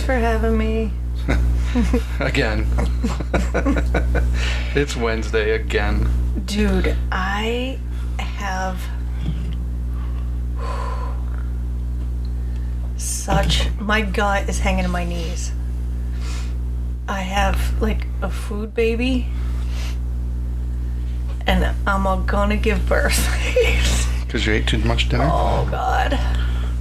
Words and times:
Thanks 0.00 0.06
for 0.06 0.18
having 0.18 0.56
me. 0.56 0.92
Again. 2.20 2.66
it's 4.74 4.96
Wednesday 4.96 5.50
again. 5.50 6.08
Dude, 6.46 6.96
I 7.12 7.78
have 8.18 8.80
such. 12.96 13.68
My 13.78 14.00
gut 14.00 14.48
is 14.48 14.60
hanging 14.60 14.84
to 14.84 14.88
my 14.88 15.04
knees. 15.04 15.52
I 17.06 17.20
have 17.20 17.82
like 17.82 18.06
a 18.22 18.30
food 18.30 18.72
baby. 18.74 19.26
And 21.46 21.76
I'm 21.86 22.06
all 22.06 22.22
gonna 22.22 22.56
give 22.56 22.88
birth. 22.88 23.28
Because 24.26 24.46
you 24.46 24.52
ate 24.52 24.68
too 24.68 24.78
much 24.78 25.08
dinner? 25.08 25.28
oh 25.28 25.68
god. 25.70 26.18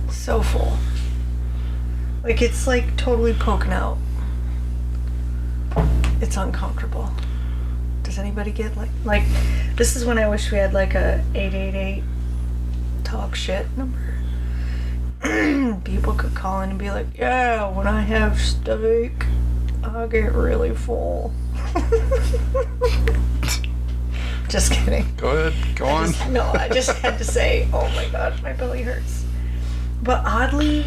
So 0.10 0.42
full. 0.42 0.78
Like 2.24 2.42
it's 2.42 2.68
like 2.68 2.96
totally 2.98 3.34
poking 3.34 3.72
out. 3.72 3.98
It's 6.22 6.36
uncomfortable. 6.38 7.12
Does 8.04 8.18
anybody 8.18 8.52
get 8.52 8.76
like 8.76 8.90
like 9.06 9.24
this 9.76 9.96
is 9.96 10.04
when 10.06 10.18
I 10.18 10.28
wish 10.28 10.52
we 10.52 10.58
had 10.58 10.74
like 10.74 10.94
a 10.96 11.24
888 11.34 12.04
talk 13.04 13.36
shit 13.36 13.66
number. 13.78 14.16
People 15.84 16.14
could 16.14 16.36
call 16.36 16.62
in 16.62 16.70
and 16.70 16.80
be 16.80 16.92
like, 16.92 17.08
"Yeah, 17.18 17.70
when 17.70 17.88
I 17.88 18.02
have 18.02 18.40
steak, 18.40 19.26
I 19.84 20.08
get 20.08 20.34
really 20.34 20.74
full." 20.76 21.34
Just 24.50 24.72
kidding. 24.72 25.06
Go 25.18 25.30
ahead. 25.30 25.76
Go 25.76 25.86
on. 25.86 26.08
just- 26.08 26.30
no, 26.30 26.44
I 26.44 26.70
just 26.70 26.90
had 27.00 27.20
to 27.20 27.24
say, 27.38 27.68
oh 27.72 27.88
my 27.90 28.10
god, 28.10 28.42
my 28.42 28.52
belly 28.54 28.82
hurts. 28.82 29.24
But 30.02 30.24
oddly, 30.26 30.86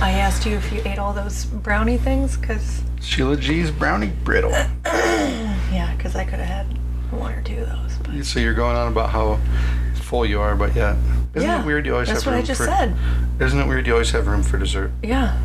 I 0.00 0.12
asked 0.12 0.46
you 0.46 0.56
if 0.56 0.72
you 0.72 0.80
ate 0.84 0.98
all 0.98 1.12
those 1.12 1.44
brownie 1.44 1.98
things, 1.98 2.36
because, 2.36 2.82
Sheila 3.02 3.36
G's 3.36 3.70
brownie 3.70 4.12
brittle. 4.24 4.50
yeah, 4.84 5.94
because 5.96 6.16
I 6.16 6.24
could 6.24 6.38
have 6.38 6.66
had 6.66 6.78
one 7.12 7.32
or 7.32 7.42
two 7.42 7.58
of 7.58 7.68
those. 7.68 7.96
But 8.02 8.24
So 8.24 8.40
you're 8.40 8.54
going 8.54 8.76
on 8.76 8.88
about 8.90 9.10
how 9.10 9.38
full 9.94 10.24
you 10.24 10.40
are, 10.40 10.54
but 10.56 10.74
yet. 10.74 10.96
Isn't 11.34 11.48
yeah, 11.48 11.62
it 11.62 11.66
weird 11.66 11.86
you 11.86 11.92
always 11.92 12.08
have. 12.08 12.16
that's 12.16 12.26
what 12.26 12.34
I 12.34 12.42
just 12.42 12.60
for. 12.60 12.66
said. 12.66 12.96
Isn't 13.40 13.58
it 13.60 13.66
weird 13.66 13.86
you 13.86 13.92
always 13.92 14.10
have 14.10 14.26
room 14.26 14.42
for 14.42 14.58
dessert? 14.58 14.90
Yeah. 15.02 15.38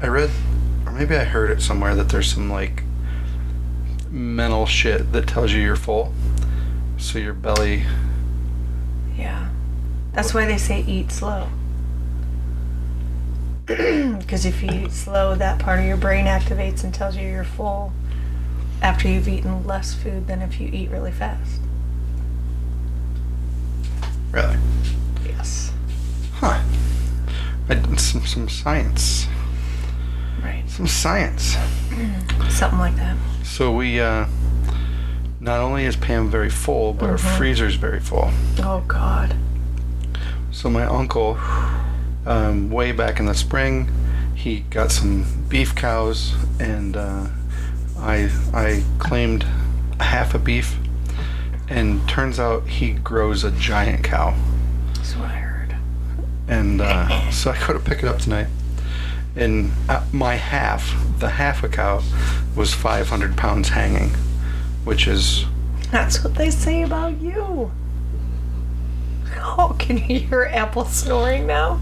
I 0.00 0.06
read, 0.06 0.30
or 0.86 0.92
maybe 0.92 1.14
I 1.16 1.24
heard 1.24 1.50
it 1.50 1.60
somewhere 1.62 1.94
that 1.94 2.08
there's 2.08 2.32
some 2.32 2.50
like 2.50 2.82
mental 4.10 4.66
shit 4.66 5.12
that 5.12 5.26
tells 5.26 5.52
you 5.52 5.60
you're 5.60 5.76
full. 5.76 6.12
So 6.96 7.18
your 7.18 7.34
belly. 7.34 7.84
Yeah. 9.16 9.48
That's 10.12 10.32
why 10.34 10.46
they 10.46 10.58
say 10.58 10.82
eat 10.82 11.10
slow. 11.12 11.48
Because 14.18 14.44
if 14.46 14.62
you 14.62 14.70
eat 14.70 14.92
slow, 14.92 15.34
that 15.36 15.58
part 15.58 15.78
of 15.80 15.84
your 15.86 15.96
brain 15.96 16.26
activates 16.26 16.84
and 16.84 16.92
tells 16.92 17.16
you 17.16 17.26
you're 17.28 17.44
full 17.44 17.92
after 18.80 19.08
you've 19.08 19.28
eaten 19.28 19.64
less 19.66 19.94
food 19.94 20.26
than 20.26 20.42
if 20.42 20.60
you 20.60 20.68
eat 20.72 20.90
really 20.90 21.12
fast. 21.12 21.60
Really? 24.32 24.56
Yes. 25.26 25.72
Huh. 26.34 26.60
I 27.68 27.74
did 27.74 28.00
some, 28.00 28.24
some 28.26 28.48
science. 28.48 29.26
Right. 30.42 30.64
Some 30.66 30.86
science. 30.86 31.56
Something 32.50 32.78
like 32.80 32.96
that. 32.96 33.16
So 33.44 33.70
we, 33.72 34.00
uh, 34.00 34.26
not 35.40 35.60
only 35.60 35.84
is 35.84 35.94
Pam 35.96 36.30
very 36.30 36.50
full, 36.50 36.92
but 36.94 37.10
our 37.10 37.16
Mhm. 37.16 37.36
freezer's 37.36 37.74
very 37.76 38.00
full. 38.00 38.30
Oh, 38.60 38.82
God. 38.88 39.34
So 40.50 40.68
my 40.70 40.84
uncle, 40.84 41.38
um, 42.26 42.70
way 42.70 42.92
back 42.92 43.18
in 43.18 43.26
the 43.26 43.34
spring, 43.34 43.90
he 44.34 44.60
got 44.70 44.90
some 44.92 45.24
beef 45.48 45.74
cows, 45.74 46.34
and 46.60 46.96
uh, 46.96 47.26
I 47.98 48.30
I 48.52 48.82
claimed 48.98 49.44
half 50.00 50.34
a 50.34 50.38
beef, 50.38 50.76
and 51.68 52.06
turns 52.08 52.38
out 52.40 52.66
he 52.68 52.92
grows 52.92 53.44
a 53.44 53.50
giant 53.52 54.04
cow, 54.04 54.34
That's 54.94 55.14
what 55.16 55.30
I 55.30 55.34
heard. 55.36 55.76
and 56.48 56.80
uh, 56.80 57.30
so 57.30 57.50
I 57.50 57.66
go 57.66 57.72
to 57.72 57.78
pick 57.80 57.98
it 58.02 58.06
up 58.06 58.18
tonight, 58.18 58.48
and 59.36 59.70
uh, 59.88 60.04
my 60.12 60.34
half, 60.34 60.94
the 61.18 61.30
half 61.30 61.62
a 61.62 61.68
cow, 61.68 62.02
was 62.56 62.74
500 62.74 63.36
pounds 63.36 63.68
hanging, 63.70 64.10
which 64.84 65.06
is 65.06 65.44
That's 65.90 66.22
what 66.24 66.34
they 66.34 66.50
say 66.50 66.82
about 66.82 67.20
you. 67.20 67.70
Oh, 69.44 69.74
can 69.78 69.98
you 69.98 70.20
hear 70.20 70.44
Apple 70.52 70.84
snoring 70.84 71.46
now? 71.46 71.80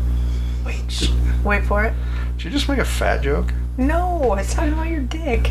Wait, 0.70 0.92
shh. 0.92 1.10
wait 1.44 1.64
for 1.64 1.84
it. 1.84 1.92
did 2.36 2.44
you 2.44 2.50
just 2.50 2.68
make 2.68 2.78
a 2.78 2.84
fat 2.84 3.22
joke? 3.22 3.52
No, 3.76 4.22
I 4.32 4.36
was 4.36 4.54
talking 4.54 4.72
about 4.72 4.86
your 4.88 5.00
dick. 5.00 5.50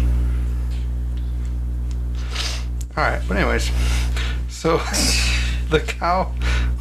All 2.96 3.04
right, 3.04 3.22
but 3.28 3.38
anyways, 3.38 3.70
so 4.48 4.78
the 5.70 5.80
cow 5.86 6.32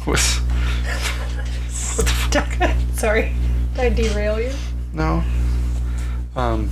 was 0.05 0.37
what 1.95 2.05
the 2.05 2.41
fuck? 2.41 2.73
Sorry, 2.93 3.33
did 3.75 3.79
I 3.79 3.89
derail 3.89 4.39
you? 4.39 4.51
No. 4.93 5.23
Um. 6.35 6.69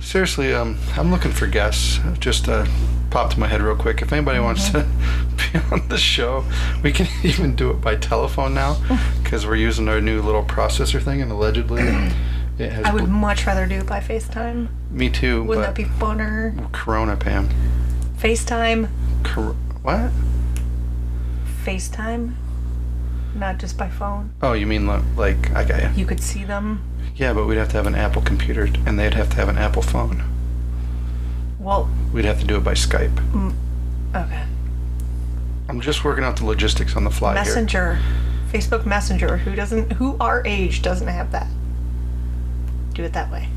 Seriously, 0.00 0.54
um, 0.54 0.78
I'm 0.96 1.10
looking 1.10 1.32
for 1.32 1.46
guests. 1.46 1.98
Just 2.18 2.48
uh, 2.48 2.64
popped 3.10 3.34
in 3.34 3.40
my 3.40 3.46
head 3.46 3.62
real 3.62 3.76
quick. 3.76 4.02
If 4.02 4.12
anybody 4.12 4.38
wants 4.40 4.70
to 4.70 4.86
be 5.52 5.58
on 5.72 5.88
the 5.88 5.98
show, 5.98 6.44
we 6.82 6.92
can 6.92 7.06
even 7.22 7.54
do 7.56 7.70
it 7.70 7.80
by 7.80 7.96
telephone 7.96 8.54
now 8.54 8.76
because 9.22 9.46
we're 9.46 9.56
using 9.56 9.88
our 9.88 10.00
new 10.00 10.20
little 10.22 10.44
processor 10.44 11.00
thing, 11.02 11.20
and 11.22 11.30
allegedly, 11.32 11.82
it 12.58 12.70
has. 12.72 12.84
I 12.84 12.92
would 12.92 13.04
bl- 13.04 13.10
much 13.10 13.46
rather 13.46 13.66
do 13.66 13.76
it 13.76 13.86
by 13.86 14.00
FaceTime. 14.00 14.68
me 14.90 15.08
too. 15.10 15.44
Wouldn't 15.44 15.66
that 15.66 15.74
be 15.74 15.84
funner? 15.84 16.70
Corona, 16.72 17.16
Pam. 17.16 17.48
FaceTime? 18.18 18.88
Cor- 19.24 19.54
what? 19.82 20.10
FaceTime? 21.64 22.34
Not 23.34 23.58
just 23.58 23.76
by 23.78 23.88
phone. 23.88 24.32
Oh, 24.42 24.54
you 24.54 24.66
mean 24.66 24.86
li- 24.86 25.02
like 25.16 25.50
I 25.54 25.64
got 25.64 25.82
you. 25.82 25.90
You 25.94 26.06
could 26.06 26.20
see 26.22 26.44
them. 26.44 26.82
Yeah, 27.14 27.32
but 27.32 27.46
we'd 27.46 27.56
have 27.56 27.68
to 27.70 27.76
have 27.76 27.86
an 27.86 27.94
Apple 27.94 28.22
computer, 28.22 28.68
and 28.86 28.98
they'd 28.98 29.14
have 29.14 29.30
to 29.30 29.36
have 29.36 29.48
an 29.48 29.58
Apple 29.58 29.82
phone. 29.82 30.22
Well, 31.68 31.86
We'd 32.14 32.24
have 32.24 32.40
to 32.40 32.46
do 32.46 32.56
it 32.56 32.64
by 32.64 32.72
Skype. 32.72 33.14
okay. 34.16 34.42
I'm 35.68 35.82
just 35.82 36.02
working 36.02 36.24
out 36.24 36.38
the 36.38 36.46
logistics 36.46 36.96
on 36.96 37.04
the 37.04 37.10
fly 37.10 37.34
here. 37.34 37.44
Messenger. 37.44 38.00
Facebook 38.50 38.86
Messenger. 38.86 39.36
Who 39.36 39.54
doesn't, 39.54 39.92
who 39.92 40.16
our 40.18 40.42
age 40.46 40.80
doesn't 40.80 41.08
have 41.08 41.30
that? 41.32 41.46
Do 42.94 43.04
it 43.04 43.12
that 43.12 43.30
way. 43.30 43.48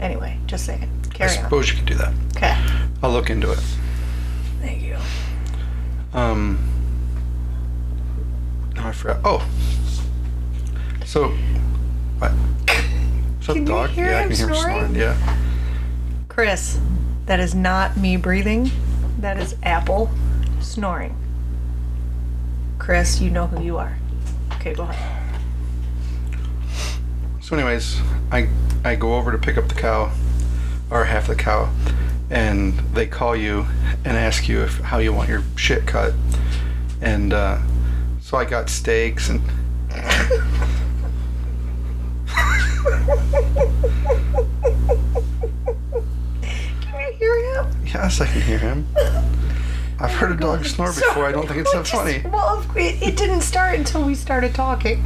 Anyway, 0.00 0.38
just 0.46 0.64
saying. 0.64 0.88
I 1.10 1.14
Carry 1.14 1.36
on. 1.36 1.44
suppose 1.44 1.68
you 1.68 1.76
could 1.76 1.84
do 1.84 1.94
that. 1.96 2.14
Okay. 2.34 2.56
I'll 3.02 3.10
look 3.12 3.28
into 3.28 3.52
it. 3.52 3.60
Thank 4.62 4.80
you. 4.82 4.96
Um. 6.14 6.58
No, 8.76 8.84
I 8.84 8.92
forgot. 8.92 9.18
Oh. 9.26 9.46
So. 11.04 11.28
What? 12.18 12.30
What's 12.30 13.48
up, 13.50 13.56
Can 13.56 13.56
you 13.56 13.64
dog? 13.66 13.90
hear 13.90 14.06
yeah, 14.06 14.18
I 14.20 14.22
him 14.22 14.28
can 14.30 14.36
hear 14.38 14.48
him 14.48 14.54
snoring? 14.54 14.76
snoring. 14.78 14.94
Yeah. 14.94 15.36
Chris, 16.38 16.78
that 17.26 17.40
is 17.40 17.52
not 17.52 17.96
me 17.96 18.16
breathing. 18.16 18.70
That 19.18 19.38
is 19.38 19.56
Apple 19.64 20.08
snoring. 20.60 21.16
Chris, 22.78 23.20
you 23.20 23.28
know 23.28 23.48
who 23.48 23.60
you 23.60 23.76
are. 23.76 23.98
Okay, 24.52 24.72
go 24.72 24.84
ahead. 24.84 25.40
So, 27.40 27.56
anyways, 27.56 28.00
I 28.30 28.50
I 28.84 28.94
go 28.94 29.16
over 29.16 29.32
to 29.32 29.38
pick 29.38 29.58
up 29.58 29.66
the 29.66 29.74
cow, 29.74 30.12
or 30.92 31.06
half 31.06 31.26
the 31.26 31.34
cow, 31.34 31.72
and 32.30 32.74
they 32.94 33.08
call 33.08 33.34
you 33.34 33.66
and 34.04 34.16
ask 34.16 34.48
you 34.48 34.62
if 34.62 34.78
how 34.78 34.98
you 34.98 35.12
want 35.12 35.28
your 35.28 35.42
shit 35.56 35.88
cut, 35.88 36.14
and 37.00 37.32
uh, 37.32 37.58
so 38.20 38.36
I 38.36 38.44
got 38.44 38.70
steaks 38.70 39.28
and. 39.28 39.42
Can 46.98 47.00
you 47.00 47.12
hear 47.18 47.54
him? 47.54 47.77
Yes, 47.94 48.20
I 48.20 48.26
can 48.26 48.42
hear 48.42 48.58
him. 48.58 48.86
I've 49.98 50.10
heard 50.12 50.32
a 50.32 50.36
dog 50.40 50.64
snore 50.66 50.92
before. 50.92 51.24
I 51.26 51.32
don't 51.32 51.46
think 51.46 51.60
it's 51.60 51.72
that 51.72 51.86
Sorry. 51.86 52.20
funny. 52.20 52.30
Well, 52.34 52.64
it, 52.76 53.02
it 53.02 53.16
didn't 53.16 53.40
start 53.40 53.78
until 53.78 54.04
we 54.04 54.14
started 54.14 54.54
talking. 54.54 55.02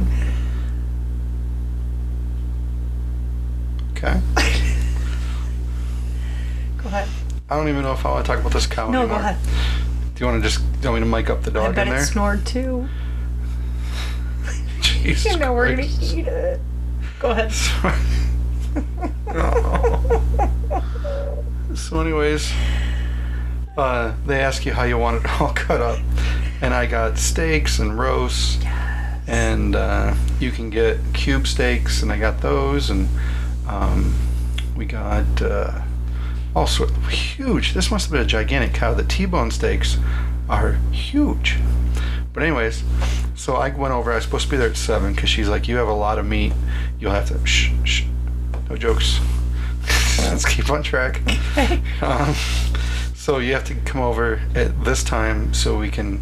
Okay. 3.91 4.19
Go 6.77 6.89
ahead. 6.89 7.07
I 7.49 7.55
don't 7.55 7.69
even 7.69 7.83
know 7.83 7.93
if 7.93 8.05
I 8.05 8.11
want 8.11 8.25
to 8.25 8.31
talk 8.31 8.39
about 8.41 8.51
this 8.51 8.67
cow 8.67 8.89
No, 8.89 8.99
anymore. 9.01 9.19
go 9.19 9.23
ahead. 9.23 9.37
Do 10.15 10.19
you 10.19 10.25
want 10.29 10.43
to 10.43 10.49
just 10.49 10.59
do 10.81 10.87
you 10.87 10.91
want 10.91 11.03
me 11.03 11.09
to 11.09 11.15
mic 11.17 11.29
up 11.29 11.43
the 11.43 11.51
dog 11.51 11.69
I 11.71 11.71
bet 11.71 11.87
in 11.87 11.93
it 11.93 12.05
snored 12.05 12.45
too. 12.45 12.87
Jesus 14.81 15.31
You 15.33 15.39
know 15.39 15.53
we're 15.53 15.69
gonna 15.75 15.87
eat 16.01 16.27
it. 16.27 16.59
Go 17.19 17.31
ahead. 17.31 17.51
So 21.77 21.99
anyways, 21.99 22.51
uh, 23.77 24.13
they 24.25 24.39
ask 24.39 24.65
you 24.65 24.73
how 24.73 24.83
you 24.83 24.97
want 24.97 25.23
it 25.23 25.31
all 25.41 25.53
cut 25.53 25.81
up, 25.81 25.99
And 26.61 26.73
I 26.73 26.85
got 26.85 27.17
steaks 27.17 27.79
and 27.79 27.97
roasts, 27.97 28.63
and 29.27 29.75
uh, 29.75 30.13
you 30.39 30.51
can 30.51 30.69
get 30.69 30.99
cube 31.13 31.47
steaks, 31.47 32.01
and 32.03 32.11
I 32.11 32.19
got 32.19 32.41
those, 32.41 32.89
and 32.89 33.07
um, 33.67 34.13
we 34.75 34.85
got 34.85 35.41
uh, 35.41 35.81
all 36.55 36.67
sort 36.67 36.91
huge. 37.07 37.73
This 37.73 37.89
must 37.89 38.05
have 38.05 38.11
been 38.11 38.21
a 38.21 38.25
gigantic 38.25 38.73
cow. 38.73 38.93
The 38.93 39.03
T-bone 39.03 39.51
steaks 39.51 39.97
are 40.49 40.73
huge. 40.91 41.57
But 42.33 42.43
anyways, 42.43 42.83
so 43.35 43.55
I 43.55 43.69
went 43.69 43.93
over. 43.93 44.11
I 44.11 44.15
was 44.15 44.23
supposed 44.23 44.45
to 44.45 44.51
be 44.51 44.57
there 44.57 44.69
at 44.69 44.77
seven 44.77 45.13
because 45.13 45.29
she's 45.29 45.47
like, 45.47 45.67
"You 45.67 45.77
have 45.77 45.87
a 45.87 45.93
lot 45.93 46.17
of 46.17 46.25
meat. 46.25 46.53
You'll 46.99 47.11
have 47.11 47.27
to 47.27 47.45
shh 47.45 47.71
shh, 47.83 48.03
no 48.69 48.75
jokes. 48.75 49.19
Let's 50.29 50.45
keep 50.45 50.69
on 50.69 50.83
track." 50.83 51.21
Um, 52.01 52.35
so 53.15 53.37
you 53.37 53.53
have 53.53 53.63
to 53.65 53.75
come 53.75 54.01
over 54.01 54.41
at 54.53 54.83
this 54.83 55.01
time 55.01 55.53
so 55.53 55.77
we 55.77 55.89
can 55.89 56.21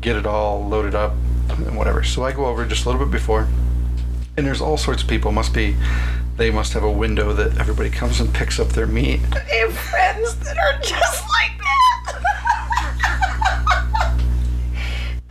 get 0.00 0.16
it 0.16 0.24
all 0.24 0.66
loaded 0.66 0.94
up 0.94 1.12
and 1.50 1.76
whatever. 1.76 2.02
So 2.02 2.24
I 2.24 2.32
go 2.32 2.46
over 2.46 2.64
just 2.64 2.86
a 2.86 2.88
little 2.88 3.04
bit 3.04 3.12
before, 3.12 3.46
and 4.36 4.46
there's 4.46 4.60
all 4.60 4.76
sorts 4.76 5.02
of 5.02 5.08
people. 5.08 5.32
Must 5.32 5.52
be, 5.52 5.76
they 6.36 6.50
must 6.50 6.72
have 6.72 6.84
a 6.84 6.90
window 6.90 7.32
that 7.34 7.58
everybody 7.58 7.90
comes 7.90 8.20
and 8.20 8.32
picks 8.32 8.58
up 8.58 8.68
their 8.68 8.86
meat. 8.86 9.20
I 9.32 9.40
have 9.40 9.76
friends 9.76 10.36
that 10.36 10.56
are 10.56 10.80
just 10.80 11.24
like 11.28 11.58
that. 11.58 12.14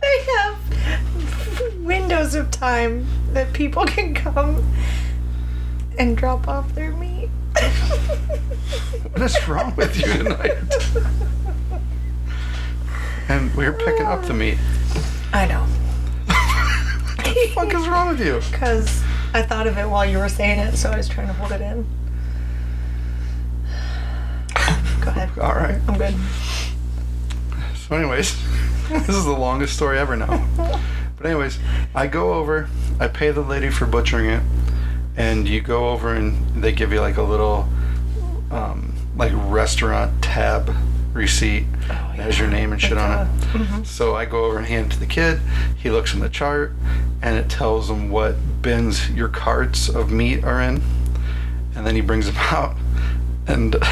they 0.00 0.22
have 0.36 1.74
windows 1.80 2.34
of 2.34 2.50
time 2.50 3.06
that 3.32 3.52
people 3.52 3.84
can 3.86 4.14
come 4.14 4.64
and 5.98 6.16
drop 6.16 6.46
off 6.46 6.74
their 6.74 6.92
meat. 6.92 7.28
What 9.18 9.32
is 9.32 9.48
wrong 9.48 9.74
with 9.74 9.96
you 9.96 10.12
tonight? 10.12 10.52
And 13.28 13.52
we 13.56 13.64
were 13.64 13.72
picking 13.72 14.06
up 14.06 14.24
the 14.24 14.32
meat. 14.32 14.58
I 15.32 15.44
know. 15.44 15.64
What 17.16 17.34
the 17.34 17.50
fuck 17.52 17.74
is 17.74 17.88
wrong 17.88 18.08
with 18.10 18.24
you? 18.24 18.40
Because 18.52 19.02
I 19.34 19.42
thought 19.42 19.66
of 19.66 19.76
it 19.76 19.88
while 19.88 20.06
you 20.06 20.18
were 20.18 20.28
saying 20.28 20.60
it, 20.60 20.76
so 20.76 20.90
I 20.90 20.96
was 20.96 21.08
trying 21.08 21.26
to 21.26 21.32
hold 21.32 21.50
it 21.50 21.60
in. 21.60 21.84
Go 25.00 25.10
ahead. 25.10 25.36
All 25.40 25.56
right. 25.56 25.80
I'm 25.88 25.98
good. 25.98 26.14
So, 27.74 27.96
anyways, 27.96 28.40
this 28.88 29.08
is 29.08 29.24
the 29.24 29.32
longest 29.32 29.74
story 29.74 29.98
ever 29.98 30.14
now. 30.14 30.46
But 31.16 31.26
anyways, 31.26 31.58
I 31.92 32.06
go 32.06 32.34
over, 32.34 32.68
I 33.00 33.08
pay 33.08 33.32
the 33.32 33.40
lady 33.40 33.70
for 33.70 33.84
butchering 33.84 34.26
it, 34.26 34.44
and 35.16 35.48
you 35.48 35.60
go 35.60 35.88
over 35.88 36.14
and 36.14 36.62
they 36.62 36.70
give 36.70 36.92
you 36.92 37.00
like 37.00 37.16
a 37.16 37.22
little, 37.24 37.68
um, 38.52 38.94
like 39.18 39.32
restaurant 39.34 40.22
tab 40.22 40.74
receipt. 41.12 41.64
Oh, 41.90 42.10
It 42.14 42.20
has 42.20 42.38
your 42.38 42.48
name 42.48 42.72
and 42.72 42.80
shit 42.80 42.96
on 42.96 43.26
it. 43.26 43.30
mhm. 43.52 43.84
So 43.84 44.14
I 44.14 44.24
go 44.24 44.44
over 44.44 44.56
and 44.58 44.66
hand 44.66 44.86
it 44.86 44.94
to 44.94 45.00
the 45.00 45.06
kid. 45.06 45.40
He 45.76 45.90
looks 45.90 46.14
in 46.14 46.20
the 46.20 46.28
chart, 46.28 46.72
and 47.20 47.36
it 47.36 47.48
tells 47.50 47.90
him 47.90 48.10
what 48.10 48.36
bins 48.62 49.10
your 49.10 49.28
carts 49.28 49.88
of 49.88 50.10
meat 50.12 50.44
are 50.44 50.60
in, 50.62 50.80
and 51.74 51.84
then 51.86 51.94
he 51.96 52.00
brings 52.00 52.26
them 52.26 52.36
out, 52.38 52.76
and. 53.46 53.76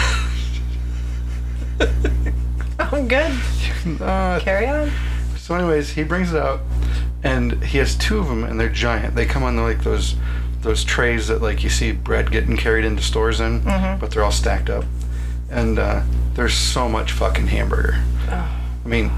I'm 2.79 3.09
good. 3.09 3.33
uh, 4.01 4.39
Carry 4.41 4.67
on. 4.67 4.91
so, 5.37 5.55
anyways, 5.55 5.91
he 5.91 6.03
brings 6.05 6.33
it 6.33 6.41
out, 6.41 6.61
and 7.23 7.63
he 7.65 7.79
has 7.79 7.97
two 7.97 8.19
of 8.19 8.29
them, 8.29 8.45
and 8.45 8.61
they're 8.61 8.69
giant. 8.69 9.15
They 9.15 9.27
come 9.27 9.43
on 9.43 9.57
like 9.57 9.83
those 9.83 10.15
those 10.63 10.83
trays 10.85 11.29
that 11.29 11.41
like 11.43 11.63
you 11.63 11.71
see 11.71 11.93
bread 11.93 12.31
getting 12.31 12.57
carried 12.57 12.85
into 12.85 13.03
stores 13.03 13.41
in, 13.41 13.61
Mhm. 13.63 14.01
but 14.01 14.11
they're 14.11 14.25
all 14.25 14.33
stacked 14.33 14.69
up, 14.69 14.85
and 15.51 15.79
uh, 15.79 16.03
there's 16.35 16.55
so 16.55 16.89
much 16.89 17.13
fucking 17.13 17.47
hamburger. 17.47 18.03
Oh, 18.29 18.61
I 18.85 18.89
mean, 18.89 19.11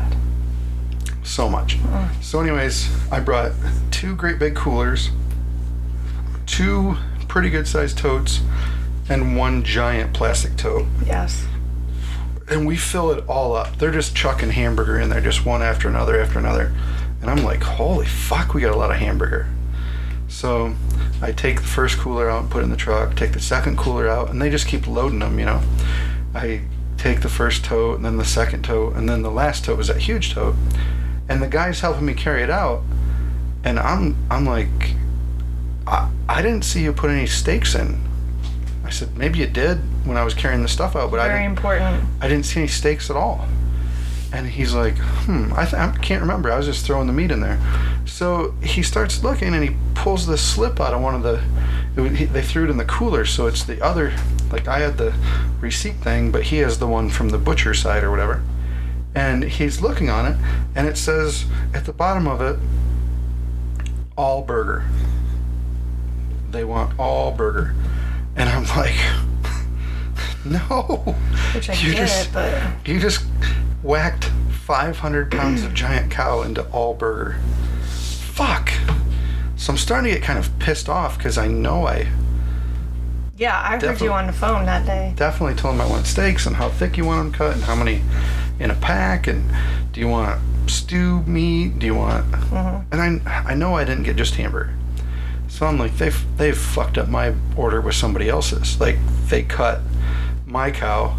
so 1.22 1.48
much. 1.48 1.78
So, 2.20 2.40
anyways, 2.40 2.90
I 3.10 3.20
brought 3.20 3.52
two 3.90 4.16
great 4.16 4.38
big 4.38 4.54
coolers, 4.54 5.10
two 6.46 6.96
pretty 7.28 7.50
good 7.50 7.66
sized 7.66 7.98
totes, 7.98 8.40
and 9.08 9.36
one 9.36 9.62
giant 9.62 10.14
plastic 10.14 10.56
tote 10.56 10.86
yes. 11.06 11.46
and 12.48 12.66
we 12.66 12.76
fill 12.76 13.10
it 13.10 13.24
all 13.28 13.54
up. 13.54 13.78
They're 13.78 13.90
just 13.92 14.14
chucking 14.14 14.50
hamburger 14.50 14.98
in 14.98 15.08
there, 15.10 15.20
just 15.20 15.44
one 15.46 15.62
after 15.62 15.88
another 15.88 16.20
after 16.20 16.38
another. 16.38 16.72
And 17.20 17.30
I'm 17.30 17.42
like, 17.44 17.62
holy 17.62 18.06
fuck, 18.06 18.54
we 18.54 18.60
got 18.60 18.74
a 18.74 18.76
lot 18.76 18.90
of 18.90 18.96
hamburger. 18.96 19.48
So 20.28 20.74
I 21.20 21.32
take 21.32 21.56
the 21.60 21.66
first 21.66 21.98
cooler 21.98 22.30
out 22.30 22.42
and 22.42 22.50
put 22.50 22.60
it 22.60 22.64
in 22.64 22.70
the 22.70 22.76
truck, 22.76 23.16
take 23.16 23.32
the 23.32 23.40
second 23.40 23.76
cooler 23.78 24.08
out, 24.08 24.30
and 24.30 24.40
they 24.40 24.50
just 24.50 24.68
keep 24.68 24.86
loading 24.86 25.18
them, 25.18 25.38
you 25.38 25.46
know. 25.46 25.62
I 26.34 26.62
take 26.96 27.20
the 27.20 27.28
first 27.28 27.64
tote, 27.64 27.96
and 27.96 28.04
then 28.04 28.16
the 28.16 28.24
second 28.24 28.64
tote, 28.64 28.94
and 28.96 29.08
then 29.08 29.22
the 29.22 29.30
last 29.30 29.64
tote 29.64 29.78
was 29.78 29.88
that 29.88 29.98
huge 29.98 30.32
tote. 30.34 30.54
And 31.28 31.42
the 31.42 31.46
guy's 31.48 31.80
helping 31.80 32.06
me 32.06 32.14
carry 32.14 32.42
it 32.42 32.50
out. 32.50 32.82
And 33.64 33.78
I'm 33.78 34.16
I'm 34.30 34.46
like, 34.46 34.94
I, 35.86 36.08
I 36.28 36.42
didn't 36.42 36.62
see 36.62 36.82
you 36.82 36.92
put 36.92 37.10
any 37.10 37.26
stakes 37.26 37.74
in. 37.74 38.00
I 38.84 38.90
said, 38.90 39.16
maybe 39.18 39.38
you 39.40 39.46
did 39.46 39.78
when 40.06 40.16
I 40.16 40.24
was 40.24 40.32
carrying 40.32 40.62
the 40.62 40.68
stuff 40.68 40.96
out, 40.96 41.10
but 41.10 41.20
I 41.20 41.28
Very 41.28 41.40
didn't. 41.42 41.58
important. 41.58 42.04
I 42.22 42.28
didn't 42.28 42.46
see 42.46 42.60
any 42.60 42.68
stakes 42.68 43.10
at 43.10 43.16
all. 43.16 43.46
And 44.32 44.46
he's 44.46 44.72
like, 44.74 44.96
hmm, 44.96 45.52
I, 45.54 45.64
th- 45.64 45.74
I 45.74 45.90
can't 45.98 46.20
remember. 46.22 46.50
I 46.52 46.56
was 46.56 46.66
just 46.66 46.86
throwing 46.86 47.06
the 47.06 47.12
meat 47.12 47.30
in 47.30 47.40
there. 47.40 47.58
So 48.06 48.52
he 48.62 48.82
starts 48.82 49.22
looking 49.22 49.54
and 49.54 49.62
he 49.62 49.76
pulls 49.94 50.26
this 50.26 50.40
slip 50.42 50.80
out 50.80 50.94
of 50.94 51.00
one 51.02 51.14
of 51.14 51.22
the. 51.22 51.42
It, 52.02 52.12
he, 52.16 52.24
they 52.26 52.42
threw 52.42 52.64
it 52.64 52.70
in 52.70 52.76
the 52.78 52.84
cooler, 52.84 53.24
so 53.26 53.46
it's 53.46 53.64
the 53.64 53.82
other. 53.84 54.14
Like 54.50 54.66
I 54.68 54.78
had 54.80 54.96
the 54.98 55.14
receipt 55.60 55.96
thing, 55.96 56.30
but 56.30 56.44
he 56.44 56.58
has 56.58 56.78
the 56.78 56.86
one 56.86 57.10
from 57.10 57.28
the 57.30 57.38
butcher 57.38 57.74
side 57.74 58.02
or 58.04 58.10
whatever. 58.10 58.42
And 59.14 59.42
he's 59.44 59.80
looking 59.80 60.10
on 60.10 60.26
it, 60.26 60.36
and 60.76 60.86
it 60.86 60.96
says 60.96 61.44
at 61.74 61.84
the 61.86 61.92
bottom 61.92 62.26
of 62.28 62.40
it, 62.40 62.58
all 64.16 64.42
burger. 64.42 64.84
They 66.50 66.64
want 66.64 66.98
all 66.98 67.32
burger. 67.32 67.74
And 68.36 68.48
I'm 68.48 68.64
like, 68.76 68.94
no. 70.44 71.16
Which 71.54 71.68
I 71.70 71.74
You 71.74 71.92
get 71.92 71.96
just- 72.08 72.32
but 72.32 72.62
You 72.86 72.98
just 73.00 73.24
whacked 73.82 74.24
500 74.64 75.30
pounds 75.30 75.62
of 75.64 75.74
giant 75.74 76.10
cow 76.10 76.42
into 76.42 76.62
all 76.70 76.94
burger. 76.94 77.36
Fuck. 77.86 78.70
So 79.56 79.72
I'm 79.72 79.78
starting 79.78 80.12
to 80.12 80.18
get 80.18 80.24
kind 80.24 80.38
of 80.38 80.56
pissed 80.58 80.88
off 80.88 81.16
because 81.18 81.36
I 81.38 81.48
know 81.48 81.86
I 81.86 82.06
yeah, 83.38 83.60
I 83.64 83.78
heard 83.78 84.00
you 84.00 84.12
on 84.12 84.26
the 84.26 84.32
phone 84.32 84.66
that 84.66 84.84
day. 84.84 85.12
definitely 85.16 85.54
told 85.54 85.74
him 85.76 85.80
I 85.80 85.86
want 85.86 86.06
steaks 86.06 86.46
and 86.46 86.56
how 86.56 86.68
thick 86.68 86.96
you 86.96 87.04
want 87.04 87.22
them 87.22 87.32
cut 87.32 87.54
and 87.54 87.64
how 87.64 87.74
many 87.76 88.02
in 88.58 88.70
a 88.70 88.74
pack 88.74 89.26
and 89.28 89.44
do 89.92 90.00
you 90.00 90.08
want 90.08 90.40
stew 90.68 91.22
meat? 91.22 91.78
Do 91.78 91.86
you 91.86 91.94
want? 91.94 92.24
hmm 92.34 92.80
And 92.92 93.22
I 93.28 93.44
I 93.52 93.54
know 93.54 93.74
I 93.74 93.84
didn't 93.84 94.04
get 94.04 94.16
just 94.16 94.34
hamburger. 94.34 94.74
So 95.48 95.66
I'm 95.66 95.78
like 95.78 95.96
they've 95.96 96.20
they've 96.36 96.58
fucked 96.58 96.98
up 96.98 97.08
my 97.08 97.34
order 97.56 97.80
with 97.80 97.94
somebody 97.94 98.28
else's. 98.28 98.78
Like 98.80 98.98
they 99.28 99.42
cut 99.44 99.80
my 100.46 100.70
cow 100.70 101.16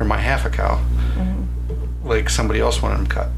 or 0.00 0.06
my 0.06 0.18
half 0.18 0.44
a 0.44 0.50
cow 0.50 0.76
hmm 0.76 1.42
like 2.04 2.28
somebody 2.28 2.60
else 2.60 2.82
wanted 2.82 2.98
them 2.98 3.06
cut. 3.06 3.28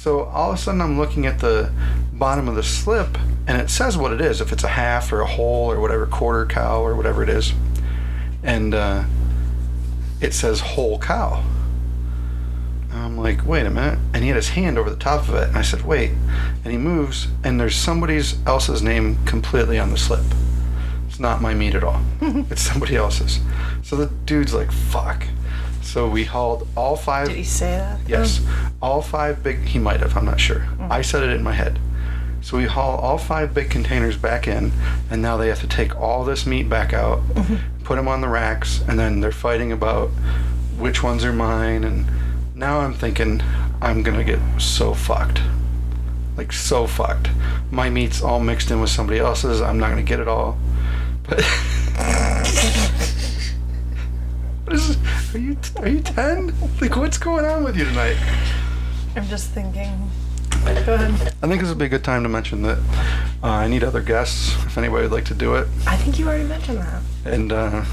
So 0.00 0.24
all 0.24 0.48
of 0.48 0.54
a 0.54 0.58
sudden, 0.58 0.80
I'm 0.80 0.96
looking 0.96 1.26
at 1.26 1.40
the 1.40 1.70
bottom 2.14 2.48
of 2.48 2.54
the 2.54 2.62
slip, 2.62 3.18
and 3.46 3.60
it 3.60 3.68
says 3.68 3.98
what 3.98 4.14
it 4.14 4.20
is 4.22 4.40
if 4.40 4.50
it's 4.50 4.64
a 4.64 4.68
half 4.68 5.12
or 5.12 5.20
a 5.20 5.26
whole 5.26 5.70
or 5.70 5.78
whatever, 5.78 6.06
quarter 6.06 6.46
cow 6.46 6.80
or 6.82 6.96
whatever 6.96 7.22
it 7.22 7.28
is. 7.28 7.52
And 8.42 8.72
uh, 8.72 9.04
it 10.18 10.32
says 10.32 10.60
whole 10.60 10.98
cow. 10.98 11.44
And 12.90 12.98
I'm 12.98 13.18
like, 13.18 13.44
wait 13.44 13.66
a 13.66 13.70
minute. 13.70 13.98
And 14.14 14.22
he 14.22 14.28
had 14.28 14.36
his 14.36 14.48
hand 14.48 14.78
over 14.78 14.88
the 14.88 14.96
top 14.96 15.28
of 15.28 15.34
it. 15.34 15.48
And 15.48 15.58
I 15.58 15.62
said, 15.62 15.82
wait. 15.82 16.12
And 16.64 16.72
he 16.72 16.78
moves, 16.78 17.28
and 17.44 17.60
there's 17.60 17.76
somebody 17.76 18.22
else's 18.46 18.80
name 18.80 19.22
completely 19.26 19.78
on 19.78 19.90
the 19.90 19.98
slip. 19.98 20.24
It's 21.08 21.20
not 21.20 21.42
my 21.42 21.52
meat 21.52 21.74
at 21.74 21.84
all. 21.84 22.00
it's 22.22 22.62
somebody 22.62 22.96
else's. 22.96 23.38
So 23.82 23.96
the 23.96 24.06
dude's 24.24 24.54
like, 24.54 24.72
fuck. 24.72 25.26
So 25.82 26.08
we 26.08 26.24
hauled 26.24 26.68
all 26.76 26.96
five. 26.96 27.28
Did 27.28 27.36
he 27.36 27.44
say 27.44 27.70
that? 27.70 28.00
Yes, 28.06 28.40
all 28.80 29.02
five 29.02 29.42
big. 29.42 29.60
He 29.60 29.78
might 29.78 30.00
have. 30.00 30.16
I'm 30.16 30.24
not 30.24 30.40
sure. 30.40 30.60
Mm. 30.78 30.90
I 30.90 31.02
said 31.02 31.22
it 31.22 31.30
in 31.30 31.42
my 31.42 31.52
head. 31.52 31.78
So 32.42 32.56
we 32.56 32.64
haul 32.64 32.98
all 32.98 33.18
five 33.18 33.52
big 33.52 33.70
containers 33.70 34.16
back 34.16 34.48
in, 34.48 34.72
and 35.10 35.20
now 35.20 35.36
they 35.36 35.48
have 35.48 35.60
to 35.60 35.66
take 35.66 35.94
all 36.00 36.24
this 36.24 36.46
meat 36.46 36.70
back 36.70 36.94
out, 36.94 37.20
mm-hmm. 37.28 37.56
put 37.84 37.96
them 37.96 38.08
on 38.08 38.22
the 38.22 38.28
racks, 38.28 38.80
and 38.88 38.98
then 38.98 39.20
they're 39.20 39.30
fighting 39.30 39.72
about 39.72 40.08
which 40.78 41.02
ones 41.02 41.22
are 41.22 41.34
mine. 41.34 41.84
And 41.84 42.06
now 42.54 42.80
I'm 42.80 42.94
thinking 42.94 43.42
I'm 43.82 44.02
gonna 44.02 44.24
get 44.24 44.38
so 44.58 44.94
fucked, 44.94 45.42
like 46.36 46.52
so 46.52 46.86
fucked. 46.86 47.28
My 47.70 47.90
meat's 47.90 48.22
all 48.22 48.40
mixed 48.40 48.70
in 48.70 48.80
with 48.80 48.90
somebody 48.90 49.18
else's. 49.18 49.60
I'm 49.60 49.78
not 49.78 49.90
gonna 49.90 50.02
get 50.02 50.20
it 50.20 50.28
all. 50.28 50.58
But 51.28 51.42
what 54.64 54.74
is? 54.74 54.96
Are 55.32 55.38
you 55.38 55.56
are 55.76 55.88
you 55.88 56.00
ten? 56.00 56.52
Like 56.80 56.96
what's 56.96 57.18
going 57.18 57.44
on 57.44 57.62
with 57.62 57.76
you 57.76 57.84
tonight? 57.84 58.16
I'm 59.14 59.26
just 59.28 59.50
thinking. 59.50 60.10
Go 60.64 60.94
ahead. 60.94 61.34
I 61.42 61.48
think 61.48 61.60
this 61.60 61.68
would 61.68 61.78
be 61.78 61.84
a 61.86 61.88
good 61.88 62.04
time 62.04 62.22
to 62.24 62.28
mention 62.28 62.62
that 62.62 62.78
uh, 63.42 63.46
I 63.46 63.68
need 63.68 63.84
other 63.84 64.02
guests 64.02 64.54
if 64.66 64.76
anybody 64.76 65.04
would 65.04 65.12
like 65.12 65.24
to 65.26 65.34
do 65.34 65.54
it. 65.54 65.68
I 65.86 65.96
think 65.96 66.18
you 66.18 66.26
already 66.26 66.44
mentioned 66.44 66.78
that. 66.78 67.02
And 67.24 67.52
uh, 67.52 67.84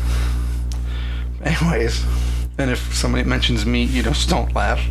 anyways, 1.44 2.04
and 2.58 2.72
if 2.72 2.94
somebody 2.94 3.24
mentions 3.24 3.66
me, 3.66 3.84
you 3.84 4.04
just 4.04 4.30
don't 4.30 4.54
laugh. 4.54 4.82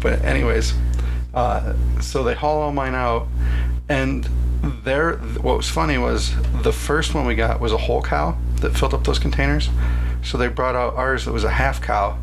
But 0.00 0.22
anyways, 0.24 0.74
Uh, 1.34 1.74
so 2.00 2.24
they 2.24 2.34
haul 2.34 2.62
all 2.62 2.72
mine 2.72 2.94
out, 2.94 3.28
and 3.88 4.28
there. 4.84 5.18
What 5.42 5.56
was 5.58 5.68
funny 5.68 5.96
was 5.98 6.34
the 6.62 6.72
first 6.72 7.14
one 7.14 7.26
we 7.26 7.36
got 7.36 7.60
was 7.60 7.72
a 7.72 7.76
whole 7.76 8.02
cow 8.02 8.36
that 8.60 8.76
filled 8.76 8.94
up 8.94 9.04
those 9.04 9.20
containers. 9.20 9.68
So 10.28 10.36
they 10.36 10.48
brought 10.48 10.76
out 10.76 10.94
ours 10.94 11.24
that 11.24 11.32
was 11.32 11.44
a 11.44 11.50
half 11.50 11.80
cow, 11.80 12.18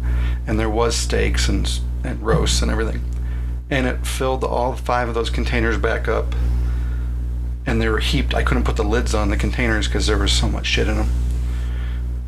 and 0.46 0.60
there 0.60 0.70
was 0.70 0.96
steaks 0.96 1.50
and 1.50 1.68
and 2.04 2.22
roasts 2.22 2.62
and 2.62 2.70
everything, 2.70 3.04
and 3.72 3.88
it 3.88 4.06
filled 4.06 4.44
all 4.44 4.76
five 4.76 5.08
of 5.08 5.16
those 5.16 5.32
containers 5.32 5.80
back 5.80 6.08
up. 6.08 6.36
And 7.66 7.82
they 7.82 7.90
were 7.90 7.98
heaped. 7.98 8.36
I 8.36 8.44
couldn't 8.44 8.64
put 8.64 8.76
the 8.76 8.84
lids 8.84 9.16
on 9.16 9.32
the 9.32 9.38
containers 9.38 9.88
because 9.88 10.06
there 10.06 10.20
was 10.20 10.32
so 10.32 10.48
much 10.48 10.68
shit 10.68 10.88
in 10.88 10.98
them. 10.98 11.10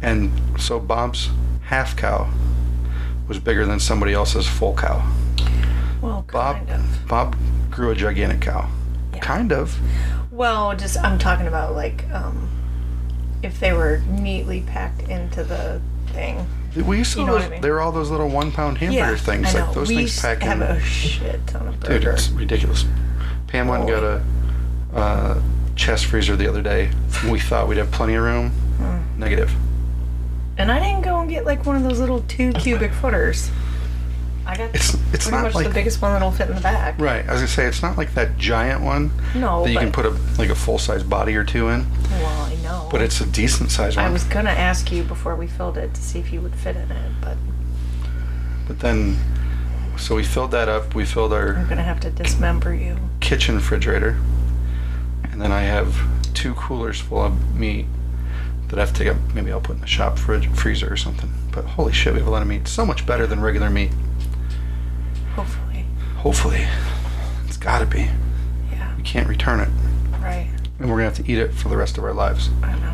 And 0.02 0.32
so 0.60 0.80
Bob's 0.80 1.30
half 1.66 1.96
cow 1.96 2.28
was 3.28 3.38
bigger 3.38 3.68
than 3.68 3.80
somebody 3.80 4.14
else's 4.14 4.48
full 4.48 4.76
cow. 4.76 5.08
Well, 6.02 6.26
Bob 6.32 6.56
kind 6.56 6.72
of. 6.72 7.08
Bob 7.08 7.36
grew 7.70 7.92
a 7.92 7.96
gigantic 7.96 8.42
cow. 8.42 8.68
Yeah. 9.14 9.20
Kind 9.20 9.52
of. 9.52 9.78
Well, 10.32 10.76
just 10.76 10.98
I'm 10.98 11.20
talking 11.20 11.46
about 11.46 11.76
like 11.76 12.10
um, 12.10 12.50
if 13.44 13.60
they 13.60 13.74
were 13.74 14.00
neatly 14.10 14.62
packed 14.62 15.02
into 15.10 15.44
the 15.44 15.82
thing. 16.08 16.46
We 16.76 16.98
used 17.00 17.14
to 17.14 17.22
You 17.22 17.26
know 17.26 17.34
those, 17.34 17.44
I 17.44 17.50
mean? 17.50 17.62
there 17.62 17.74
were 17.74 17.82
all 17.82 17.92
those 17.92 18.12
little 18.12 18.30
one 18.30 18.52
pound 18.52 18.78
hamburger 18.78 19.12
yeah, 19.12 19.16
things. 19.16 19.56
I 19.56 19.60
know. 19.60 19.66
Like 19.66 19.76
those 19.76 19.90
we 19.90 19.96
things 19.96 20.22
to 20.22 20.28
have 20.28 20.42
in. 20.42 20.62
a 20.62 20.80
shit 20.80 21.46
ton 21.48 21.68
of 21.68 21.80
Dude, 21.80 22.04
it's 22.04 22.30
ridiculous. 22.30 22.86
Pam 23.48 23.68
went 23.68 23.84
and 23.84 23.90
got 23.90 24.04
a 24.04 24.24
uh, 24.94 25.42
chest 25.76 26.06
freezer 26.06 26.36
the 26.36 26.48
other 26.48 26.62
day. 26.62 26.90
We 27.30 27.40
thought 27.40 27.68
we'd 27.68 27.78
have 27.78 27.92
plenty 27.92 28.16
of 28.16 28.24
room. 28.24 28.50
Hmm. 28.50 29.20
Negative. 29.20 29.52
And 30.58 30.72
I 30.72 30.80
didn't 30.80 31.04
go 31.04 31.20
and 31.20 31.30
get 31.30 31.46
like 31.46 31.66
one 31.66 31.76
of 31.76 31.84
those 31.84 32.00
little 32.00 32.22
two 32.28 32.52
cubic 32.54 32.92
footers. 32.92 33.50
I 34.48 34.56
got 34.58 34.74
It's 34.74 34.94
it's 35.14 35.26
pretty 35.26 35.32
not 35.32 35.44
much 35.44 35.56
like 35.56 35.68
the 35.68 35.74
biggest 35.74 36.02
one 36.02 36.14
that'll 36.14 36.32
fit 36.32 36.50
in 36.50 36.56
the 36.56 36.62
back. 36.62 37.00
right. 37.00 37.24
As 37.26 37.30
I 37.30 37.32
was 37.34 37.42
gonna 37.42 37.48
say 37.50 37.66
it's 37.66 37.82
not 37.82 37.98
like 37.98 38.14
that 38.16 38.38
giant 38.38 38.82
one 38.82 39.12
No, 39.36 39.64
that 39.64 39.70
you 39.70 39.76
but, 39.76 39.82
can 39.82 39.92
put 39.92 40.06
a 40.06 40.10
like 40.40 40.50
a 40.50 40.56
full 40.56 40.78
size 40.80 41.04
body 41.04 41.36
or 41.36 41.44
two 41.44 41.68
in, 41.70 41.86
Well, 42.10 42.42
I 42.46 42.56
know. 42.64 42.88
but 42.92 43.02
it's 43.02 43.20
a 43.22 43.26
decent 43.26 43.72
size 43.72 43.96
one. 43.98 44.06
I 44.06 44.10
was 44.10 44.24
gonna 44.24 44.50
ask 44.52 44.92
you 44.92 45.04
before 45.04 45.36
we 45.36 45.48
filled 45.48 45.78
it 45.78 45.94
to 45.94 46.02
see 46.02 46.20
if 46.20 46.32
you 46.32 46.40
would 46.42 46.56
fit 46.56 46.76
in 46.78 46.90
it, 46.92 47.12
but 47.22 47.38
But 48.68 48.80
then, 48.80 49.18
so 49.98 50.16
we 50.16 50.24
filled 50.24 50.52
that 50.52 50.70
up. 50.70 50.96
We 50.96 51.06
filled 51.06 51.34
our 51.34 51.56
I'm 51.56 51.68
gonna 51.68 51.84
have 51.84 52.00
to 52.02 52.10
dismember 52.10 52.74
you. 52.74 52.98
kitchen 53.20 53.56
refrigerator, 53.56 54.18
and 55.32 55.42
then 55.42 55.52
I 55.52 55.62
have 55.64 55.96
two 56.34 56.54
coolers 56.54 57.00
full 57.02 57.22
of 57.24 57.56
meat 57.56 57.86
that 58.70 58.78
I 58.78 58.82
have 58.82 58.92
to 58.94 59.00
take 59.04 59.08
up. 59.08 59.18
Maybe 59.34 59.52
I'll 59.52 59.62
put 59.62 59.76
in 59.76 59.82
the 59.82 59.88
shop 59.88 60.20
fridge, 60.20 60.48
freezer 60.50 60.92
or 60.92 60.98
something. 60.98 61.32
But 61.52 61.64
holy 61.66 61.94
shit, 61.94 62.14
we 62.14 62.20
have 62.20 62.28
a 62.28 62.32
lot 62.32 62.42
of 62.42 62.48
meat. 62.48 62.68
So 62.68 62.86
much 62.86 63.06
better 63.06 63.26
than 63.26 63.40
regular 63.42 63.70
meat. 63.70 63.92
Hopefully. 65.38 65.86
Hopefully, 66.18 66.68
it's 67.48 67.58
got 67.58 67.80
to 67.80 67.86
be. 67.86 68.10
Yeah. 68.72 68.96
We 68.98 69.04
can't 69.04 69.28
return 69.30 69.60
it, 69.60 69.70
Right. 70.22 70.50
and 70.80 70.90
we're 70.90 70.96
gonna 70.98 71.04
have 71.06 71.16
to 71.26 71.32
eat 71.32 71.38
it 71.38 71.54
for 71.54 71.70
the 71.70 71.78
rest 71.78 71.98
of 71.98 72.04
our 72.04 72.14
lives. 72.14 72.50
I 72.64 72.74
know. 72.74 72.92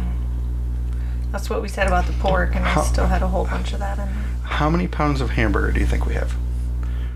That's 1.31 1.49
what 1.49 1.61
we 1.61 1.67
said 1.67 1.87
about 1.87 2.05
the 2.05 2.13
pork, 2.13 2.55
and 2.55 2.63
I 2.65 2.83
still 2.83 3.07
had 3.07 3.21
a 3.23 3.27
whole 3.27 3.45
bunch 3.45 3.73
of 3.73 3.79
that 3.79 3.97
in 3.97 4.05
there. 4.05 4.23
How 4.43 4.69
many 4.69 4.87
pounds 4.87 5.19
of 5.21 5.31
hamburger 5.31 5.71
do 5.71 5.79
you 5.79 5.85
think 5.87 6.05
we 6.05 6.13
have? 6.13 6.35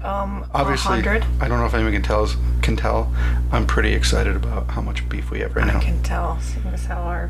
Um, 0.04 0.46
Obviously, 0.54 1.02
hundred. 1.02 1.26
I 1.42 1.48
don't 1.48 1.60
know 1.60 1.66
if 1.66 1.74
anyone 1.74 1.92
can 1.94 2.02
tell. 2.02 2.28
Can 2.62 2.78
tell. 2.78 3.12
I'm 3.52 3.68
pretty 3.68 3.94
excited 3.94 4.36
about 4.36 4.70
how 4.72 4.82
much 4.82 5.08
beef 5.10 5.30
we 5.30 5.42
have 5.42 5.56
right 5.56 5.68
I 5.68 5.74
now. 5.74 5.80
can 5.82 6.02
tell, 6.04 6.40
seeing 6.40 6.66
as 6.68 6.86
how 6.86 7.02
our 7.02 7.30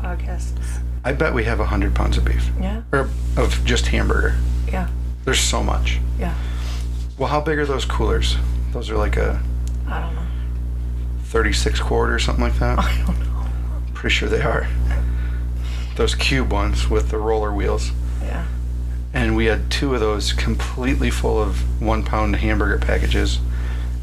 podcast 0.00 0.60
is. 0.60 0.78
I 1.04 1.12
bet 1.12 1.32
we 1.32 1.44
have 1.44 1.58
a 1.60 1.64
hundred 1.66 1.94
pounds 1.94 2.18
of 2.18 2.24
beef, 2.24 2.50
Yeah. 2.60 2.82
or 2.92 3.08
of 3.36 3.64
just 3.64 3.86
hamburger. 3.86 4.36
Yeah. 4.68 4.88
There's 5.24 5.40
so 5.40 5.62
much. 5.62 5.98
Yeah. 6.18 6.34
Well, 7.18 7.28
how 7.28 7.40
big 7.40 7.58
are 7.58 7.66
those 7.66 7.84
coolers? 7.84 8.36
Those 8.72 8.90
are 8.90 8.96
like 8.96 9.16
a 9.16 9.42
I 9.88 10.00
don't 10.00 10.14
know. 10.14 10.22
36 11.24 11.80
quart 11.80 12.10
or 12.10 12.18
something 12.18 12.44
like 12.44 12.58
that. 12.58 12.78
I 12.78 12.96
don't 13.06 13.18
know. 13.20 13.46
Pretty 13.92 14.14
sure 14.14 14.28
they 14.28 14.42
are. 14.42 14.68
Those 15.96 16.14
cube 16.14 16.52
ones 16.52 16.88
with 16.88 17.10
the 17.10 17.18
roller 17.18 17.52
wheels. 17.52 17.90
Yeah. 18.22 18.46
And 19.12 19.34
we 19.34 19.46
had 19.46 19.70
two 19.70 19.94
of 19.94 20.00
those 20.00 20.32
completely 20.32 21.10
full 21.10 21.42
of 21.42 21.82
one 21.82 22.04
pound 22.04 22.36
hamburger 22.36 22.78
packages. 22.78 23.40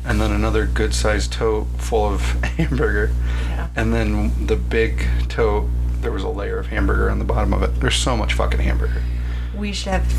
And 0.03 0.19
then 0.19 0.31
another 0.31 0.65
good 0.65 0.93
sized 0.93 1.31
tote 1.31 1.67
full 1.77 2.05
of 2.13 2.21
hamburger. 2.57 3.11
Yeah. 3.47 3.69
And 3.75 3.93
then 3.93 4.45
the 4.45 4.57
big 4.57 5.07
tote, 5.29 5.69
there 6.01 6.11
was 6.11 6.23
a 6.23 6.29
layer 6.29 6.57
of 6.57 6.67
hamburger 6.67 7.09
on 7.09 7.19
the 7.19 7.25
bottom 7.25 7.53
of 7.53 7.63
it. 7.63 7.79
There's 7.79 7.95
so 7.95 8.17
much 8.17 8.33
fucking 8.33 8.59
hamburger. 8.59 9.01
We 9.55 9.71
should 9.71 9.93
have 9.93 10.13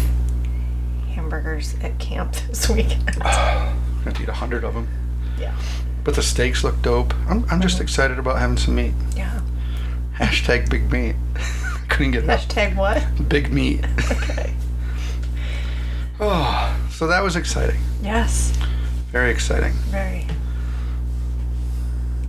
hamburgers 1.30 1.74
at 1.82 1.98
camp 1.98 2.32
this 2.48 2.68
weekend. 2.68 3.18
I 3.20 3.74
have 4.04 4.14
to 4.14 4.22
eat 4.22 4.28
a 4.28 4.32
hundred 4.32 4.62
of 4.64 4.74
them. 4.74 4.88
Yeah. 5.38 5.54
But 6.04 6.14
the 6.14 6.22
steaks 6.22 6.62
look 6.62 6.80
dope. 6.82 7.12
I'm, 7.28 7.44
I'm 7.50 7.60
just 7.60 7.78
Mhm. 7.78 7.82
excited 7.82 8.18
about 8.18 8.38
having 8.38 8.56
some 8.56 8.76
meat. 8.76 8.94
Yeah. 9.16 9.40
Hashtag 10.16 10.70
big 10.70 10.90
meat. 10.92 11.16
Couldn't 11.88 12.12
get 12.12 12.22
enough. 12.24 12.46
Hashtag 12.48 12.76
what? 12.76 13.04
Big 13.28 13.52
meat. 13.52 13.84
Okay. 14.10 14.52
Oh, 16.20 16.76
so 16.90 17.06
that 17.08 17.22
was 17.22 17.34
exciting. 17.36 17.80
Yes. 18.02 18.52
Very 19.10 19.30
exciting. 19.32 19.72
Very. 19.90 20.26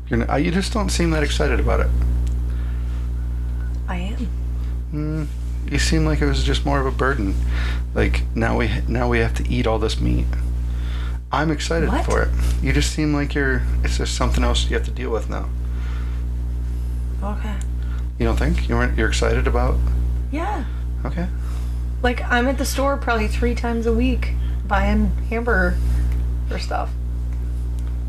You're 0.09 0.37
you 0.39 0.51
just 0.51 0.73
don't 0.73 0.89
seem 0.89 1.11
that 1.11 1.21
excited 1.23 1.59
about 1.59 1.81
it. 1.81 1.87
I 3.87 3.97
am. 3.97 4.27
Mm, 4.93 5.27
you 5.71 5.79
seem 5.79 6.05
like 6.05 6.21
it 6.21 6.25
was 6.25 6.43
just 6.43 6.65
more 6.65 6.79
of 6.79 6.85
a 6.85 6.91
burden. 6.91 7.35
Like 7.93 8.23
now 8.35 8.57
we 8.57 8.69
now 8.87 9.09
we 9.09 9.19
have 9.19 9.33
to 9.35 9.47
eat 9.49 9.67
all 9.67 9.79
this 9.79 9.99
meat. 9.99 10.25
I'm 11.31 11.51
excited 11.51 11.89
What? 11.89 12.05
for 12.05 12.21
it. 12.23 12.29
You 12.61 12.71
just 12.73 12.91
seem 12.93 13.13
like 13.13 13.33
you're. 13.33 13.61
It's 13.83 13.97
just 13.97 14.15
something 14.15 14.43
else 14.43 14.69
you 14.69 14.75
have 14.77 14.85
to 14.85 14.91
deal 14.91 15.09
with 15.09 15.29
now. 15.29 15.49
Okay. 17.23 17.55
You 18.19 18.25
don't 18.25 18.37
think 18.37 18.69
you 18.69 18.75
weren't? 18.75 18.97
You're 18.97 19.09
excited 19.09 19.47
about? 19.47 19.77
Yeah. 20.31 20.65
Okay. 21.05 21.27
Like 22.01 22.21
I'm 22.23 22.47
at 22.47 22.57
the 22.57 22.65
store 22.65 22.97
probably 22.97 23.27
three 23.27 23.55
times 23.55 23.85
a 23.85 23.93
week 23.93 24.33
buying 24.67 25.11
hamburger 25.29 25.77
or 26.51 26.59
stuff. 26.59 26.89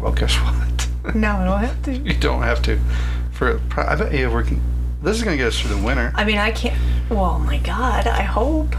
Well, 0.00 0.12
guess 0.12 0.34
what? 1.04 1.14
No, 1.14 1.36
I 1.36 1.44
don't 1.44 1.60
have 1.60 1.82
to. 1.84 1.92
you 1.96 2.14
don't 2.14 2.42
have 2.42 2.62
to. 2.62 2.78
For 3.32 3.60
I 3.76 3.96
bet 3.96 4.12
you 4.12 4.30
we're. 4.30 4.44
This 5.02 5.16
is 5.16 5.22
gonna 5.22 5.36
get 5.36 5.46
us 5.48 5.60
through 5.60 5.74
the 5.76 5.82
winter. 5.82 6.12
I 6.14 6.24
mean, 6.24 6.38
I 6.38 6.50
can't. 6.50 6.76
Well, 7.08 7.38
my 7.38 7.58
God, 7.58 8.06
I 8.06 8.22
hope. 8.22 8.74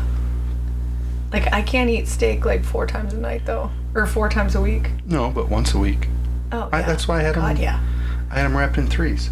Like, 1.32 1.52
I 1.54 1.62
can't 1.62 1.90
eat 1.90 2.08
steak 2.08 2.44
like 2.46 2.64
four 2.64 2.86
times 2.88 3.14
a 3.14 3.18
night, 3.18 3.44
though. 3.46 3.72
Or 3.96 4.06
four 4.06 4.30
times 4.30 4.56
a 4.56 4.62
week. 4.62 4.90
No, 5.06 5.30
but 5.30 5.48
once 5.50 5.74
a 5.74 5.78
week. 5.80 6.08
Oh, 6.52 6.70
I- 6.74 6.80
yeah. 6.80 6.86
that's 6.88 7.08
why 7.08 7.20
I 7.20 7.24
had 7.24 7.36
God, 7.36 7.58
yeah. 7.60 7.80
I 8.32 8.36
had 8.36 8.46
them 8.46 8.58
wrapped 8.58 8.78
in 8.78 8.88
threes. 8.88 9.30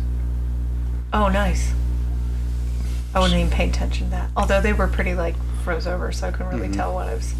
Oh, 1.14 1.28
nice. 1.30 1.74
I 3.16 3.20
wouldn't 3.20 3.40
even 3.40 3.52
pay 3.52 3.68
attention 3.70 4.06
to 4.08 4.12
that. 4.12 4.30
Although 4.38 4.62
they 4.62 4.74
were 4.74 4.88
pretty, 4.88 5.14
like, 5.16 5.36
froze 5.64 5.88
over, 5.88 6.12
so 6.12 6.28
I 6.28 6.32
couldn't 6.32 6.54
really 6.56 6.70
Mhm. 6.70 6.76
tell 6.76 6.94
what 6.94 7.10
I 7.10 7.16
was 7.16 7.34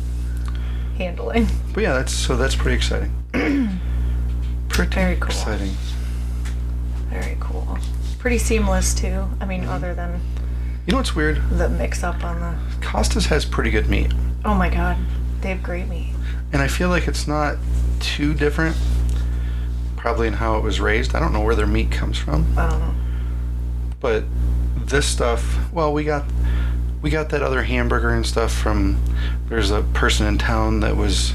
handling. 0.98 1.48
But 1.74 1.84
yeah, 1.84 1.94
that's 1.94 2.14
so 2.14 2.36
that's 2.36 2.56
pretty 2.56 2.76
exciting. 2.76 3.12
Pretty 4.70 4.94
Very 4.96 5.16
cool. 5.16 5.28
exciting. 5.28 5.76
Pretty 8.20 8.38
seamless, 8.38 8.94
too. 8.94 9.28
I 9.40 9.46
mean, 9.46 9.66
other 9.66 9.94
than 9.94 10.20
You 10.86 10.92
know 10.92 10.98
what's 10.98 11.16
weird? 11.16 11.42
the 11.52 11.70
mix 11.70 12.04
up 12.04 12.24
on 12.24 12.40
the. 12.40 12.56
Costas 12.86 13.28
has 13.28 13.46
pretty 13.46 13.70
good 13.72 13.90
meat, 13.90 14.12
Oh, 14.46 14.54
my 14.56 14.70
God. 14.70 14.98
They 15.42 15.50
have 15.50 15.62
great 15.64 15.88
meat. 15.88 16.14
and 16.54 16.62
I 16.62 16.68
feel 16.68 16.90
like 16.90 17.08
it's 17.08 17.28
not 17.28 17.58
too 18.00 18.34
different. 18.34 18.76
Probably 19.96 20.28
in 20.28 20.34
how 20.34 20.58
it 20.58 20.64
was 20.64 20.80
raised. 20.80 21.16
I 21.16 21.20
don't 21.20 21.34
know 21.34 21.42
where 21.42 21.56
their 21.56 21.68
meat 21.68 21.92
comes 21.92 22.18
from, 22.18 22.58
I 22.58 22.70
don't 22.70 22.80
know. 22.80 22.94
but 24.00 24.24
this 24.86 25.06
stuff. 25.06 25.72
Well, 25.74 25.92
we 25.94 26.04
got 26.06 26.24
we 27.02 27.10
got 27.10 27.30
that 27.30 27.42
other 27.44 27.64
hamburger 27.64 28.10
and 28.10 28.26
stuff 28.26 28.54
from. 28.54 29.02
There's 29.50 29.70
a 29.72 29.82
person 29.94 30.26
in 30.28 30.38
town 30.38 30.80
that 30.80 30.96
was 30.96 31.34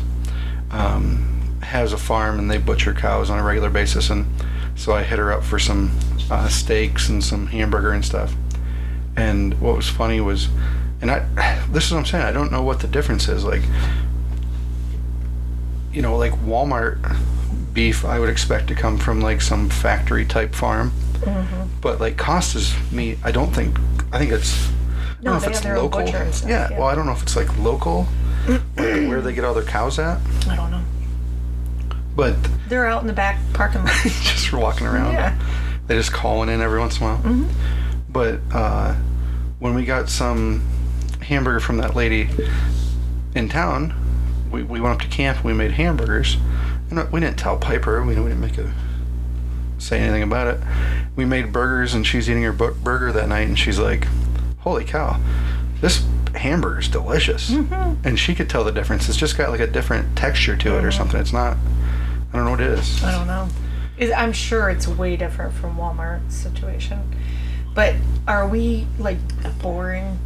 um, 0.70 1.58
has 1.62 1.92
a 1.92 1.98
farm 1.98 2.38
and 2.38 2.50
they 2.50 2.58
butcher 2.58 2.94
cows 2.94 3.28
on 3.30 3.38
a 3.38 3.42
regular 3.42 3.68
basis, 3.70 4.08
and 4.10 4.26
so 4.74 4.94
I 4.94 5.02
hit 5.02 5.18
her 5.18 5.32
up 5.32 5.42
for 5.44 5.58
some 5.58 5.90
uh, 6.30 6.48
steaks 6.48 7.08
and 7.08 7.22
some 7.22 7.46
hamburger 7.48 7.92
and 7.92 8.04
stuff. 8.04 8.34
And 9.16 9.58
what 9.60 9.76
was 9.76 9.88
funny 9.88 10.20
was, 10.20 10.48
and 11.00 11.10
I, 11.10 11.20
this 11.70 11.86
is 11.86 11.92
what 11.92 11.98
I'm 11.98 12.06
saying. 12.06 12.24
I 12.24 12.32
don't 12.32 12.50
know 12.52 12.62
what 12.62 12.80
the 12.80 12.88
difference 12.88 13.28
is. 13.28 13.44
Like, 13.44 13.62
you 15.92 16.02
know, 16.02 16.16
like 16.16 16.32
Walmart 16.44 17.16
beef, 17.74 18.04
I 18.04 18.18
would 18.18 18.28
expect 18.28 18.68
to 18.68 18.74
come 18.74 18.98
from 18.98 19.20
like 19.20 19.40
some 19.40 19.68
factory 19.68 20.24
type 20.24 20.54
farm. 20.54 20.90
hmm 21.24 21.64
But 21.80 22.00
like 22.00 22.16
Costa's 22.16 22.74
meat, 22.90 23.18
I 23.22 23.32
don't 23.32 23.52
think. 23.54 23.78
I 24.12 24.18
think 24.18 24.32
it's. 24.32 24.68
I 24.68 25.24
No, 25.24 25.32
don't 25.32 25.32
know 25.32 25.36
if 25.36 25.46
it's 25.48 25.58
have 25.58 25.64
their 25.64 25.76
own 25.76 25.90
local. 25.90 26.06
stuff, 26.32 26.48
yeah, 26.50 26.68
yeah. 26.70 26.78
Well, 26.78 26.88
I 26.88 26.94
don't 26.94 27.06
know 27.06 27.12
if 27.12 27.22
it's 27.22 27.36
like 27.36 27.56
local, 27.58 28.06
like 28.48 28.58
where 28.76 29.20
they 29.20 29.32
get 29.32 29.44
all 29.44 29.54
their 29.54 29.62
cows 29.64 29.98
at. 29.98 30.18
I 30.48 30.56
don't 30.56 30.70
know. 30.70 30.82
But 32.16 32.34
They're 32.68 32.86
out 32.86 33.00
in 33.02 33.06
the 33.06 33.12
back 33.12 33.38
parking 33.54 33.84
lot. 33.84 33.92
just 34.02 34.48
for 34.48 34.58
walking 34.58 34.86
around. 34.86 35.12
Yeah. 35.12 35.38
They 35.86 35.96
just 35.96 36.12
calling 36.12 36.48
in 36.48 36.60
every 36.60 36.78
once 36.78 36.98
in 36.98 37.02
a 37.04 37.06
while. 37.06 37.16
hmm 37.18 37.48
But 38.08 38.40
uh, 38.52 38.94
when 39.58 39.74
we 39.74 39.84
got 39.84 40.08
some 40.08 40.62
hamburger 41.20 41.60
from 41.60 41.78
that 41.78 41.94
lady 41.94 42.28
in 43.34 43.48
town, 43.48 43.94
we, 44.50 44.62
we 44.62 44.80
went 44.80 44.94
up 44.94 45.00
to 45.02 45.08
camp 45.08 45.38
and 45.38 45.46
we 45.46 45.52
made 45.52 45.72
hamburgers. 45.72 46.36
And 46.90 47.10
we 47.10 47.20
didn't 47.20 47.38
tell 47.38 47.56
Piper. 47.56 48.00
We, 48.02 48.08
we 48.14 48.14
didn't 48.28 48.40
make 48.40 48.58
a 48.58 48.72
say 49.78 49.98
anything 49.98 50.22
about 50.22 50.46
it. 50.46 50.60
We 51.16 51.24
made 51.24 51.52
burgers, 51.52 51.94
and 51.94 52.06
she's 52.06 52.30
eating 52.30 52.42
her 52.44 52.52
bu- 52.52 52.74
burger 52.74 53.10
that 53.12 53.28
night, 53.28 53.48
and 53.48 53.58
she's 53.58 53.78
like, 53.78 54.06
"Holy 54.60 54.84
cow, 54.84 55.18
this 55.80 56.04
hamburger's 56.34 56.88
delicious!" 56.88 57.50
Mm-hmm. 57.50 58.06
And 58.06 58.18
she 58.18 58.34
could 58.34 58.48
tell 58.48 58.62
the 58.62 58.70
difference. 58.72 59.08
It's 59.08 59.18
just 59.18 59.36
got 59.36 59.50
like 59.50 59.60
a 59.60 59.66
different 59.66 60.16
texture 60.16 60.56
to 60.56 60.76
it, 60.78 60.84
or 60.84 60.88
Mhm. 60.88 60.96
something. 60.96 61.20
It's 61.20 61.32
not. 61.32 61.56
I 62.32 62.36
don't 62.36 62.44
know 62.44 62.50
what 62.52 62.60
it 62.60 62.78
is. 62.78 63.02
I 63.02 63.10
don't 63.12 63.26
know. 63.26 63.48
I'm 64.00 64.32
sure 64.32 64.68
it's 64.70 64.88
way 64.88 65.16
different 65.16 65.52
from 65.54 65.76
Walmart's 65.76 66.34
situation. 66.34 67.00
But 67.74 67.94
are 68.26 68.46
we 68.48 68.86
like 68.98 69.18
boring 69.60 70.18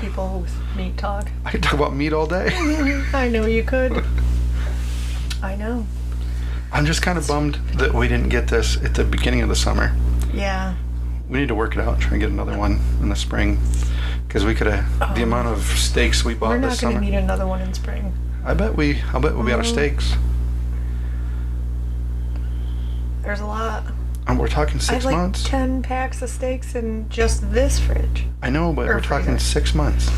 people 0.00 0.40
with 0.40 0.54
meat 0.76 0.96
talk? 0.96 1.28
I 1.44 1.50
could 1.50 1.62
talk 1.62 1.74
about 1.74 1.94
meat 1.94 2.12
all 2.12 2.26
day. 2.26 2.50
I 3.12 3.28
know 3.28 3.46
you 3.46 3.62
could. 3.62 4.04
I 5.42 5.56
know. 5.56 5.86
I'm 6.72 6.86
just 6.86 7.02
kind 7.02 7.18
of 7.18 7.26
bummed 7.26 7.56
that 7.74 7.92
we 7.92 8.06
didn't 8.08 8.28
get 8.28 8.46
this 8.48 8.76
at 8.82 8.94
the 8.94 9.04
beginning 9.04 9.42
of 9.42 9.48
the 9.48 9.56
summer. 9.56 9.94
Yeah. 10.32 10.74
We 11.28 11.38
need 11.40 11.48
to 11.48 11.54
work 11.54 11.74
it 11.76 11.80
out 11.80 11.94
and 11.94 12.02
try 12.02 12.12
and 12.12 12.20
get 12.20 12.30
another 12.30 12.56
one 12.56 12.80
in 13.00 13.08
the 13.08 13.16
spring. 13.16 13.58
Because 14.26 14.44
we 14.44 14.54
could 14.54 14.68
have 14.68 15.16
the 15.16 15.20
Oh. 15.22 15.24
amount 15.24 15.48
of 15.48 15.62
steaks 15.64 16.24
we 16.24 16.34
bought 16.34 16.50
We're 16.50 16.60
this 16.60 16.82
not 16.82 16.92
going 16.92 17.02
to 17.04 17.10
need 17.10 17.16
another 17.16 17.46
one 17.46 17.60
in 17.60 17.74
spring. 17.74 18.12
I 18.44 18.54
bet 18.54 18.76
we. 18.76 19.00
I 19.12 19.18
bet 19.18 19.34
we'll 19.34 19.44
be 19.44 19.52
out 19.52 19.60
of 19.60 19.66
steaks. 19.66 20.14
There's 23.22 23.40
a 23.40 23.46
lot. 23.46 23.84
And 24.26 24.38
we're 24.38 24.48
talking 24.48 24.78
six 24.80 24.90
I 24.90 24.94
have 24.94 25.04
like 25.04 25.16
months. 25.16 25.44
10 25.44 25.82
packs 25.82 26.22
of 26.22 26.30
steaks 26.30 26.74
in 26.74 27.08
just 27.08 27.50
this 27.52 27.78
fridge. 27.80 28.26
I 28.42 28.50
know, 28.50 28.72
but 28.72 28.88
or 28.88 28.94
we're 28.94 29.00
talking 29.00 29.32
freezer. 29.32 29.44
six 29.44 29.74
months. 29.74 30.08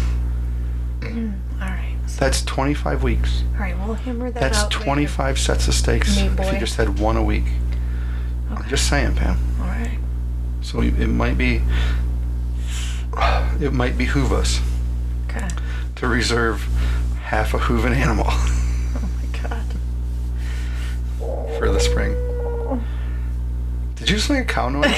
Mm, 1.00 1.35
all 1.61 1.68
right. 1.68 1.97
So, 2.06 2.21
That's 2.21 2.42
25 2.44 3.02
weeks. 3.02 3.42
all 3.54 3.61
right, 3.61 3.76
we'll 3.78 3.94
hammer 3.94 4.30
that 4.30 4.40
That's 4.40 4.59
out. 4.64 4.73
later. 4.75 4.85
25 4.85 5.38
sets 5.38 5.68
of 5.68 5.75
steaks 5.75 6.16
Meat 6.16 6.26
if 6.26 6.37
boy. 6.37 6.50
you 6.50 6.59
just 6.59 6.76
had 6.76 6.99
one 6.99 7.16
a 7.16 7.23
week. 7.23 7.44
I'm 8.50 8.59
Okay. 8.59 8.68
just 8.68 8.88
saying, 8.88 9.14
Pam. 9.16 9.38
All 9.61 9.66
right. 9.66 9.99
So 10.61 10.80
it 10.82 11.09
might 11.09 11.38
be. 11.38 11.62
It 13.61 13.73
might 13.73 13.97
behoove 13.99 14.32
us 14.32 14.61
Okay. 15.28 15.49
to 15.97 16.06
reserve 16.09 16.62
half 17.23 17.54
a 17.54 17.59
hooven 17.59 17.92
animal 17.92 18.26
Oh 18.28 19.09
my 19.23 19.38
god. 19.40 19.64
for 21.59 21.71
the 21.71 21.80
spring. 21.80 22.14
Did 24.12 24.16
you 24.16 24.21
just 24.25 24.31
make 24.31 24.40
a 24.40 24.45
cow 24.45 24.69
noise? 24.69 24.95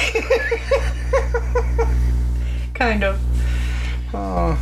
kind 2.74 3.04
of. 3.04 3.20
Oh. 4.12 4.58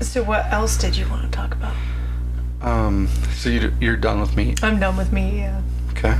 So 0.00 0.24
what 0.24 0.52
else 0.52 0.76
did 0.76 0.96
you 0.96 1.08
want 1.08 1.22
to 1.22 1.30
talk 1.30 1.54
about? 1.54 1.76
Um. 2.60 3.06
So 3.36 3.48
you 3.48 3.72
you're 3.80 3.96
done 3.96 4.20
with 4.20 4.34
me. 4.36 4.56
I'm 4.60 4.80
done 4.80 4.96
with 4.96 5.12
me. 5.12 5.38
Yeah. 5.38 5.62
Okay. 5.90 6.18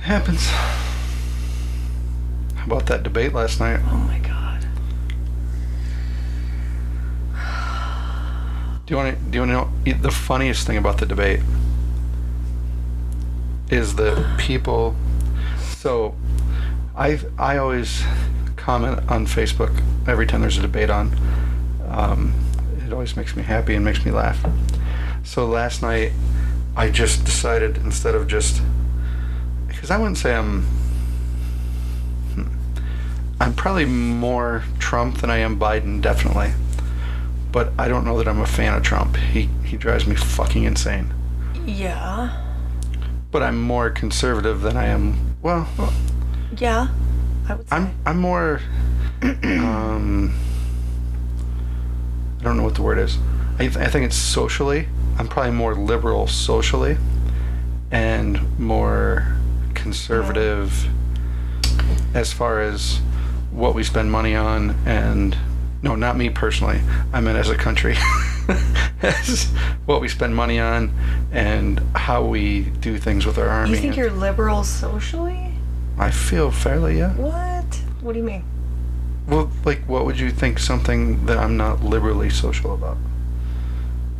Happens. 0.00 0.44
How 2.56 2.66
about 2.66 2.86
that 2.86 3.04
debate 3.04 3.32
last 3.32 3.60
night? 3.60 3.78
Oh 3.84 3.98
my 3.98 4.18
god. 4.18 4.66
Do 8.86 8.92
you 8.92 8.96
want 8.96 9.16
to? 9.16 9.24
Do 9.30 9.38
you 9.38 9.46
want 9.46 9.84
to 9.84 9.92
know 9.92 9.98
the 10.00 10.10
funniest 10.10 10.66
thing 10.66 10.78
about 10.78 10.98
the 10.98 11.06
debate? 11.06 11.42
Is 13.70 13.94
that 13.94 14.36
people? 14.40 14.96
So, 15.88 16.14
I 16.94 17.18
I 17.38 17.56
always 17.56 18.04
comment 18.56 19.10
on 19.10 19.24
Facebook 19.24 19.72
every 20.06 20.26
time 20.26 20.42
there's 20.42 20.58
a 20.58 20.60
debate 20.60 20.90
on. 20.90 21.18
Um, 21.88 22.34
it 22.86 22.92
always 22.92 23.16
makes 23.16 23.34
me 23.34 23.42
happy 23.42 23.74
and 23.74 23.82
makes 23.82 24.04
me 24.04 24.10
laugh. 24.10 24.38
So 25.24 25.46
last 25.46 25.80
night, 25.80 26.12
I 26.76 26.90
just 26.90 27.24
decided 27.24 27.78
instead 27.78 28.14
of 28.14 28.28
just 28.28 28.60
because 29.66 29.90
I 29.90 29.96
wouldn't 29.96 30.18
say 30.18 30.34
I'm. 30.34 30.64
hmm, 32.34 32.48
I'm 33.40 33.54
probably 33.54 33.86
more 33.86 34.64
Trump 34.78 35.22
than 35.22 35.30
I 35.30 35.38
am 35.38 35.58
Biden, 35.58 36.02
definitely 36.02 36.52
but 37.50 37.72
I 37.78 37.88
don't 37.88 38.04
know 38.04 38.18
that 38.18 38.28
I'm 38.28 38.40
a 38.40 38.46
fan 38.46 38.74
of 38.74 38.82
Trump. 38.82 39.16
He 39.16 39.48
he 39.64 39.78
drives 39.78 40.06
me 40.06 40.16
fucking 40.16 40.64
insane. 40.64 41.14
Yeah. 41.64 42.44
But 43.30 43.42
I'm 43.42 43.58
more 43.58 43.88
conservative 43.88 44.60
than 44.60 44.76
I 44.76 44.84
am. 44.88 45.27
Well, 45.48 45.66
Yeah. 46.58 46.88
I 47.48 47.54
would 47.54 47.66
say. 47.68 47.76
I'm 47.76 47.94
I'm 48.04 48.18
more. 48.18 48.60
Um, 49.22 50.34
I 52.38 52.44
don't 52.44 52.56
know 52.58 52.62
what 52.62 52.74
the 52.74 52.82
word 52.82 52.98
is. 52.98 53.16
I, 53.58 53.62
th- 53.66 53.76
I 53.78 53.86
think 53.88 54.04
it's 54.04 54.14
socially. 54.16 54.86
I'm 55.18 55.26
probably 55.26 55.52
more 55.52 55.74
liberal 55.74 56.26
socially, 56.26 56.98
and 57.90 58.58
more 58.60 59.36
conservative 59.74 60.86
as 62.14 62.32
far 62.32 62.60
as 62.60 62.98
what 63.50 63.74
we 63.74 63.82
spend 63.82 64.12
money 64.12 64.34
on 64.36 64.76
and 64.86 65.36
no 65.82 65.94
not 65.94 66.16
me 66.16 66.28
personally 66.28 66.80
i 67.12 67.20
meant 67.20 67.38
as 67.38 67.48
a 67.48 67.54
country 67.56 67.94
as 69.02 69.44
what 69.86 70.00
we 70.00 70.08
spend 70.08 70.34
money 70.34 70.58
on 70.58 70.92
and 71.32 71.80
how 71.94 72.24
we 72.24 72.62
do 72.80 72.96
things 72.98 73.26
with 73.26 73.38
our 73.38 73.48
army 73.48 73.72
you 73.72 73.76
think 73.76 73.96
you're 73.96 74.10
liberal 74.10 74.64
socially? 74.64 75.52
i 75.98 76.10
feel 76.10 76.50
fairly 76.50 76.98
yeah 76.98 77.12
What? 77.14 77.64
What 78.00 78.12
do 78.12 78.18
you 78.18 78.24
mean? 78.24 78.44
well 79.26 79.50
like 79.64 79.80
what 79.88 80.04
would 80.06 80.18
you 80.18 80.30
think 80.30 80.58
something 80.58 81.26
that 81.26 81.36
i'm 81.36 81.56
not 81.56 81.82
liberally 81.84 82.30
social 82.30 82.72
about 82.72 82.96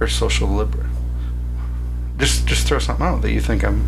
or 0.00 0.06
social 0.08 0.48
liberal 0.48 0.84
just 2.18 2.46
just 2.46 2.66
throw 2.66 2.78
something 2.78 3.06
out 3.06 3.22
that 3.22 3.32
you 3.32 3.40
think 3.40 3.64
i'm 3.64 3.84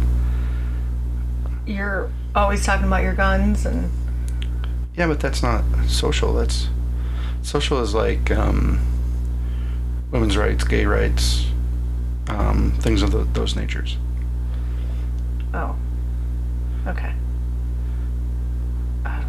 You're 1.67 2.11
always 2.35 2.65
talking 2.65 2.87
about 2.87 3.03
your 3.03 3.13
guns 3.15 3.67
and 3.67 3.91
yeah 4.97 5.07
but 5.07 5.21
that's 5.21 5.43
not 5.43 5.65
social 5.87 6.33
that's 6.35 6.69
social 7.43 7.81
is 7.83 7.95
like 7.95 8.31
um, 8.31 8.79
women's 10.11 10.37
rights 10.37 10.65
gay 10.65 10.85
rights 10.87 11.47
um, 12.29 12.73
things 12.81 13.03
of 13.03 13.11
tho- 13.13 13.25
those 13.33 13.57
natures 13.57 13.97
oh. 15.55 15.77
Okay. 16.87 17.13
I 19.05 19.23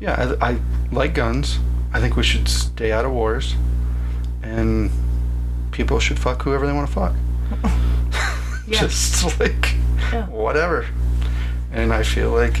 Yeah, 0.00 0.36
I, 0.40 0.50
I 0.50 0.58
like 0.92 1.14
guns. 1.14 1.58
I 1.92 2.00
think 2.00 2.16
we 2.16 2.22
should 2.22 2.48
stay 2.48 2.92
out 2.92 3.04
of 3.06 3.12
wars, 3.12 3.54
and 4.42 4.90
people 5.72 5.98
should 6.00 6.18
fuck 6.18 6.42
whoever 6.42 6.66
they 6.66 6.72
want 6.72 6.86
to 6.88 6.92
fuck. 6.92 7.14
Yeah. 8.66 8.80
Just 8.80 9.40
like 9.40 9.74
Yeah. 10.12 10.26
whatever. 10.26 10.84
And 11.72 11.90
I 11.94 12.02
feel 12.02 12.30
like 12.30 12.60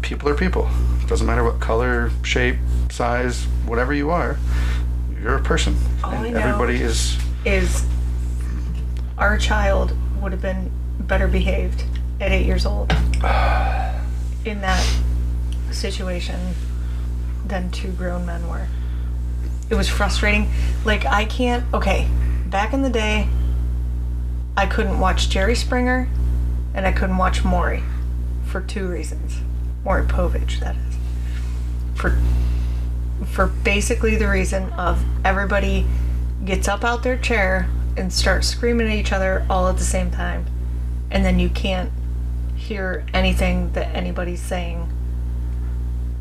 people 0.00 0.28
are 0.28 0.34
people. 0.34 0.68
It 1.00 1.06
Doesn't 1.06 1.26
matter 1.28 1.44
what 1.44 1.60
color, 1.60 2.10
shape, 2.24 2.56
size, 2.90 3.44
whatever 3.64 3.94
you 3.94 4.10
are. 4.10 4.36
You're 5.22 5.36
a 5.36 5.42
person, 5.42 5.76
All 6.02 6.12
I 6.12 6.30
know- 6.30 6.38
everybody 6.40 6.80
is. 6.82 7.16
is 7.44 7.84
our 9.18 9.38
child 9.38 9.96
would 10.20 10.32
have 10.32 10.42
been 10.42 10.70
better 10.98 11.28
behaved 11.28 11.84
at 12.20 12.32
eight 12.32 12.44
years 12.46 12.66
old 12.66 12.90
in 14.44 14.60
that 14.62 14.84
situation 15.70 16.38
than 17.46 17.70
two 17.70 17.92
grown 17.92 18.26
men 18.26 18.48
were. 18.48 18.66
It 19.70 19.74
was 19.76 19.88
frustrating. 19.88 20.50
Like, 20.84 21.06
I 21.06 21.24
can't. 21.24 21.64
Okay, 21.72 22.08
back 22.46 22.72
in 22.72 22.82
the 22.82 22.90
day, 22.90 23.28
I 24.56 24.66
couldn't 24.66 24.98
watch 24.98 25.28
Jerry 25.30 25.54
Springer 25.54 26.08
and 26.74 26.84
I 26.86 26.92
couldn't 26.92 27.16
watch 27.16 27.44
Maury 27.44 27.82
for 28.44 28.60
two 28.60 28.86
reasons. 28.88 29.40
Maury 29.84 30.04
Povich, 30.04 30.58
that 30.60 30.74
is. 30.76 30.96
For 31.94 32.18
for 33.26 33.46
basically 33.46 34.16
the 34.16 34.28
reason 34.28 34.72
of 34.72 35.02
everybody 35.24 35.86
gets 36.44 36.68
up 36.68 36.84
out 36.84 37.02
their 37.02 37.16
chair 37.16 37.68
and 37.96 38.12
starts 38.12 38.48
screaming 38.48 38.88
at 38.88 38.94
each 38.94 39.12
other 39.12 39.46
all 39.48 39.68
at 39.68 39.76
the 39.76 39.84
same 39.84 40.10
time. 40.10 40.46
And 41.10 41.24
then 41.24 41.38
you 41.38 41.48
can't 41.48 41.90
hear 42.56 43.04
anything 43.12 43.72
that 43.72 43.94
anybody's 43.94 44.40
saying. 44.40 44.90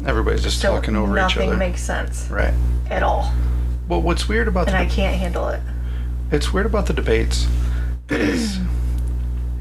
Everybody's 0.05 0.43
just 0.43 0.59
so 0.59 0.75
talking 0.75 0.95
over 0.95 1.13
each 1.13 1.37
other. 1.37 1.45
nothing 1.45 1.59
makes 1.59 1.81
sense 1.81 2.27
right. 2.29 2.53
at 2.89 3.03
all. 3.03 3.31
Well, 3.87 4.01
what's 4.01 4.27
weird 4.27 4.47
about 4.47 4.67
and 4.67 4.75
the 4.75 4.79
i 4.79 4.85
can't 4.85 5.15
handle 5.15 5.47
it. 5.49 5.61
It's 6.31 6.51
weird 6.53 6.65
about 6.65 6.87
the 6.87 6.93
debates 6.93 7.47
is 8.09 8.59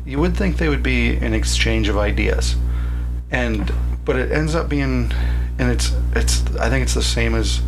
you 0.04 0.18
would 0.18 0.36
think 0.36 0.56
they 0.56 0.68
would 0.68 0.82
be 0.82 1.16
an 1.16 1.34
exchange 1.34 1.88
of 1.88 1.96
ideas, 1.96 2.56
and 3.30 3.72
but 4.04 4.16
it 4.16 4.32
ends 4.32 4.54
up 4.54 4.68
being, 4.68 5.12
and 5.60 5.70
it's 5.70 5.92
it's 6.16 6.56
I 6.56 6.70
think 6.70 6.82
it's 6.82 6.94
the 6.94 7.02
same 7.02 7.34
as 7.34 7.60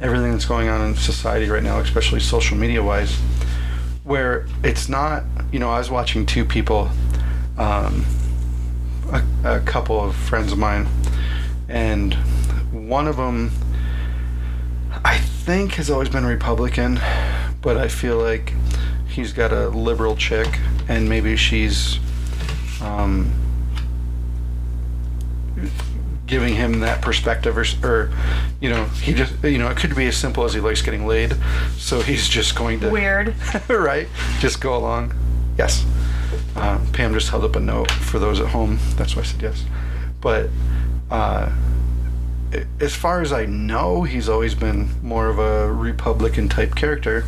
everything 0.00 0.32
that's 0.32 0.44
going 0.44 0.68
on 0.68 0.86
in 0.86 0.94
society 0.94 1.48
right 1.48 1.62
now, 1.62 1.78
especially 1.80 2.20
social 2.20 2.58
media 2.58 2.82
wise, 2.82 3.18
where 4.04 4.46
it's 4.62 4.88
not 4.88 5.24
you 5.50 5.58
know 5.58 5.70
I 5.70 5.78
was 5.78 5.90
watching 5.90 6.26
two 6.26 6.44
people, 6.44 6.90
um, 7.56 8.04
a, 9.10 9.56
a 9.56 9.60
couple 9.60 9.98
of 9.98 10.14
friends 10.14 10.52
of 10.52 10.58
mine, 10.58 10.86
and 11.70 12.12
one 12.70 13.08
of 13.08 13.16
them 13.16 13.50
I 15.02 15.16
think 15.18 15.72
has 15.72 15.88
always 15.88 16.10
been 16.10 16.26
Republican, 16.26 17.00
but 17.62 17.78
I 17.78 17.88
feel 17.88 18.18
like 18.18 18.52
he's 19.08 19.32
got 19.32 19.52
a 19.52 19.68
liberal 19.68 20.16
chick 20.16 20.58
and 20.88 21.08
maybe 21.08 21.36
she's 21.36 21.98
um, 22.82 23.32
giving 26.32 26.54
him 26.54 26.80
that 26.80 27.02
perspective, 27.02 27.58
or, 27.58 27.64
or 27.86 28.10
you 28.58 28.70
know, 28.70 28.86
he 28.86 29.12
just 29.12 29.44
you 29.44 29.58
know, 29.58 29.68
it 29.68 29.76
could 29.76 29.94
be 29.94 30.06
as 30.06 30.16
simple 30.16 30.44
as 30.44 30.54
he 30.54 30.60
likes 30.60 30.80
getting 30.80 31.06
laid, 31.06 31.36
so 31.76 32.00
he's 32.00 32.26
just 32.26 32.56
going 32.56 32.80
to 32.80 32.88
Weird. 32.88 33.34
right, 33.68 34.08
just 34.40 34.58
go 34.58 34.74
along. 34.74 35.12
Yes. 35.58 35.84
Uh, 36.56 36.80
Pam 36.94 37.12
just 37.12 37.28
held 37.28 37.44
up 37.44 37.54
a 37.54 37.60
note 37.60 37.90
for 37.90 38.18
those 38.18 38.40
at 38.40 38.46
home. 38.46 38.78
That's 38.96 39.14
why 39.14 39.20
I 39.20 39.24
said 39.26 39.42
yes. 39.42 39.66
But 40.22 40.48
uh, 41.10 41.52
as 42.80 42.94
far 42.94 43.20
as 43.20 43.30
I 43.30 43.44
know, 43.44 44.02
he's 44.02 44.30
always 44.30 44.54
been 44.54 44.88
more 45.02 45.28
of 45.28 45.38
a 45.38 45.70
Republican 45.70 46.48
type 46.48 46.74
character, 46.74 47.26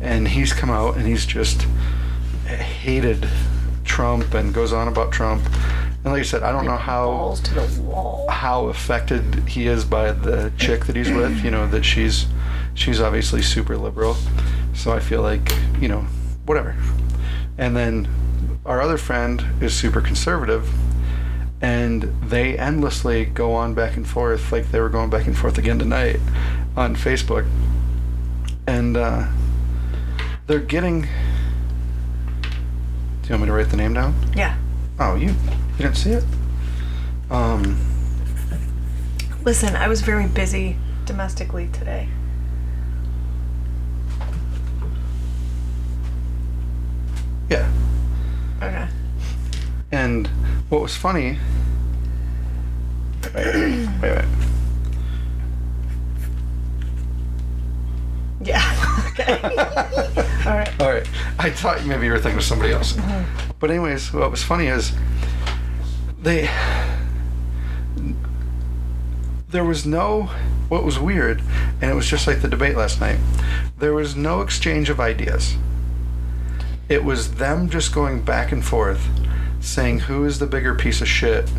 and 0.00 0.28
he's 0.28 0.54
come 0.54 0.70
out 0.70 0.96
and 0.96 1.06
he's 1.06 1.26
just 1.26 1.66
hated 2.46 3.28
Trump 3.84 4.32
and 4.32 4.54
goes 4.54 4.72
on 4.72 4.88
about 4.88 5.12
Trump. 5.12 5.42
And 6.02 6.12
like 6.14 6.20
I 6.20 6.24
said, 6.24 6.42
I 6.42 6.50
don't 6.50 6.64
know 6.64 6.76
how 6.78 7.06
Balls 7.06 7.40
to 7.42 7.54
the 7.54 7.82
wall. 7.82 8.26
how 8.30 8.66
affected 8.68 9.46
he 9.46 9.66
is 9.66 9.84
by 9.84 10.12
the 10.12 10.50
chick 10.56 10.86
that 10.86 10.96
he's 10.96 11.10
with. 11.10 11.44
You 11.44 11.50
know 11.50 11.66
that 11.68 11.84
she's 11.84 12.26
she's 12.74 13.00
obviously 13.00 13.42
super 13.42 13.76
liberal, 13.76 14.16
so 14.74 14.92
I 14.92 15.00
feel 15.00 15.20
like 15.20 15.52
you 15.78 15.88
know 15.88 16.00
whatever. 16.46 16.74
And 17.58 17.76
then 17.76 18.08
our 18.64 18.80
other 18.80 18.96
friend 18.96 19.44
is 19.60 19.74
super 19.74 20.00
conservative, 20.00 20.70
and 21.60 22.04
they 22.22 22.56
endlessly 22.56 23.26
go 23.26 23.52
on 23.52 23.74
back 23.74 23.96
and 23.96 24.08
forth 24.08 24.52
like 24.52 24.70
they 24.70 24.80
were 24.80 24.88
going 24.88 25.10
back 25.10 25.26
and 25.26 25.36
forth 25.36 25.58
again 25.58 25.78
tonight 25.78 26.18
on 26.78 26.96
Facebook, 26.96 27.46
and 28.66 28.96
uh, 28.96 29.26
they're 30.46 30.60
getting. 30.60 31.02
Do 31.02 31.08
you 33.28 33.34
want 33.34 33.42
me 33.42 33.46
to 33.48 33.52
write 33.52 33.68
the 33.68 33.76
name 33.76 33.92
down? 33.92 34.14
Yeah. 34.34 34.56
Oh, 34.98 35.14
you 35.14 35.34
you 35.80 35.86
didn't 35.86 35.96
see 35.96 36.10
it. 36.10 36.24
Um. 37.30 37.78
Listen, 39.44 39.74
I 39.74 39.88
was 39.88 40.02
very 40.02 40.26
busy 40.26 40.76
domestically 41.06 41.68
today. 41.72 42.06
Yeah. 47.48 47.72
Okay. 48.58 48.88
And 49.90 50.26
what 50.68 50.82
was 50.82 50.94
funny. 50.94 51.38
Wait, 53.34 53.88
wait. 54.02 54.24
Yeah. 58.42 59.06
okay. 59.18 59.32
All 60.46 60.56
right. 60.56 60.80
All 60.80 60.90
right. 60.90 61.08
I 61.38 61.48
thought 61.48 61.86
maybe 61.86 62.04
you 62.04 62.12
were 62.12 62.18
thinking 62.18 62.38
of 62.38 62.44
somebody 62.44 62.74
else. 62.74 62.98
But 63.58 63.70
anyways, 63.70 64.12
what 64.12 64.30
was 64.30 64.42
funny 64.42 64.66
is 64.66 64.92
they 66.22 66.50
there 69.50 69.64
was 69.64 69.84
no 69.84 70.30
what 70.68 70.84
was 70.84 70.98
weird, 70.98 71.42
and 71.80 71.90
it 71.90 71.94
was 71.94 72.08
just 72.08 72.26
like 72.26 72.42
the 72.42 72.48
debate 72.48 72.76
last 72.76 73.00
night. 73.00 73.18
There 73.78 73.92
was 73.92 74.14
no 74.14 74.40
exchange 74.40 74.88
of 74.88 75.00
ideas. 75.00 75.56
It 76.88 77.04
was 77.04 77.34
them 77.34 77.68
just 77.68 77.92
going 77.92 78.22
back 78.22 78.52
and 78.52 78.64
forth, 78.64 79.08
saying 79.60 80.00
who 80.00 80.24
is 80.24 80.38
the 80.38 80.46
bigger 80.46 80.74
piece 80.74 81.00
of 81.00 81.08
shit. 81.08 81.50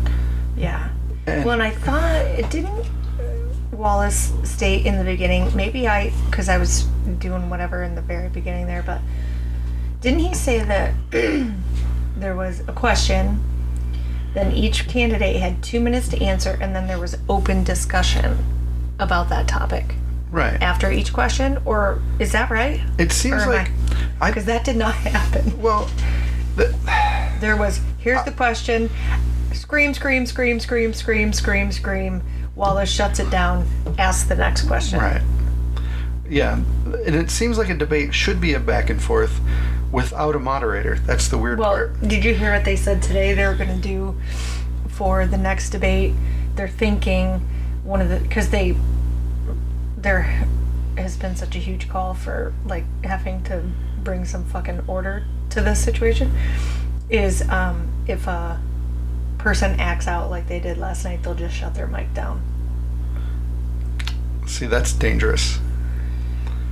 Yeah. 0.56 0.90
And 1.26 1.44
Well, 1.44 1.54
and 1.54 1.62
I 1.62 1.70
thought 1.70 2.24
it 2.24 2.50
didn't 2.50 2.86
Wallace 3.72 4.32
state 4.44 4.86
in 4.86 4.96
the 4.96 5.04
beginning. 5.04 5.54
Maybe 5.54 5.86
I, 5.86 6.12
because 6.26 6.48
I 6.48 6.56
was 6.56 6.84
doing 7.18 7.50
whatever 7.50 7.82
in 7.82 7.94
the 7.94 8.02
very 8.02 8.28
beginning 8.28 8.66
there, 8.66 8.82
but 8.82 9.00
didn't 10.00 10.20
he 10.20 10.34
say 10.34 10.60
that 10.64 10.94
there 12.16 12.34
was 12.34 12.60
a 12.60 12.72
question? 12.72 13.42
Then 14.34 14.52
each 14.52 14.88
candidate 14.88 15.36
had 15.36 15.62
two 15.62 15.80
minutes 15.80 16.08
to 16.08 16.22
answer, 16.22 16.56
and 16.60 16.74
then 16.74 16.86
there 16.86 16.98
was 16.98 17.16
open 17.28 17.64
discussion 17.64 18.38
about 18.98 19.28
that 19.28 19.46
topic 19.46 19.94
right. 20.30 20.60
after 20.62 20.90
each 20.90 21.12
question. 21.12 21.58
Or 21.64 22.00
is 22.18 22.32
that 22.32 22.50
right? 22.50 22.80
It 22.98 23.12
seems 23.12 23.46
like 23.46 23.70
I, 24.20 24.30
Because 24.30 24.46
that 24.46 24.64
did 24.64 24.76
not 24.76 24.94
happen. 24.94 25.60
well, 25.60 25.90
the, 26.56 26.74
There 27.40 27.56
was 27.56 27.80
here's 27.98 28.20
uh, 28.20 28.24
the 28.24 28.32
question. 28.32 28.90
Scream, 29.52 29.92
scream, 29.94 30.26
scream, 30.26 30.60
scream, 30.60 30.92
scream, 30.94 31.32
scream, 31.32 31.72
scream. 31.72 32.22
Wallace 32.54 32.90
shuts 32.90 33.18
it 33.18 33.30
down. 33.30 33.66
Asks 33.98 34.28
the 34.28 34.36
next 34.36 34.66
question. 34.66 34.98
right. 34.98 35.22
Yeah, 36.28 36.54
and 36.86 37.14
it 37.14 37.30
seems 37.30 37.58
like 37.58 37.68
a 37.68 37.74
debate 37.74 38.14
should 38.14 38.40
be 38.40 38.54
a 38.54 38.60
back 38.60 38.88
and 38.88 39.02
forth 39.02 39.38
without 39.92 40.34
a 40.34 40.38
moderator. 40.40 40.96
That's 41.06 41.28
the 41.28 41.38
weird 41.38 41.58
Well, 41.58 41.70
part. 41.74 42.00
did 42.08 42.24
you 42.24 42.34
hear 42.34 42.52
what 42.52 42.64
they 42.64 42.76
said 42.76 43.02
today? 43.02 43.34
They're 43.34 43.54
going 43.54 43.70
to 43.70 43.76
do 43.88 44.16
for 44.88 45.26
the 45.26 45.38
next 45.38 45.70
debate. 45.70 46.14
They're 46.56 46.68
thinking 46.68 47.46
one 47.84 48.00
of 48.00 48.08
the 48.08 48.18
because 48.18 48.50
they 48.50 48.76
there 49.96 50.22
has 50.96 51.16
been 51.16 51.36
such 51.36 51.54
a 51.54 51.58
huge 51.58 51.88
call 51.88 52.14
for 52.14 52.52
like 52.66 52.84
having 53.04 53.42
to 53.44 53.62
bring 54.02 54.24
some 54.24 54.44
fucking 54.44 54.82
order 54.86 55.24
to 55.50 55.60
this 55.60 55.82
situation. 55.82 56.32
Is 57.08 57.46
um, 57.50 57.88
if 58.06 58.26
a 58.26 58.60
person 59.38 59.78
acts 59.78 60.06
out 60.06 60.30
like 60.30 60.48
they 60.48 60.60
did 60.60 60.78
last 60.78 61.04
night, 61.04 61.22
they'll 61.22 61.34
just 61.34 61.54
shut 61.54 61.74
their 61.74 61.86
mic 61.86 62.14
down. 62.14 62.40
See, 64.46 64.66
that's 64.66 64.92
dangerous. 64.92 65.58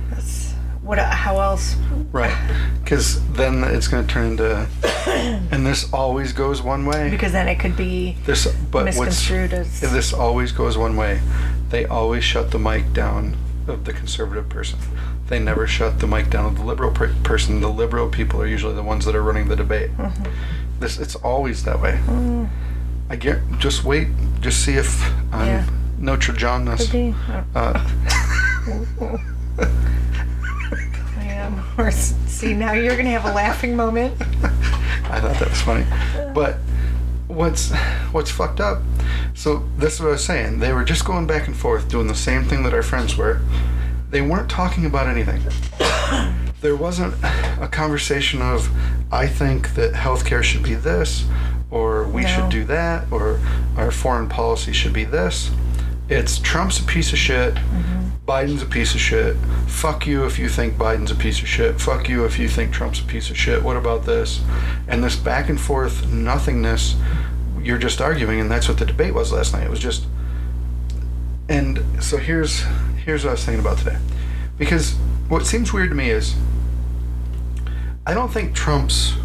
That's 0.09 0.40
what. 0.81 0.99
How 0.99 1.39
else? 1.39 1.75
Right. 2.11 2.35
Because 2.83 3.25
then 3.33 3.63
it's 3.63 3.87
going 3.87 4.05
to 4.05 4.13
turn 4.13 4.31
into, 4.31 4.67
and 5.51 5.65
this 5.65 5.91
always 5.93 6.33
goes 6.33 6.61
one 6.61 6.85
way. 6.85 7.09
Because 7.09 7.31
then 7.31 7.47
it 7.47 7.59
could 7.59 7.77
be 7.77 8.17
This, 8.25 8.47
but 8.47 8.85
what's 8.85 8.97
misconstrued 8.97 9.53
as. 9.53 9.79
this 9.79 10.13
always 10.13 10.51
goes 10.51 10.77
one 10.77 10.95
way. 10.95 11.21
They 11.69 11.85
always 11.85 12.23
shut 12.23 12.51
the 12.51 12.59
mic 12.59 12.91
down 12.93 13.37
of 13.67 13.85
the 13.85 13.93
conservative 13.93 14.49
person. 14.49 14.79
They 15.27 15.39
never 15.39 15.65
shut 15.67 15.99
the 15.99 16.07
mic 16.07 16.29
down 16.29 16.45
of 16.45 16.57
the 16.57 16.63
liberal 16.63 16.91
per- 16.91 17.13
person. 17.23 17.61
The 17.61 17.69
liberal 17.69 18.09
people 18.09 18.41
are 18.41 18.47
usually 18.47 18.75
the 18.75 18.83
ones 18.83 19.05
that 19.05 19.15
are 19.15 19.23
running 19.23 19.47
the 19.47 19.55
debate. 19.55 19.91
This 20.79 20.99
it's 20.99 21.15
always 21.15 21.63
that 21.63 21.79
way. 21.79 21.99
Mm, 22.07 22.49
I 23.09 23.15
get. 23.15 23.39
Just 23.59 23.85
wait. 23.85 24.09
Just 24.41 24.65
see 24.65 24.73
if 24.73 25.01
I'm 25.31 25.47
Yeah. 25.47 25.69
Notre 25.99 26.33
be. 26.91 27.15
Uh, 27.55 27.87
s- 31.87 32.15
see, 32.27 32.53
now 32.53 32.73
you're 32.73 32.95
gonna 32.97 33.09
have 33.11 33.25
a 33.25 33.33
laughing 33.33 33.75
moment. 33.75 34.13
I 34.21 35.19
thought 35.19 35.37
that 35.39 35.49
was 35.49 35.61
funny. 35.61 35.85
But 36.33 36.57
what's 37.27 37.71
what's 38.11 38.31
fucked 38.31 38.59
up? 38.59 38.81
So 39.33 39.67
this 39.77 39.95
is 39.95 39.99
what 40.01 40.09
I 40.09 40.11
was 40.11 40.23
saying. 40.25 40.59
They 40.59 40.73
were 40.73 40.83
just 40.83 41.05
going 41.05 41.27
back 41.27 41.47
and 41.47 41.55
forth 41.55 41.87
doing 41.89 42.07
the 42.07 42.15
same 42.15 42.43
thing 42.45 42.63
that 42.63 42.73
our 42.73 42.83
friends 42.83 43.17
were. 43.17 43.41
They 44.09 44.21
weren't 44.21 44.49
talking 44.49 44.85
about 44.85 45.07
anything. 45.07 45.41
there 46.61 46.75
wasn't 46.75 47.13
a 47.23 47.67
conversation 47.71 48.41
of 48.41 48.69
I 49.11 49.27
think 49.27 49.73
that 49.75 49.93
healthcare 49.93 50.43
should 50.43 50.63
be 50.63 50.75
this 50.75 51.25
or 51.69 52.05
we 52.07 52.21
No. 52.23 52.27
should 52.27 52.49
do 52.49 52.63
that 52.65 53.09
or 53.11 53.39
our 53.77 53.91
foreign 53.91 54.27
policy 54.29 54.73
should 54.73 54.93
be 54.93 55.05
this. 55.05 55.51
It's 56.09 56.37
Trump's 56.39 56.79
a 56.79 56.83
piece 56.83 57.13
of 57.13 57.19
shit. 57.19 57.55
Mm-hmm. 57.55 58.09
Biden's 58.31 58.61
a 58.61 58.65
piece 58.65 58.95
of 58.95 59.01
shit. 59.01 59.35
Fuck 59.67 60.07
you 60.07 60.23
if 60.23 60.39
you 60.39 60.47
think 60.47 60.75
Biden's 60.75 61.11
a 61.11 61.15
piece 61.15 61.41
of 61.41 61.49
shit. 61.49 61.81
Fuck 61.81 62.07
you 62.07 62.23
if 62.23 62.39
you 62.39 62.47
think 62.47 62.71
Trump's 62.71 63.01
a 63.01 63.03
piece 63.03 63.29
of 63.29 63.35
shit. 63.37 63.61
What 63.61 63.75
about 63.75 64.05
this? 64.05 64.41
And 64.87 65.03
this 65.03 65.17
back 65.17 65.49
and 65.49 65.59
forth 65.59 66.09
nothingness, 66.09 66.95
you're 67.61 67.77
just 67.77 67.99
arguing, 67.99 68.39
and 68.39 68.49
that's 68.49 68.69
what 68.69 68.77
the 68.77 68.85
debate 68.85 69.13
was 69.13 69.33
last 69.33 69.51
night. 69.51 69.65
It 69.65 69.69
was 69.69 69.81
just. 69.81 70.05
And 71.49 71.83
so 72.01 72.15
here's 72.15 72.63
here's 73.03 73.25
what 73.25 73.31
I 73.31 73.33
was 73.33 73.43
thinking 73.43 73.59
about 73.59 73.79
today, 73.79 73.97
because 74.57 74.93
what 75.27 75.45
seems 75.45 75.73
weird 75.73 75.89
to 75.89 75.95
me 75.95 76.09
is, 76.09 76.33
I 78.07 78.13
don't 78.13 78.31
think 78.31 78.55
Trump's 78.55 79.15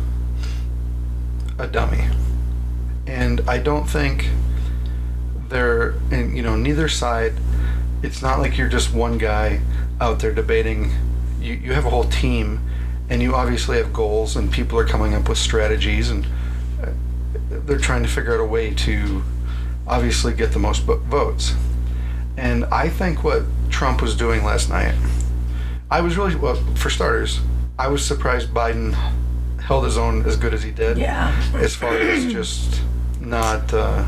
a 1.60 1.68
dummy, 1.68 2.08
and 3.06 3.40
I 3.48 3.58
don't 3.58 3.88
think 3.88 4.30
they're 5.48 5.90
and 6.10 6.36
you 6.36 6.42
know 6.42 6.56
neither 6.56 6.88
side 6.88 7.34
it's 8.02 8.22
not 8.22 8.38
like 8.40 8.56
you're 8.58 8.68
just 8.68 8.92
one 8.92 9.18
guy 9.18 9.60
out 10.00 10.18
there 10.20 10.32
debating 10.32 10.90
you, 11.40 11.54
you 11.54 11.72
have 11.72 11.84
a 11.86 11.90
whole 11.90 12.04
team 12.04 12.60
and 13.08 13.22
you 13.22 13.34
obviously 13.34 13.76
have 13.78 13.92
goals 13.92 14.36
and 14.36 14.52
people 14.52 14.78
are 14.78 14.86
coming 14.86 15.14
up 15.14 15.28
with 15.28 15.38
strategies 15.38 16.10
and 16.10 16.26
uh, 16.82 16.88
they're 17.64 17.78
trying 17.78 18.02
to 18.02 18.08
figure 18.08 18.34
out 18.34 18.40
a 18.40 18.44
way 18.44 18.74
to 18.74 19.22
obviously 19.86 20.32
get 20.34 20.52
the 20.52 20.58
most 20.58 20.80
votes 20.82 21.54
and 22.36 22.64
i 22.66 22.88
think 22.88 23.22
what 23.24 23.42
trump 23.70 24.02
was 24.02 24.16
doing 24.16 24.44
last 24.44 24.68
night 24.68 24.94
i 25.90 26.00
was 26.00 26.16
really 26.18 26.34
well 26.34 26.56
for 26.74 26.90
starters 26.90 27.40
i 27.78 27.86
was 27.88 28.04
surprised 28.04 28.48
biden 28.52 28.92
held 29.62 29.84
his 29.84 29.96
own 29.96 30.24
as 30.26 30.36
good 30.36 30.52
as 30.52 30.62
he 30.62 30.70
did 30.70 30.98
Yeah. 30.98 31.34
as 31.54 31.74
far 31.74 31.96
as 31.96 32.26
just 32.32 32.80
not 33.20 33.72
uh 33.72 34.04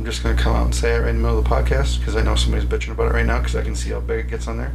i'm 0.00 0.06
just 0.06 0.22
gonna 0.22 0.34
come 0.34 0.56
out 0.56 0.64
and 0.64 0.74
say 0.74 0.94
it 0.94 1.00
right 1.00 1.10
in 1.10 1.16
the 1.16 1.22
middle 1.22 1.36
of 1.38 1.44
the 1.44 1.50
podcast 1.50 1.98
because 1.98 2.16
I 2.16 2.22
know 2.22 2.34
somebody's 2.34 2.66
bitching 2.66 2.92
about 2.92 3.08
it 3.08 3.12
right 3.12 3.26
now 3.26 3.36
because 3.36 3.54
I 3.54 3.60
can 3.62 3.76
see 3.76 3.90
how 3.90 4.00
big 4.00 4.24
it 4.24 4.30
gets 4.30 4.48
on 4.48 4.56
there. 4.56 4.72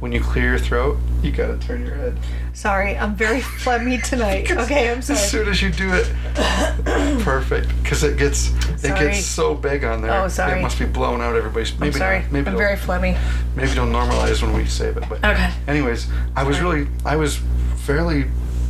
When 0.00 0.10
you 0.10 0.20
clear 0.20 0.50
your 0.50 0.58
throat, 0.58 0.98
you 1.22 1.30
gotta 1.30 1.56
turn 1.56 1.86
your 1.86 1.94
head. 1.94 2.18
Sorry, 2.52 2.98
I'm 2.98 3.14
very 3.14 3.40
phlegmy 3.62 4.02
tonight. 4.02 4.50
Okay, 4.66 4.90
I'm 4.90 5.02
sorry. 5.02 5.20
As 5.20 5.30
soon 5.30 5.48
as 5.48 5.62
you 5.62 5.70
do 5.70 5.92
it, 5.94 6.12
perfect 7.22 7.68
because 7.80 8.02
it 8.02 8.18
gets 8.18 8.50
it 8.82 8.98
gets 8.98 9.24
so 9.24 9.54
big 9.54 9.84
on 9.84 10.02
there. 10.02 10.12
Oh, 10.20 10.26
sorry. 10.26 10.58
It 10.58 10.62
must 10.62 10.80
be 10.80 10.84
blowing 10.86 11.20
out 11.20 11.36
everybody's. 11.36 11.72
Maybe 11.78 11.92
I'm 11.94 11.98
sorry. 11.98 12.22
Not, 12.22 12.32
maybe 12.32 12.50
I'm 12.50 12.56
very 12.56 12.76
phlegmy. 12.76 13.16
maybe 13.54 13.72
don't 13.72 13.92
normalize 13.92 14.42
when 14.42 14.52
we 14.52 14.64
save 14.66 14.96
it. 14.96 15.04
But 15.08 15.24
Okay. 15.24 15.52
anyways, 15.68 16.08
I 16.34 16.42
was 16.42 16.56
Sorry. 16.56 16.80
really 16.80 16.90
I 17.04 17.14
was 17.14 17.38
fairly 17.76 18.24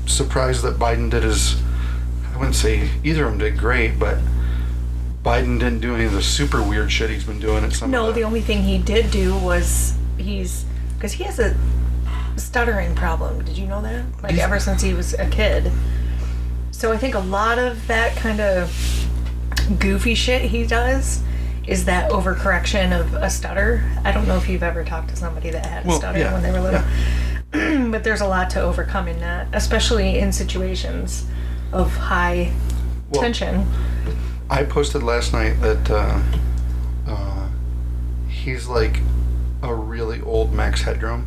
surprised 0.05 0.63
that 0.63 0.75
Biden 0.79 1.11
did 1.11 1.23
his. 1.23 1.57
I 2.35 2.37
wouldn't 2.37 2.57
say 2.57 2.91
either 3.03 3.25
of 3.25 3.31
them 3.31 3.39
did 3.39 3.57
great, 3.57 3.99
but 3.99 4.19
Biden 5.27 5.59
didn't 5.59 5.81
do 5.81 5.97
any 5.97 6.05
of 6.05 6.13
the 6.13 6.23
super 6.23 6.63
weird 6.63 6.93
shit 6.93 7.11
he's 7.11 7.25
been 7.25 7.41
doing 7.41 7.65
at 7.65 7.73
some. 7.73 7.91
No, 7.91 8.13
the 8.13 8.23
only 8.23 8.41
thing 8.41 8.63
he 8.63 8.79
did 8.79 9.11
do 9.11 9.37
was 9.37 9.93
he's 10.17 10.65
because 10.95 11.11
he 11.13 11.25
has 11.25 11.41
a 11.41 11.57
stuttering 12.37 12.95
problem. 12.95 13.45
Did 13.45 13.59
you 13.59 13.67
know 13.67 13.83
that? 13.83 14.05
Like 14.23 14.33
He's- 14.33 14.45
ever 14.45 14.61
since 14.61 14.83
he 14.83 14.95
was 14.95 15.15
a 15.15 15.27
kid. 15.29 15.73
So 16.71 16.93
I 16.93 16.97
think 16.97 17.17
a 17.17 17.21
lot 17.21 17.59
of 17.59 17.89
that 17.89 18.15
kind 18.15 18.41
of 18.41 18.71
goofy 19.81 20.15
shit 20.15 20.43
he 20.43 20.65
does 20.65 21.23
is 21.67 21.87
that 21.87 22.13
overcorrection 22.13 22.99
of 22.99 23.13
a 23.15 23.29
stutter. 23.29 23.83
I 24.05 24.13
don't 24.13 24.29
know 24.29 24.37
if 24.37 24.49
you've 24.49 24.63
ever 24.63 24.85
talked 24.85 25.09
to 25.09 25.17
somebody 25.17 25.51
that 25.51 25.67
had 25.67 25.85
a 25.87 25.89
Well, 25.89 25.99
stutter 25.99 26.21
yeah, 26.21 26.33
when 26.35 26.43
they 26.45 26.53
were 26.53 26.61
little. 26.61 27.91
but 27.91 28.05
there's 28.05 28.21
a 28.21 28.29
lot 28.29 28.49
to 28.51 28.61
overcome 28.61 29.09
in 29.09 29.19
that, 29.19 29.49
especially 29.53 30.21
in 30.21 30.31
situations 30.31 31.27
of 31.73 31.97
high 31.97 32.53
Well, 33.11 33.23
tension. 33.23 33.67
I 34.49 34.65
posted 34.65 35.03
last 35.03 35.33
night 35.33 35.61
that 35.61 35.91
uh, 35.91 36.21
uh, 37.07 37.49
he's 38.29 38.67
like 38.69 39.01
a 39.63 39.75
really 39.75 40.21
old 40.23 40.53
Max 40.53 40.83
Headroom. 40.83 41.27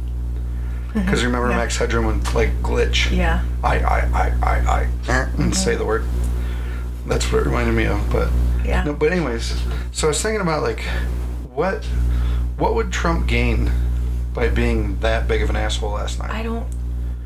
Because 0.93 1.23
remember 1.23 1.49
Yeah. 1.49 1.57
Max 1.57 1.77
Headroom 1.77 2.05
would 2.07 2.33
like 2.33 2.49
glitch. 2.63 3.15
Yeah. 3.15 3.43
I 3.63 3.79
I 3.79 3.99
I 4.13 4.33
I 4.41 4.55
I 4.79 4.87
Mm-hmm. 5.05 5.41
and 5.43 5.55
say 5.55 5.75
the 5.75 5.85
word. 5.85 6.03
That's 7.05 7.31
what 7.31 7.41
it 7.41 7.45
reminded 7.45 7.73
me 7.75 7.85
of. 7.85 8.09
But 8.11 8.29
Yeah. 8.65 8.83
no, 8.83 8.93
but 8.93 9.11
anyways, 9.11 9.61
so 9.91 10.07
I 10.07 10.09
was 10.09 10.21
thinking 10.21 10.41
about 10.41 10.63
like 10.63 10.81
what 11.53 11.85
what 12.57 12.73
would 12.75 12.91
Trump 12.91 13.27
gain 13.27 13.71
by 14.33 14.47
being 14.49 14.99
that 15.01 15.27
big 15.27 15.41
of 15.43 15.49
an 15.49 15.55
asshole 15.55 15.91
last 15.91 16.19
night? 16.19 16.31
I 16.31 16.41
don't. 16.43 16.65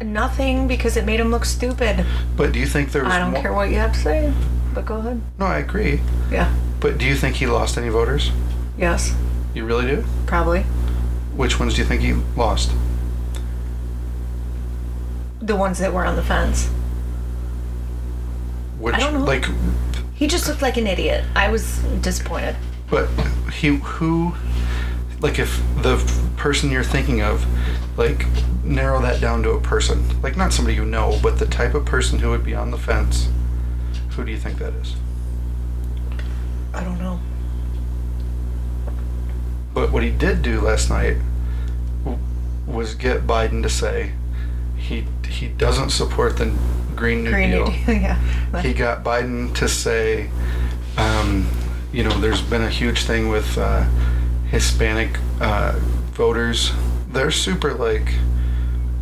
Nothing 0.04 0.68
because 0.68 0.98
it 0.98 1.06
made 1.06 1.20
him 1.22 1.32
look 1.32 1.46
stupid. 1.46 2.06
but 2.36 2.52
do 2.52 2.60
you 2.60 2.66
think 2.66 2.92
there 2.92 3.04
was 3.04 3.14
I 3.14 3.20
don't 3.20 3.32
more- 3.32 3.42
care 3.42 3.54
what 3.54 3.70
you 3.70 3.76
have 3.78 3.94
to 3.94 4.00
say, 4.00 4.34
but 4.74 4.86
go 4.86 4.98
ahead. 4.98 5.22
No, 5.40 5.46
I 5.46 5.60
agree. 5.60 6.02
Yeah. 6.32 6.54
But 6.80 6.98
do 6.98 7.06
you 7.06 7.16
think 7.16 7.38
he 7.38 7.46
lost 7.48 7.78
any 7.78 7.90
voters? 7.90 8.32
Yes. 8.78 9.16
You 9.54 9.66
really 9.66 9.86
do? 9.86 10.04
Probably. 10.26 10.62
Which 11.36 11.60
ones 11.60 11.76
do 11.76 11.82
you 11.82 11.88
think 11.88 12.02
he 12.02 12.14
lost? 12.36 12.72
The 15.42 15.56
ones 15.56 15.80
that 15.80 15.94
were 15.94 16.06
on 16.06 16.16
the 16.16 16.24
fence. 16.24 16.68
Which 18.80 18.96
I 18.96 19.00
don't 19.00 19.14
know. 19.14 19.20
like 19.26 19.46
He 20.14 20.28
just 20.28 20.48
looked 20.48 20.62
like 20.62 20.78
an 20.78 20.88
idiot. 20.88 21.26
I 21.36 21.50
was 21.50 21.80
disappointed. 22.02 22.56
but 22.90 23.08
he 23.52 23.78
who 23.78 24.34
like 25.22 25.40
if 25.40 25.62
the 25.82 25.98
person 26.36 26.70
you're 26.70 26.84
thinking 26.84 27.22
of 27.22 27.46
like 27.98 28.26
narrow 28.64 29.02
that 29.02 29.22
down 29.22 29.42
to 29.44 29.52
a 29.52 29.62
person 29.62 30.04
like 30.22 30.36
not 30.36 30.52
somebody 30.52 30.76
you 30.76 30.84
know 30.84 31.18
but 31.24 31.40
the 31.40 31.46
type 31.46 31.74
of 31.76 31.86
person 31.86 32.20
who 32.20 32.30
would 32.30 32.44
be 32.44 32.54
on 32.54 32.72
the 32.72 32.78
fence 32.78 33.30
who 34.16 34.24
do 34.24 34.32
you 34.32 34.38
think 34.38 34.58
that 34.60 34.74
is 34.74 34.96
I 36.74 36.84
don't 36.84 37.00
know. 37.00 37.20
but 39.74 39.92
what 39.92 40.04
he 40.04 40.10
did 40.10 40.42
do 40.42 40.62
last 40.62 40.90
night 40.90 41.18
w- 42.04 42.20
was 42.66 42.96
get 42.96 43.28
biden 43.28 43.62
to 43.64 43.70
say 43.70 44.14
he 44.76 45.06
he 45.28 45.48
doesn't 45.48 45.90
support 45.90 46.38
the 46.38 46.54
green 46.96 47.24
new 47.24 47.32
Green 47.32 47.52
deal 47.52 47.66
New 47.68 47.86
Deal. 47.86 47.96
yeah. 48.02 48.62
he 48.62 48.74
got 48.74 49.04
Biden 49.04 49.54
to 49.56 49.68
say, 49.68 50.30
um, 50.98 51.48
you 51.92 52.04
know, 52.04 52.18
there's 52.20 52.42
been 52.42 52.62
a 52.62 52.70
huge 52.70 53.04
thing 53.04 53.30
with 53.30 53.58
uh, 53.58 53.86
Hispanic 54.50 55.20
uh, 55.42 55.74
voters. 56.12 56.72
They're 57.10 57.32
super 57.32 57.74
like, 57.74 58.14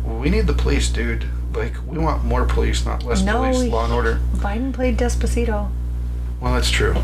we 0.04 0.30
need 0.30 0.46
the 0.46 0.52
police, 0.54 0.88
dude. 0.88 1.26
Like, 1.54 1.74
we 1.86 1.98
want 1.98 2.24
more 2.24 2.44
police, 2.44 2.84
not 2.86 3.02
less 3.04 3.22
No, 3.22 3.42
police. 3.42 3.70
Law 3.70 3.84
and 3.84 3.92
order. 3.92 4.20
Biden 4.36 4.72
played 4.72 4.96
Despacito. 4.96 5.70
Well, 6.40 6.54
that's 6.54 6.70
true. 6.70 6.94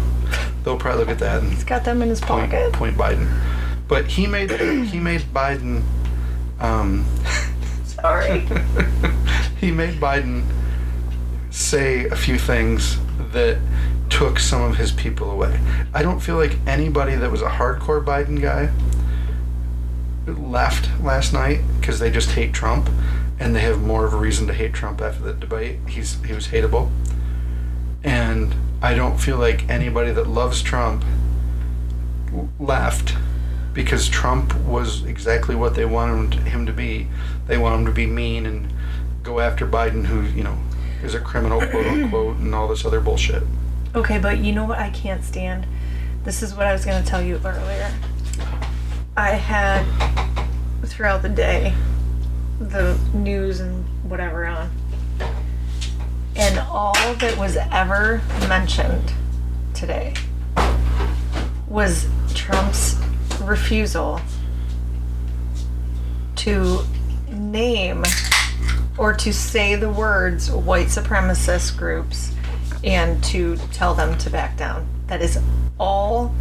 They'll 0.65 0.79
probably 0.79 1.01
look 1.01 1.11
at 1.11 1.19
that 1.21 1.43
and 1.43 1.53
He's 1.53 1.65
got 1.65 1.85
them 1.85 2.03
in 2.03 2.09
his 2.09 2.21
point, 2.21 2.51
pocket. 2.51 2.73
point 2.73 2.97
Biden. 2.97 3.29
But 3.87 4.07
he 4.07 4.27
made 4.27 4.51
he 4.51 4.99
made 4.99 5.23
Biden. 5.23 5.83
Um, 6.61 7.07
Sorry. 7.85 8.41
he 9.61 9.71
made 9.71 9.95
Biden 10.01 10.45
say 11.51 12.07
a 12.07 12.17
few 12.17 12.39
things 12.39 12.99
that 13.33 13.59
took 14.11 14.39
some 14.39 14.63
of 14.63 14.77
his 14.77 14.93
people 14.93 15.31
away. 15.31 15.59
I 15.95 16.03
don't 16.03 16.21
feel 16.21 16.37
like 16.37 16.57
anybody 16.67 17.15
that 17.15 17.31
was 17.31 17.43
a 17.43 17.49
hardcore 17.49 18.05
Biden 18.05 18.41
guy 18.41 18.71
left 20.27 20.91
last 21.03 21.33
night 21.33 21.61
because 21.81 21.99
they 21.99 22.11
just 22.11 22.31
hate 22.33 22.53
Trump 22.53 22.89
and 23.41 23.55
they 23.55 23.61
have 23.61 23.81
more 23.81 24.05
of 24.05 24.13
a 24.13 24.17
reason 24.17 24.47
to 24.49 24.55
hate 24.55 24.73
Trump 24.73 25.01
after 25.01 25.23
the 25.23 25.33
debate. 25.33 25.79
He's 25.89 26.23
he 26.25 26.33
was 26.33 26.49
hateable. 26.49 26.91
And 28.03 28.55
I 28.83 28.95
don't 28.95 29.19
feel 29.19 29.39
like 29.39 29.69
anybody 29.69 30.13
that 30.13 30.29
loves 30.29 30.63
Trump 30.63 31.05
left 32.59 33.17
because 33.73 34.09
Trump 34.09 34.55
was 34.61 35.05
exactly 35.05 35.55
what 35.55 35.75
they 35.75 35.85
wanted 35.85 36.35
him 36.41 36.67
to 36.67 36.73
be. 36.73 37.09
They 37.47 37.59
want 37.59 37.81
him 37.81 37.87
to 37.87 37.93
be 37.93 38.07
mean 38.07 38.47
and 38.47 38.73
go 39.23 39.41
after 39.41 39.67
Biden, 39.67 40.07
who, 40.07 40.23
you 40.23 40.43
know, 40.43 40.59
is 41.03 41.15
a 41.15 41.21
criminal, 41.21 41.59
quote 41.59 41.87
unquote, 41.87 42.37
and 42.39 42.55
all 42.55 42.69
this 42.69 42.85
other 42.85 43.01
bullshit. 43.01 43.43
Okay, 43.95 44.19
but 44.19 44.39
you 44.39 44.53
know 44.53 44.65
what 44.65 44.79
I 44.79 44.91
can't 44.91 45.25
stand? 45.25 45.67
This 46.25 46.43
is 46.43 46.55
what 46.55 46.67
I 46.67 46.73
was 46.73 46.85
going 46.85 47.03
to 47.03 47.09
tell 47.09 47.23
you 47.23 47.41
earlier. 47.45 47.93
I 49.17 49.31
had 49.31 49.85
throughout 50.85 51.23
the 51.23 51.29
day 51.29 51.75
the 52.61 52.99
news 53.15 53.61
and 53.61 53.85
whatever 54.09 54.47
on. 54.47 54.71
And 56.37 56.59
all 56.61 56.95
that 56.95 57.37
was 57.37 57.57
ever 57.57 58.21
mentioned 58.49 59.13
today 59.75 60.15
was 61.69 62.09
Trump's 62.35 62.97
refusal 63.41 64.21
to 66.37 66.81
name 67.31 68.05
or 68.97 69.13
to 69.13 69.33
say 69.33 69.77
the 69.77 69.91
words 69.91 70.51
white 70.51 70.87
supremacist 70.87 71.77
groups 71.77 72.35
and 72.85 73.23
to 73.25 73.57
tell 73.73 73.95
them 73.95 74.17
to 74.19 74.31
back 74.31 74.57
down. 74.57 74.87
That 75.09 75.23
is 75.23 75.41
all 75.79 76.35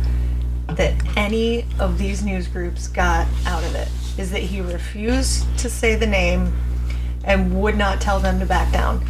that 0.67 0.93
any 1.15 1.65
of 1.79 1.97
these 1.97 2.23
news 2.23 2.47
groups 2.47 2.87
got 2.87 3.27
out 3.45 3.63
of 3.63 3.75
it 3.75 3.89
is 4.17 4.31
that 4.31 4.41
he 4.41 4.61
refused 4.61 5.45
to 5.59 5.69
say 5.69 5.95
the 5.95 6.07
name 6.07 6.53
and 7.23 7.59
would 7.61 7.77
not 7.77 8.01
tell 8.01 8.19
them 8.19 8.39
to 8.39 8.45
back 8.45 8.71
down. 8.71 9.03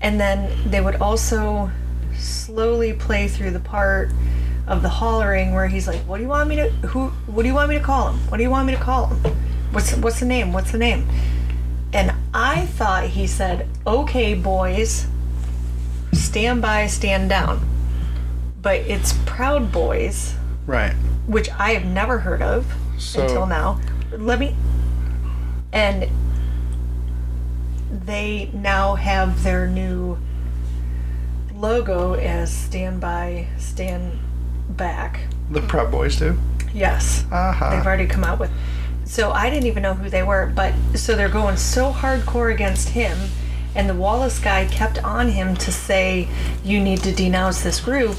And 0.00 0.20
then 0.20 0.70
they 0.70 0.80
would 0.80 0.96
also 0.96 1.70
slowly 2.16 2.92
play 2.92 3.28
through 3.28 3.50
the 3.50 3.60
part 3.60 4.10
of 4.66 4.82
the 4.82 4.88
hollering 4.88 5.54
where 5.54 5.68
he's 5.68 5.86
like, 5.86 6.00
"What 6.00 6.16
do 6.16 6.22
you 6.22 6.28
want 6.28 6.48
me 6.48 6.56
to 6.56 6.70
who 6.88 7.08
what 7.26 7.42
do 7.42 7.48
you 7.48 7.54
want 7.54 7.68
me 7.68 7.76
to 7.78 7.84
call 7.84 8.10
him? 8.10 8.18
What 8.28 8.36
do 8.38 8.42
you 8.42 8.50
want 8.50 8.66
me 8.66 8.74
to 8.74 8.80
call 8.80 9.06
him? 9.06 9.36
What's 9.72 9.94
what's 9.96 10.20
the 10.20 10.26
name? 10.26 10.52
What's 10.52 10.72
the 10.72 10.78
name?" 10.78 11.06
And 11.92 12.12
I 12.34 12.66
thought 12.66 13.04
he 13.04 13.26
said, 13.26 13.68
"Okay, 13.86 14.34
boys, 14.34 15.06
stand 16.12 16.62
by, 16.62 16.86
stand 16.88 17.28
down." 17.28 17.60
But 18.60 18.80
it's 18.80 19.12
Proud 19.24 19.70
Boys, 19.70 20.34
Right. 20.66 20.94
which 21.26 21.48
I 21.58 21.70
have 21.74 21.84
never 21.84 22.18
heard 22.18 22.42
of 22.42 22.66
So- 22.98 23.22
until 23.22 23.46
now. 23.46 23.78
Let 24.12 24.38
me. 24.38 24.54
And 25.72 26.08
they 27.90 28.50
now 28.52 28.94
have 28.94 29.42
their 29.42 29.66
new 29.68 30.18
logo 31.54 32.14
as 32.14 32.54
Stand 32.54 33.00
By, 33.00 33.48
Stand 33.58 34.18
Back. 34.70 35.20
The 35.50 35.62
Proud 35.62 35.90
Boys 35.90 36.16
do. 36.16 36.38
Yes. 36.74 37.24
Aha. 37.32 37.70
They've 37.70 37.86
already 37.86 38.06
come 38.06 38.24
out 38.24 38.38
with. 38.38 38.50
So 39.04 39.30
I 39.30 39.48
didn't 39.50 39.66
even 39.66 39.82
know 39.82 39.94
who 39.94 40.10
they 40.10 40.22
were, 40.22 40.52
but 40.54 40.74
so 40.94 41.14
they're 41.14 41.28
going 41.28 41.56
so 41.56 41.92
hardcore 41.92 42.52
against 42.52 42.90
him, 42.90 43.16
and 43.74 43.88
the 43.88 43.94
Wallace 43.94 44.38
guy 44.38 44.66
kept 44.66 45.02
on 45.04 45.28
him 45.28 45.56
to 45.56 45.72
say, 45.72 46.28
you 46.64 46.80
need 46.80 47.00
to 47.04 47.12
denounce 47.12 47.62
this 47.62 47.80
group, 47.80 48.16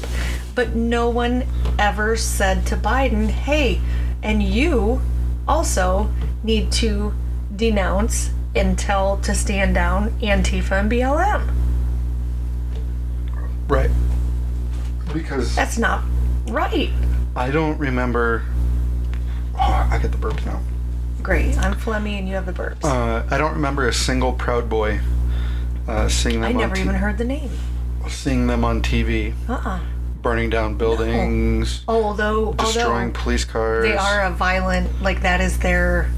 but 0.54 0.74
no 0.74 1.10
one 1.10 1.44
ever 1.78 2.16
said 2.16 2.66
to 2.68 2.76
Biden, 2.76 3.28
hey, 3.28 3.80
and 4.22 4.42
you 4.42 5.02
also 5.48 6.10
need 6.44 6.70
to 6.72 7.12
denounce 7.56 8.30
and 8.54 8.78
tell 8.78 9.16
to 9.18 9.34
stand 9.34 9.74
down 9.74 10.10
Antifa 10.20 10.72
and 10.80 10.90
BLM. 10.90 11.48
Right. 13.68 13.90
Because 15.12 15.54
That's 15.56 15.78
not 15.78 16.04
right. 16.48 16.90
I 17.34 17.50
don't 17.50 17.78
remember. 17.78 18.44
Oh, 19.54 19.88
I 19.90 19.98
get 20.00 20.12
the 20.12 20.18
burps 20.18 20.44
now. 20.46 20.60
Great. 21.22 21.58
I'm 21.58 21.74
phlegmy 21.74 22.18
and 22.18 22.28
you 22.28 22.34
have 22.34 22.46
the 22.46 22.52
burps. 22.52 22.84
Uh, 22.84 23.26
I 23.30 23.38
don't 23.38 23.54
remember 23.54 23.88
a 23.88 23.92
single 23.92 24.32
Proud 24.32 24.68
Boy 24.68 25.00
uh, 25.86 26.08
seeing 26.08 26.40
them 26.40 26.50
I 26.50 26.54
on 26.54 26.56
never 26.60 26.74
t- 26.74 26.82
even 26.82 26.94
heard 26.94 27.18
the 27.18 27.24
name. 27.24 27.50
seeing 28.08 28.46
them 28.46 28.64
on 28.64 28.82
TV, 28.82 29.34
Uh-uh. 29.48 29.80
Burning 30.22 30.50
down 30.50 30.74
buildings, 30.76 31.82
oh 31.88 32.02
Although, 32.04 32.52
destroying 32.54 33.08
although 33.08 33.20
police 33.20 33.44
cars. 33.44 33.84
they 33.84 33.96
are 33.96 34.24
a 34.24 34.30
violent, 34.30 35.00
like 35.02 35.22
that 35.22 35.40
is 35.40 35.58
their, 35.58 36.10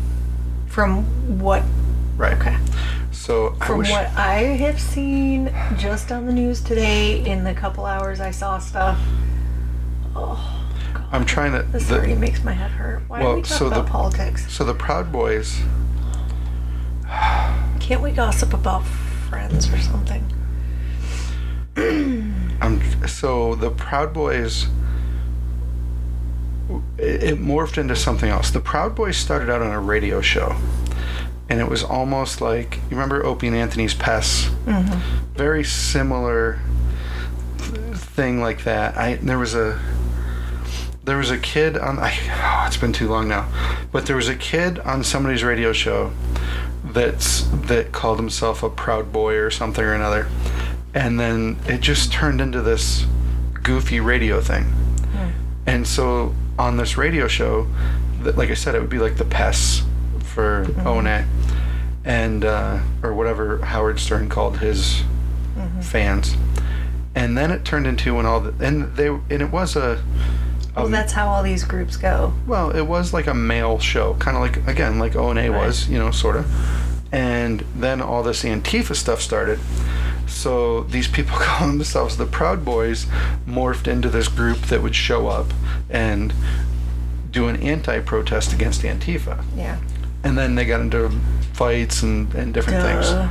from 0.66 1.04
what, 1.38 1.62
right. 2.16 2.34
okay. 2.34 2.56
So 3.12 3.50
From 3.66 3.78
wish. 3.78 3.90
what 3.90 4.06
I 4.16 4.34
have 4.56 4.80
seen 4.80 5.52
just 5.76 6.10
on 6.10 6.26
the 6.26 6.32
news 6.32 6.60
today, 6.62 7.22
in 7.24 7.44
the 7.44 7.52
couple 7.52 7.84
hours 7.84 8.18
I 8.20 8.30
saw 8.30 8.58
stuff, 8.58 8.98
oh, 10.16 10.66
God. 10.94 11.04
I'm 11.12 11.26
trying 11.26 11.52
to. 11.52 11.62
This 11.70 11.88
the- 11.88 11.96
already 11.96 12.14
makes 12.14 12.42
my 12.42 12.52
head 12.52 12.70
hurt. 12.70 13.02
Why 13.08 13.20
Well, 13.22 13.32
do 13.32 13.36
we 13.36 13.42
talk 13.42 13.58
so 13.58 13.68
the- 13.68 13.76
about 13.80 13.88
politics? 13.90 14.50
so 14.50 14.64
the 14.64 14.74
Proud 14.74 15.12
Boys. 15.12 15.60
Can't 17.80 18.00
we 18.00 18.12
gossip 18.12 18.54
about 18.54 18.84
friends 19.28 19.70
or 19.72 19.78
something? 19.78 20.24
I'm 22.60 23.06
so 23.06 23.54
the 23.54 23.70
Proud 23.70 24.12
Boys. 24.12 24.66
It, 26.98 27.22
it 27.22 27.38
morphed 27.38 27.78
into 27.78 27.96
something 27.96 28.30
else. 28.30 28.50
The 28.50 28.60
Proud 28.60 28.94
Boys 28.94 29.16
started 29.16 29.50
out 29.50 29.62
on 29.62 29.72
a 29.72 29.80
radio 29.80 30.20
show, 30.20 30.56
and 31.48 31.60
it 31.60 31.68
was 31.68 31.82
almost 31.82 32.40
like 32.40 32.76
you 32.76 32.90
remember 32.90 33.24
Opie 33.24 33.48
and 33.48 33.56
Anthony's 33.56 33.94
Pests. 33.94 34.44
Mm-hmm. 34.66 35.34
Very 35.34 35.64
similar 35.64 36.60
th- 37.58 37.96
thing 37.96 38.40
like 38.40 38.64
that. 38.64 38.96
I 38.96 39.16
there 39.16 39.38
was 39.38 39.54
a 39.54 39.80
there 41.04 41.16
was 41.16 41.30
a 41.30 41.38
kid 41.38 41.76
on. 41.76 41.98
I, 41.98 42.12
oh, 42.30 42.66
it's 42.66 42.76
been 42.76 42.92
too 42.92 43.08
long 43.08 43.26
now, 43.26 43.48
but 43.90 44.06
there 44.06 44.16
was 44.16 44.28
a 44.28 44.36
kid 44.36 44.78
on 44.80 45.02
somebody's 45.02 45.42
radio 45.42 45.72
show 45.72 46.12
that's 46.84 47.42
that 47.66 47.92
called 47.92 48.18
himself 48.18 48.62
a 48.62 48.70
proud 48.70 49.12
boy 49.12 49.34
or 49.34 49.50
something 49.50 49.84
or 49.84 49.94
another, 49.94 50.28
and 50.94 51.18
then 51.20 51.58
it 51.66 51.80
just 51.80 52.12
turned 52.12 52.40
into 52.40 52.60
this 52.62 53.06
goofy 53.62 54.00
radio 54.00 54.40
thing. 54.40 54.72
And 55.66 55.86
so 55.86 56.34
on 56.58 56.76
this 56.78 56.96
radio 56.96 57.28
show, 57.28 57.66
that 58.22 58.36
like 58.36 58.50
I 58.50 58.54
said, 58.54 58.74
it 58.74 58.80
would 58.80 58.90
be 58.90 58.98
like 58.98 59.16
the 59.16 59.24
pests 59.24 59.82
for 60.24 60.66
O 60.84 60.98
and 60.98 61.06
A, 61.06 61.26
and 62.04 62.44
uh, 62.44 62.80
or 63.02 63.14
whatever 63.14 63.58
Howard 63.58 64.00
Stern 64.00 64.28
called 64.28 64.58
his 64.58 65.02
fans. 65.80 66.34
And 67.14 67.36
then 67.36 67.50
it 67.50 67.64
turned 67.64 67.86
into 67.86 68.14
when 68.14 68.26
all 68.26 68.40
the 68.40 68.64
and 68.64 68.96
they 68.96 69.08
and 69.08 69.30
it 69.42 69.50
was 69.50 69.76
a 69.76 70.02
Well, 70.74 70.86
um, 70.86 70.90
that's 70.92 71.12
how 71.12 71.28
all 71.28 71.42
these 71.42 71.64
groups 71.64 71.96
go. 71.96 72.32
well, 72.46 72.70
it 72.70 72.82
was 72.82 73.12
like 73.12 73.26
a 73.26 73.34
male 73.34 73.78
show, 73.78 74.14
kind 74.14 74.36
of 74.36 74.42
like 74.42 74.66
again 74.66 74.98
like 74.98 75.14
O 75.14 75.30
and 75.30 75.38
A 75.38 75.50
Right. 75.50 75.66
was, 75.66 75.88
you 75.88 75.98
know, 75.98 76.10
sort 76.10 76.36
of. 76.36 76.46
And 77.12 77.64
then 77.76 78.00
all 78.00 78.22
this 78.22 78.42
Antifa 78.44 78.94
stuff 78.96 79.20
started. 79.20 79.58
So 80.30 80.84
these 80.84 81.08
people 81.08 81.36
calling 81.40 81.78
themselves 81.78 82.16
the 82.16 82.26
Proud 82.26 82.64
Boys 82.64 83.06
morphed 83.46 83.86
into 83.86 84.08
this 84.08 84.28
group 84.28 84.58
that 84.62 84.82
would 84.82 84.94
show 84.94 85.28
up 85.28 85.52
and 85.88 86.32
do 87.30 87.48
an 87.48 87.56
anti-protest 87.56 88.52
against 88.52 88.82
Antifa. 88.82 89.44
Yeah. 89.56 89.78
And 90.24 90.36
then 90.36 90.54
they 90.54 90.64
got 90.64 90.80
into 90.80 91.10
fights 91.52 92.02
and, 92.02 92.32
and 92.34 92.52
different 92.54 92.82
things. 92.82 93.30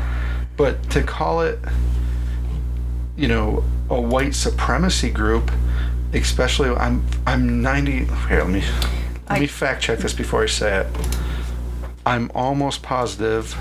But 0.58 0.90
to 0.92 1.04
call 1.04 1.42
it, 1.42 1.60
you 3.18 3.28
know, 3.28 3.64
a 3.90 4.00
white 4.00 4.36
supremacy 4.36 5.10
group, 5.10 5.52
especially 6.14 6.70
I'm 6.70 7.06
I'm 7.26 7.62
90. 7.62 7.92
Here, 7.92 8.40
let 8.40 8.50
me 8.50 8.62
let 8.62 9.38
I- 9.38 9.40
me 9.40 9.48
fact 9.48 9.82
check 9.84 10.00
this 10.00 10.14
before 10.14 10.44
I 10.44 10.48
say 10.48 10.80
it. 10.82 10.88
I'm 12.06 12.32
almost 12.34 12.82
positive 12.82 13.56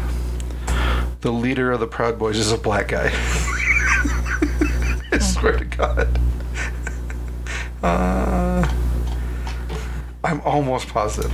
the 1.20 1.32
leader 1.32 1.72
of 1.72 1.80
the 1.80 1.86
Proud 1.86 2.18
Boys 2.18 2.38
is 2.38 2.52
a 2.52 2.58
black 2.58 2.88
guy. 2.88 3.10
I 5.12 5.18
swear 5.18 5.58
to 5.58 5.64
God. 5.64 6.20
Uh, 7.82 8.72
I'm 10.22 10.40
almost 10.42 10.88
positive. 10.88 11.32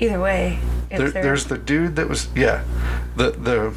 Either 0.00 0.20
way, 0.20 0.58
if 0.90 0.98
There, 0.98 1.22
there's 1.22 1.46
the 1.46 1.58
dude 1.58 1.96
that 1.96 2.08
was 2.08 2.28
yeah, 2.34 2.64
the 3.16 3.30
the 3.30 3.74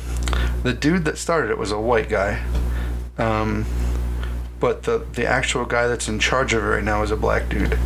the 0.63 0.73
dude 0.73 1.05
that 1.05 1.17
started 1.17 1.51
it 1.51 1.57
was 1.57 1.71
a 1.71 1.79
white 1.79 2.09
guy, 2.09 2.43
um, 3.17 3.65
but 4.59 4.83
the 4.83 5.05
the 5.13 5.25
actual 5.25 5.65
guy 5.65 5.87
that's 5.87 6.07
in 6.09 6.19
charge 6.19 6.53
of 6.53 6.63
it 6.63 6.67
right 6.67 6.83
now 6.83 7.03
is 7.03 7.11
a 7.11 7.17
black 7.17 7.47
dude. 7.49 7.77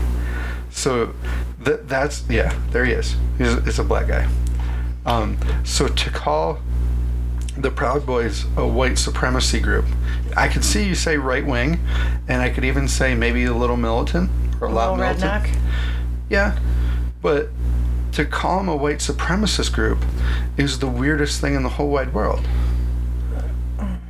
So 0.69 1.13
that 1.59 1.87
that's 1.87 2.27
yeah, 2.29 2.57
there 2.71 2.85
he 2.85 2.93
is. 2.93 3.15
He's 3.37 3.53
it's 3.53 3.79
a 3.79 3.83
black 3.83 4.07
guy. 4.07 4.27
Um, 5.05 5.37
so 5.63 5.87
to 5.87 6.09
call 6.09 6.59
the 7.57 7.71
Proud 7.71 8.05
Boys 8.05 8.45
a 8.55 8.67
white 8.67 8.97
supremacy 8.97 9.59
group, 9.59 9.85
I 10.37 10.47
could 10.47 10.63
see 10.63 10.83
you 10.87 10.95
say 10.95 11.17
right 11.17 11.45
wing, 11.45 11.79
and 12.27 12.41
I 12.41 12.49
could 12.49 12.63
even 12.65 12.87
say 12.87 13.15
maybe 13.15 13.45
a 13.45 13.53
little 13.53 13.77
militant 13.77 14.29
or 14.59 14.67
a 14.67 14.73
little 14.73 14.95
militant. 14.95 15.43
redneck. 15.43 15.57
Yeah, 16.29 16.57
but 17.21 17.49
to 18.13 18.25
call 18.25 18.57
them 18.57 18.69
a 18.69 18.75
white 18.75 18.97
supremacist 18.97 19.73
group 19.73 20.03
is 20.57 20.79
the 20.79 20.87
weirdest 20.87 21.41
thing 21.41 21.55
in 21.55 21.63
the 21.63 21.69
whole 21.69 21.89
wide 21.89 22.13
world. 22.13 22.47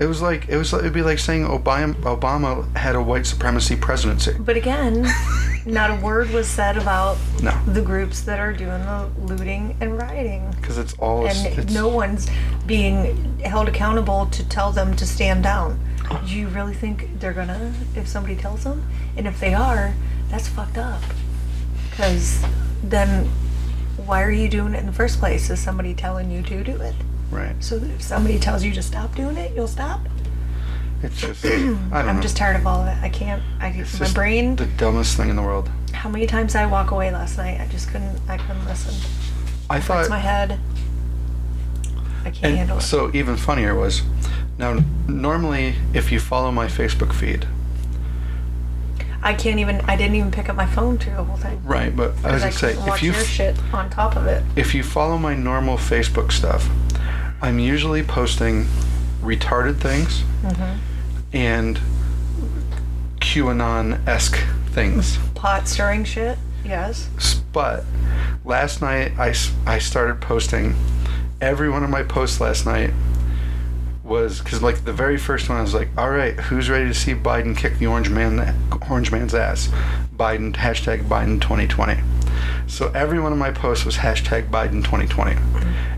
It 0.02 0.08
was 0.08 0.20
like 0.20 0.50
it 0.50 0.58
was. 0.58 0.74
It'd 0.74 0.94
be 0.94 1.04
like 1.04 1.20
saying 1.20 1.44
Obama 1.44 1.94
Obama 2.02 2.76
had 2.76 2.96
a 2.96 3.02
white 3.02 3.28
supremacy 3.28 3.76
presidency. 3.76 4.34
But 4.40 4.58
again, 4.58 5.08
not 5.68 5.92
a 5.92 5.96
word 6.04 6.32
was 6.32 6.48
said 6.48 6.76
about 6.76 7.20
No, 7.44 7.52
the 7.68 7.84
groups 7.84 8.22
that 8.22 8.40
are 8.40 8.52
doing 8.52 8.82
the 8.84 9.08
looting 9.20 9.78
and 9.80 9.96
rioting. 9.96 10.50
because 10.60 10.80
it's 10.80 10.94
all. 10.94 11.28
And 11.28 11.60
it's, 11.60 11.72
no 11.72 11.88
one's 11.88 12.28
being 12.66 13.40
held 13.42 13.70
accountable 13.70 14.26
to 14.26 14.50
tell 14.50 14.72
them 14.72 14.96
to 14.96 15.06
stand 15.06 15.44
down. 15.44 15.80
Do 16.26 16.36
you 16.36 16.48
really 16.48 16.74
think 16.74 17.20
they're 17.20 17.32
gonna 17.32 17.72
if 17.96 18.08
somebody 18.08 18.36
tells 18.36 18.64
them? 18.64 18.84
And 19.16 19.28
if 19.28 19.40
they 19.40 19.54
are, 19.54 19.94
that's 20.30 20.48
fucked 20.48 20.80
up. 20.80 21.04
Because 21.92 22.44
then 22.84 23.28
why 24.08 24.24
are 24.24 24.32
you 24.32 24.50
doing 24.50 24.74
it 24.74 24.80
in 24.80 24.88
the 24.88 24.94
first 24.94 25.20
place? 25.20 25.52
Is 25.52 25.60
somebody 25.60 25.94
telling 25.94 26.32
you 26.32 26.42
to 26.42 26.64
do 26.64 26.82
it? 26.82 26.96
Right. 27.32 27.56
So 27.63 27.80
that 27.80 27.89
if 27.91 28.02
somebody 28.02 28.38
tells 28.39 28.63
you 28.63 28.74
to 28.74 28.82
stop 28.84 29.15
doing 29.15 29.38
it, 29.38 29.56
you'll 29.56 29.67
stop? 29.67 30.02
It's 31.04 31.20
just. 31.20 31.44
I 31.46 31.50
don't 31.50 31.94
I'm 31.94 32.15
know. 32.17 32.22
just 32.22 32.38
tired 32.38 32.56
of 32.56 32.67
all 32.67 32.82
of 32.82 32.88
it. 32.88 33.02
I 33.02 33.10
can't. 33.10 33.41
I 33.60 33.70
It's 33.70 33.94
my 33.94 34.00
just 34.06 34.13
brain. 34.15 34.56
The 34.56 34.65
dumbest 34.67 35.17
thing 35.17 35.30
in 35.30 35.36
the 35.36 35.41
world. 35.41 35.70
How 35.94 36.10
many 36.10 36.28
times 36.28 36.56
I 36.56 36.65
walk 36.65 36.91
away 36.91 37.12
last 37.12 37.38
night? 37.38 37.60
I 37.60 37.67
just 37.67 37.89
couldn't. 37.89 38.20
I 38.30 38.38
couldn't 38.38 38.65
listen. 38.65 38.94
I 39.70 39.78
It's 39.78 39.88
thought. 39.88 40.10
my 40.10 40.20
head. 40.20 40.60
I 42.24 42.30
can't 42.30 42.56
handle 42.56 42.76
And 42.78 42.84
it. 42.84 42.86
so 42.86 43.10
even 43.15 43.36
funnier 43.36 43.74
was, 43.74 44.04
now 44.60 44.80
normally 45.08 45.74
if 45.94 46.12
you 46.12 46.20
follow 46.20 46.52
my 46.52 46.67
Facebook 46.67 47.13
feed, 47.13 47.48
I 49.24 49.34
can't 49.34 49.60
even. 49.60 49.82
I 49.82 49.96
didn't 49.96 50.15
even 50.15 50.32
pick 50.32 50.50
up 50.50 50.56
my 50.56 50.65
phone 50.65 50.98
through 50.98 51.13
the 51.15 51.24
whole 51.24 51.38
thing. 51.38 51.62
right? 51.63 51.96
But 51.96 52.12
I 52.24 52.32
was 52.34 52.41
I 52.44 52.48
gonna 52.48 52.52
say 52.52 52.67
couldn't 52.70 52.84
if 52.84 52.88
watch 52.89 53.04
you 53.04 53.12
your 53.13 53.24
shit 53.24 53.56
on 53.74 53.89
top 53.89 54.15
of 54.15 54.26
it. 54.28 54.44
if 54.56 54.74
you 54.76 54.84
follow 54.84 55.17
my 55.17 55.36
normal 55.36 55.78
Facebook 55.78 56.32
stuff, 56.32 56.68
I'm 57.42 57.60
usually 57.60 58.04
posting 58.04 58.68
retarded 59.22 59.78
things 59.78 60.24
Mm-hmm. 60.44 60.80
and 61.34 61.80
QAnon 63.20 64.08
esque 64.08 64.39
things. 64.72 65.18
Pot 65.36 65.68
stirring 65.68 66.04
shit. 66.04 66.38
Yes. 66.66 67.10
But 67.54 67.84
last 68.46 68.82
night 68.82 69.12
I, 69.20 69.34
I 69.66 69.80
started 69.80 70.20
posting 70.22 70.76
every 71.39 71.70
one 71.70 71.84
of 71.84 71.89
my 71.89 72.04
posts 72.04 72.39
last 72.42 72.66
night 72.66 72.92
was 74.12 74.39
because 74.39 74.62
like 74.62 74.84
the 74.84 74.91
very 74.91 75.18
first 75.18 75.47
one 75.47 75.57
I 75.57 75.62
was 75.62 75.74
like, 75.74 75.88
all 75.97 76.09
right, 76.09 76.38
who's 76.38 76.70
ready 76.70 76.86
to 76.86 76.93
see 76.93 77.14
Biden 77.14 77.55
kick 77.55 77.78
the 77.80 77.88
orange 77.88 78.09
man 78.09 78.55
orange 78.89 79.09
man's 79.09 79.34
ass? 79.34 79.70
Biden 80.16 80.53
hashtag 80.53 81.05
Biden 81.05 81.39
2020. 81.39 81.97
So 82.68 82.91
every 82.93 83.22
one 83.22 83.32
of 83.32 83.38
my 83.38 83.51
posts 83.51 83.86
was 83.86 83.95
hashtag 83.95 84.49
Biden 84.49 84.84
2020. 84.84 85.38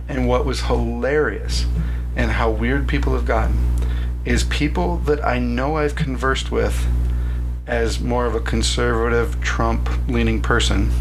And 0.08 0.28
what 0.28 0.46
was 0.46 0.62
hilarious 0.62 1.66
and 2.16 2.30
how 2.30 2.52
weird 2.52 2.88
people 2.88 3.14
have 3.14 3.26
gotten 3.26 3.58
is 4.26 4.44
people 4.44 4.98
that 5.00 5.26
I 5.26 5.40
know 5.40 5.78
I've 5.78 5.96
conversed 5.96 6.52
with 6.52 6.86
as 7.66 8.00
more 8.00 8.28
of 8.28 8.36
a 8.36 8.40
conservative 8.40 9.42
Trump 9.42 9.90
leaning 10.08 10.40
person 10.40 10.92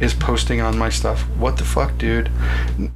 is 0.00 0.14
posting 0.14 0.60
on 0.60 0.76
my 0.76 0.88
stuff. 0.88 1.22
What 1.38 1.56
the 1.56 1.64
fuck, 1.64 1.96
dude? 1.98 2.30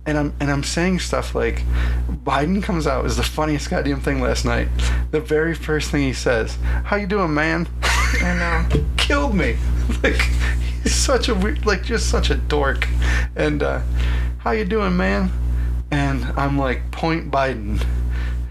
And 0.06 0.18
I'm 0.18 0.34
and 0.40 0.50
I'm 0.50 0.62
saying 0.62 1.00
stuff 1.00 1.34
like 1.34 1.64
Biden 2.08 2.62
comes 2.62 2.86
out 2.86 3.06
is 3.06 3.16
the 3.16 3.22
funniest 3.22 3.70
goddamn 3.70 4.00
thing 4.00 4.20
last 4.20 4.44
night. 4.44 4.68
The 5.10 5.20
very 5.20 5.54
first 5.54 5.90
thing 5.90 6.02
he 6.02 6.12
says, 6.12 6.56
"How 6.84 6.96
you 6.96 7.06
doing, 7.06 7.32
man?" 7.32 7.68
I 7.82 8.68
know. 8.70 8.84
Killed 8.96 9.34
me. 9.34 9.56
Like 10.04 10.22
he's 10.84 10.94
such 10.94 11.28
a 11.28 11.34
weird, 11.34 11.66
like 11.66 11.82
just 11.82 12.08
such 12.08 12.30
a 12.30 12.36
dork. 12.36 12.88
And 13.34 13.60
uh, 13.60 13.82
how 14.38 14.52
you 14.52 14.64
doing, 14.64 14.96
man? 14.96 15.30
And 15.90 16.24
I'm 16.38 16.56
like, 16.56 16.90
point 16.92 17.30
Biden. 17.30 17.84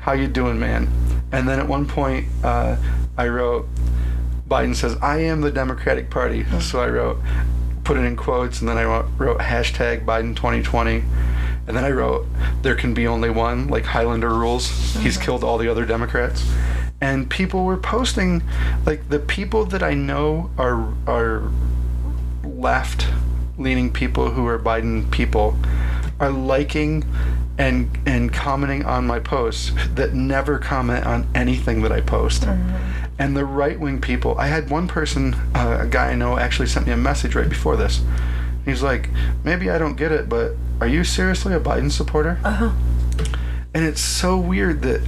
How 0.02 0.12
you 0.12 0.28
doing, 0.28 0.60
man? 0.60 0.90
And 1.32 1.48
then 1.48 1.60
at 1.60 1.68
one 1.68 1.88
point, 1.88 2.28
uh, 2.44 2.76
I 3.18 3.30
wrote, 3.30 3.68
Biden 4.50 4.76
says, 4.76 4.98
"I 5.02 5.20
am 5.20 5.42
the 5.42 5.50
Democratic 5.50 6.10
Party." 6.10 6.46
So 6.60 6.82
I 6.82 6.90
wrote, 6.90 7.20
put 7.90 7.98
it 7.98 8.06
in 8.06 8.16
quotes, 8.16 8.60
and 8.60 8.70
then 8.70 8.78
I 8.78 8.84
wrote, 8.84 9.40
hashtag 9.40 10.06
Biden 10.06 10.36
2020, 10.36 11.04
and 11.66 11.76
then 11.76 11.84
I 11.84 11.90
wrote, 11.90 12.28
"There 12.62 12.76
can 12.76 12.94
be 12.94 13.08
only 13.08 13.32
one," 13.32 13.68
like 13.68 13.84
Highlander 13.84 14.30
rules. 14.30 14.70
He's 14.98 15.16
mm-hmm. 15.16 15.24
killed 15.24 15.44
all 15.44 15.58
the 15.58 15.68
other 15.68 15.88
Democrats, 15.88 16.48
and 17.02 17.28
people 17.32 17.66
were 17.66 17.78
posting, 17.78 18.44
like 18.86 19.10
the 19.10 19.18
people 19.18 19.66
that 19.66 19.82
I 19.82 19.96
know 19.96 20.52
are 20.56 20.94
are 21.08 21.50
left 22.44 23.08
leaning 23.58 23.92
people 23.92 24.30
who 24.30 24.46
are 24.46 24.60
Biden 24.60 25.10
people 25.10 25.58
are 26.20 26.30
liking 26.30 27.04
and 27.58 27.90
and 28.06 28.32
commenting 28.32 28.86
on 28.86 29.08
my 29.08 29.20
posts 29.20 29.72
that 29.96 30.14
never 30.14 30.60
comment 30.60 31.08
on 31.08 31.28
anything 31.34 31.82
that 31.82 31.92
I 31.92 32.02
post. 32.02 32.44
Mm-hmm. 32.44 32.99
And 33.20 33.36
the 33.36 33.44
right 33.46 33.78
wing 33.80 34.00
people, 34.02 34.38
I 34.40 34.48
had 34.48 34.70
one 34.70 34.88
person, 34.88 35.34
uh, 35.54 35.80
a 35.82 35.88
guy 35.88 36.12
I 36.12 36.16
know, 36.16 36.38
actually 36.40 36.68
sent 36.70 36.88
me 36.88 36.94
a 36.94 36.98
message 36.98 37.36
right 37.36 37.50
before 37.50 37.76
this. 37.76 38.02
He's 38.66 38.82
like, 38.82 39.10
maybe 39.44 39.70
I 39.70 39.78
don't 39.78 39.96
get 39.96 40.12
it, 40.12 40.30
but 40.30 40.54
are 40.80 40.88
you 40.88 41.04
seriously 41.04 41.54
a 41.54 41.60
Biden 41.60 41.92
supporter? 41.92 42.40
Uh-huh. 42.44 42.72
And 43.74 43.86
it's 43.86 44.02
so 44.02 44.38
weird 44.38 44.82
that 44.84 45.02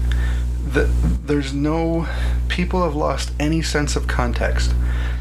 that 0.74 0.88
there's 1.26 1.53
no 1.53 2.07
people 2.47 2.84
have 2.84 2.95
lost 2.95 3.32
any 3.39 3.62
sense 3.62 3.95
of 3.95 4.07
context. 4.07 4.74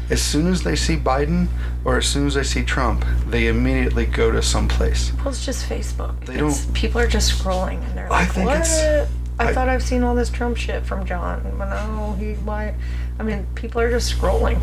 As 0.09 0.21
soon 0.21 0.47
as 0.47 0.63
they 0.63 0.75
see 0.77 0.95
Biden 0.95 1.47
or 1.83 1.97
as 1.97 2.05
soon 2.05 2.27
as 2.27 2.35
they 2.35 2.43
see 2.43 2.63
Trump, 2.63 3.03
they 3.27 3.47
immediately 3.47 4.05
go 4.05 4.31
to 4.31 4.41
someplace. 4.41 5.11
Well, 5.17 5.29
it's 5.29 5.45
just 5.45 5.67
Facebook. 5.67 6.23
They 6.25 6.35
It's- 6.35 6.65
don't- 6.65 6.73
People 6.73 7.01
are 7.01 7.07
just 7.07 7.33
scrolling 7.37 7.83
and 7.85 7.97
they're 7.97 8.07
I 8.13 8.21
like, 8.21 8.31
think 8.31 8.45
"What? 8.47 8.57
it's- 8.61 9.09
I, 9.39 9.49
I- 9.49 9.53
thought 9.53 9.69
I've 9.69 9.83
seen 9.83 10.03
all 10.03 10.15
this 10.15 10.29
Trump 10.29 10.57
shit 10.57 10.85
from 10.85 11.05
John, 11.05 11.53
but 11.57 11.69
no, 11.69 12.13
he 12.19 12.33
why? 12.33 12.75
I 13.19 13.23
mean, 13.23 13.47
people 13.55 13.81
are 13.81 13.89
just 13.89 14.13
scrolling. 14.15 14.61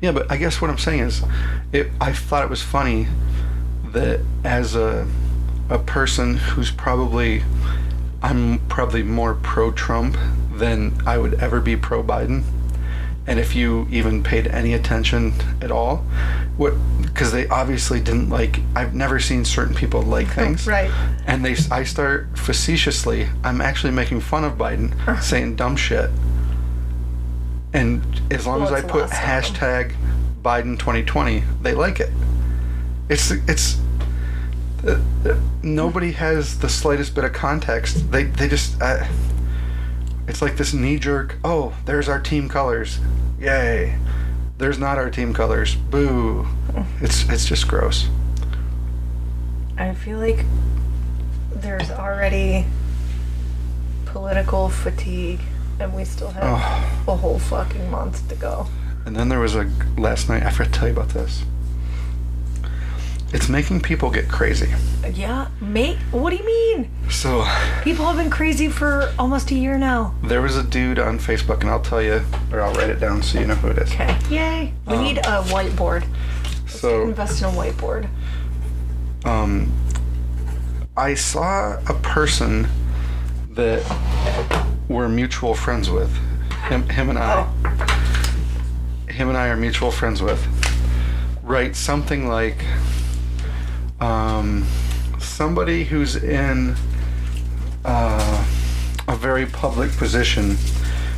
Yeah, 0.00 0.12
but 0.12 0.30
I 0.30 0.36
guess 0.36 0.60
what 0.60 0.70
I'm 0.70 0.78
saying 0.78 1.00
is, 1.00 1.22
it, 1.72 1.88
I 2.00 2.12
thought 2.12 2.44
it 2.44 2.50
was 2.50 2.62
funny 2.62 3.06
that 3.92 4.20
as 4.44 4.74
a 4.74 5.06
a 5.70 5.78
person 5.78 6.36
who's 6.36 6.70
probably 6.70 7.42
I'm 8.22 8.58
probably 8.68 9.02
more 9.02 9.34
pro 9.34 9.70
Trump 9.70 10.16
than 10.52 10.94
I 11.06 11.16
would 11.18 11.34
ever 11.34 11.60
be 11.60 11.76
pro 11.76 12.02
Biden. 12.02 12.42
And 13.26 13.40
if 13.40 13.56
you 13.56 13.88
even 13.90 14.22
paid 14.22 14.46
any 14.48 14.74
attention 14.74 15.32
at 15.62 15.70
all, 15.70 16.04
what 16.56 16.74
because 17.00 17.32
they 17.32 17.48
obviously 17.48 18.00
didn't 18.00 18.28
like 18.28 18.60
I've 18.76 18.94
never 18.94 19.18
seen 19.18 19.44
certain 19.44 19.74
people 19.74 20.02
like 20.02 20.28
things. 20.34 20.66
Right. 20.66 20.90
And 21.26 21.44
they 21.44 21.56
I 21.70 21.84
start 21.84 22.36
facetiously, 22.36 23.28
I'm 23.42 23.60
actually 23.60 23.92
making 23.92 24.20
fun 24.20 24.44
of 24.44 24.54
Biden 24.54 25.22
saying 25.22 25.56
dumb 25.56 25.76
shit. 25.76 26.10
And 27.72 28.04
as 28.30 28.46
long 28.46 28.60
Well, 28.60 28.74
as 28.74 28.84
I 28.84 28.86
put 28.86 29.10
hashtag 29.10 29.94
Biden 30.42 30.78
2020, 30.78 31.42
they 31.62 31.74
like 31.74 32.00
it. 32.00 32.10
It's 33.08 33.30
it's 33.30 33.80
uh, 34.86 35.00
uh, 35.24 35.36
nobody 35.62 36.12
has 36.12 36.58
the 36.58 36.68
slightest 36.68 37.14
bit 37.14 37.24
of 37.24 37.32
context. 37.32 38.10
They 38.12 38.24
they 38.24 38.48
just 38.48 38.80
uh, 38.80 39.06
it's 40.28 40.40
like 40.42 40.56
this 40.56 40.72
knee 40.74 40.98
jerk. 40.98 41.36
Oh, 41.44 41.74
there's 41.84 42.08
our 42.08 42.20
team 42.20 42.48
colors. 42.48 42.98
Yay. 43.40 43.96
There's 44.58 44.78
not 44.78 44.98
our 44.98 45.10
team 45.10 45.34
colors. 45.34 45.74
Boo. 45.74 46.46
It's 47.00 47.28
it's 47.28 47.44
just 47.44 47.68
gross. 47.68 48.08
I 49.76 49.94
feel 49.94 50.18
like 50.18 50.44
there's 51.52 51.90
already 51.90 52.64
political 54.06 54.68
fatigue, 54.68 55.40
and 55.80 55.92
we 55.94 56.04
still 56.04 56.30
have 56.30 56.44
Oh. 57.06 57.12
a 57.12 57.16
whole 57.16 57.38
fucking 57.38 57.90
month 57.90 58.28
to 58.28 58.34
go. 58.36 58.68
And 59.04 59.14
then 59.16 59.28
there 59.28 59.40
was 59.40 59.54
a 59.56 59.68
last 59.98 60.28
night. 60.28 60.42
I 60.44 60.50
forgot 60.50 60.72
to 60.72 60.78
tell 60.78 60.88
you 60.88 60.94
about 60.94 61.10
this. 61.10 61.42
It's 63.34 63.48
making 63.48 63.80
people 63.80 64.10
get 64.10 64.28
crazy. 64.28 64.72
Yeah, 65.12 65.48
mate. 65.60 65.98
What 66.12 66.30
do 66.30 66.36
you 66.36 66.46
mean? 66.46 66.88
So 67.10 67.44
People 67.82 68.06
have 68.06 68.16
been 68.16 68.30
crazy 68.30 68.68
for 68.68 69.12
almost 69.18 69.50
a 69.50 69.56
year 69.56 69.76
now. 69.76 70.14
there 70.22 70.40
was 70.40 70.56
a 70.56 70.62
dude 70.62 71.00
on 71.00 71.18
Facebook, 71.18 71.60
and 71.62 71.68
I'll 71.68 71.82
tell 71.82 72.00
you, 72.00 72.22
or 72.52 72.60
I'll 72.60 72.72
write 72.74 72.90
it 72.90 73.00
down 73.00 73.22
so 73.22 73.40
you 73.40 73.46
know 73.46 73.56
who 73.56 73.68
it 73.68 73.78
is. 73.78 73.90
Okay. 73.92 74.16
Yay. 74.30 74.72
We 74.86 74.94
Um, 74.94 75.02
need 75.02 75.18
a 75.18 75.42
whiteboard. 75.52 76.06
So 76.68 77.02
Invest 77.02 77.42
in 77.42 77.48
a 77.48 77.50
whiteboard. 77.52 78.08
um, 79.24 79.72
I 80.96 81.14
saw 81.14 81.76
a 81.88 81.94
person 81.94 82.68
that 83.50 83.82
we're 84.88 85.08
mutual 85.08 85.54
friends 85.54 85.90
with. 85.90 86.10
Him, 86.68 86.88
him 86.88 87.10
and 87.10 87.18
I. 87.18 87.48
Oh. 87.64 89.10
Him 89.12 89.28
and 89.28 89.36
I 89.36 89.48
are 89.48 89.56
mutual 89.56 89.90
friends 89.90 90.22
with. 90.22 90.40
Write 91.42 91.74
something 91.76 92.28
like, 92.28 92.64
um, 94.04 94.66
somebody 95.18 95.84
who's 95.84 96.16
in 96.16 96.76
uh, 97.86 98.46
a 99.08 99.16
very 99.16 99.46
public 99.46 99.90
position 99.92 100.56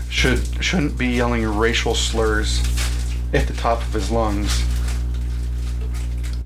should 0.09 0.39
shouldn't 0.63 0.97
be 0.97 1.09
yelling 1.09 1.45
racial 1.45 1.97
slurs 1.97 2.61
at 3.35 3.49
the 3.49 3.55
top 3.55 3.81
of 3.81 3.93
his 3.93 4.11
lungs 4.11 4.65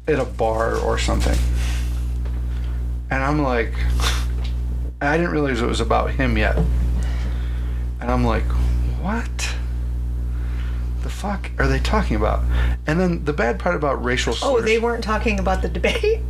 at 0.09 0.18
a 0.18 0.24
bar 0.24 0.76
or 0.76 0.99
something. 0.99 1.38
And 3.11 3.22
I'm 3.22 3.43
like, 3.43 3.74
I 5.03 5.18
didn't 5.18 5.32
realize 5.32 5.61
it 5.61 5.66
was 5.66 5.80
about 5.80 6.11
him 6.12 6.38
yet. 6.38 6.57
And 8.01 8.11
I'm 8.11 8.24
like, 8.24 8.45
what? 9.03 9.49
Fuck 11.21 11.51
are 11.59 11.68
they 11.68 11.79
talking 11.81 12.16
about? 12.16 12.43
And 12.87 12.99
then 12.99 13.25
the 13.27 13.33
bad 13.35 13.59
part 13.59 13.77
about 13.77 14.03
racial 14.03 14.33
slurs. 14.33 14.62
Oh, 14.62 14.64
they 14.64 14.79
weren't 14.79 15.05
talking 15.05 15.39
about 15.39 15.61
the 15.61 15.68
debate? 15.68 16.21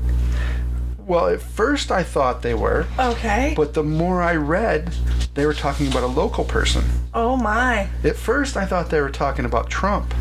Well, 0.99 1.29
at 1.29 1.41
first 1.41 1.91
I 1.91 2.03
thought 2.03 2.43
they 2.43 2.55
were, 2.55 2.87
Okay. 2.99 3.55
but 3.57 3.75
the 3.75 3.83
more 3.83 4.21
I 4.23 4.35
read, 4.37 4.93
they 5.35 5.45
were 5.47 5.55
talking 5.55 5.89
about 5.89 6.03
a 6.03 6.07
local 6.09 6.45
person. 6.45 6.85
Oh 7.15 7.37
my. 7.37 7.89
At 8.05 8.17
first 8.17 8.57
I 8.57 8.65
thought 8.67 8.91
they 8.91 9.01
were 9.01 9.11
talking 9.11 9.45
about 9.45 9.71
Trump. 9.71 10.15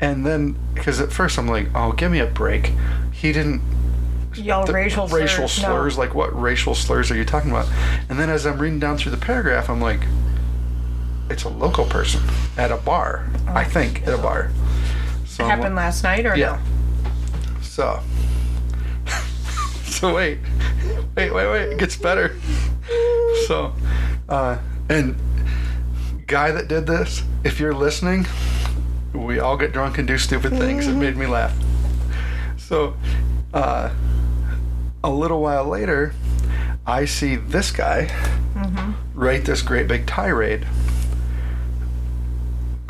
And 0.00 0.24
then, 0.26 0.56
because 0.74 1.00
at 1.00 1.12
first 1.12 1.38
I'm 1.38 1.46
like, 1.48 1.68
oh, 1.74 1.92
give 1.92 2.10
me 2.10 2.20
a 2.20 2.26
break. 2.26 2.72
He 3.12 3.32
didn't 3.32 3.60
Y'all 4.34 4.64
racial 4.66 5.08
slurs. 5.08 5.22
racial 5.22 5.48
slurs. 5.48 5.96
No. 5.96 6.02
Like, 6.02 6.14
what 6.14 6.38
racial 6.40 6.74
slurs 6.74 7.10
are 7.10 7.16
you 7.16 7.24
talking 7.24 7.50
about? 7.50 7.66
And 8.08 8.18
then 8.18 8.30
as 8.30 8.46
I'm 8.46 8.58
reading 8.58 8.78
down 8.78 8.96
through 8.96 9.12
the 9.12 9.18
paragraph, 9.18 9.68
I'm 9.68 9.80
like, 9.80 10.00
it's 11.30 11.44
a 11.44 11.48
local 11.48 11.84
person 11.84 12.22
at 12.56 12.70
a 12.70 12.76
bar. 12.76 13.30
I 13.46 13.64
think 13.64 14.06
at 14.06 14.14
a 14.14 14.18
bar. 14.18 14.50
So 15.24 15.44
I'm 15.44 15.50
Happened 15.50 15.76
last 15.76 16.02
night 16.02 16.26
or 16.26 16.36
Yeah. 16.36 16.60
So. 17.62 18.00
so 19.84 20.14
wait, 20.14 20.38
wait, 21.16 21.32
wait, 21.32 21.50
wait. 21.50 21.72
It 21.72 21.78
gets 21.78 21.96
better. 21.96 22.36
So, 23.46 23.72
uh, 24.28 24.58
and 24.88 25.16
guy 26.26 26.50
that 26.50 26.68
did 26.68 26.86
this, 26.86 27.22
if 27.44 27.60
you're 27.60 27.74
listening, 27.74 28.26
we 29.14 29.38
all 29.38 29.56
get 29.56 29.72
drunk 29.72 29.98
and 29.98 30.06
do 30.06 30.18
stupid 30.18 30.50
things. 30.52 30.86
It 30.86 30.94
made 30.94 31.16
me 31.16 31.26
laugh. 31.26 31.56
So, 32.56 32.94
uh, 33.54 33.90
a 35.02 35.10
little 35.10 35.40
while 35.40 35.64
later, 35.64 36.12
I 36.86 37.04
see 37.04 37.36
this 37.36 37.70
guy 37.70 38.10
write 39.14 39.44
this 39.44 39.62
great 39.62 39.86
big 39.86 40.06
tirade. 40.06 40.66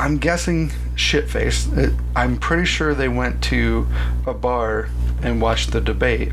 I'm 0.01 0.17
guessing 0.17 0.71
shitface. 0.95 1.77
It, 1.77 1.93
I'm 2.17 2.39
pretty 2.39 2.65
sure 2.65 2.95
they 2.95 3.09
went 3.09 3.43
to 3.45 3.87
a 4.27 4.33
bar 4.33 4.89
and 5.23 5.43
watched 5.43 5.73
the 5.73 5.81
debate. 5.83 6.33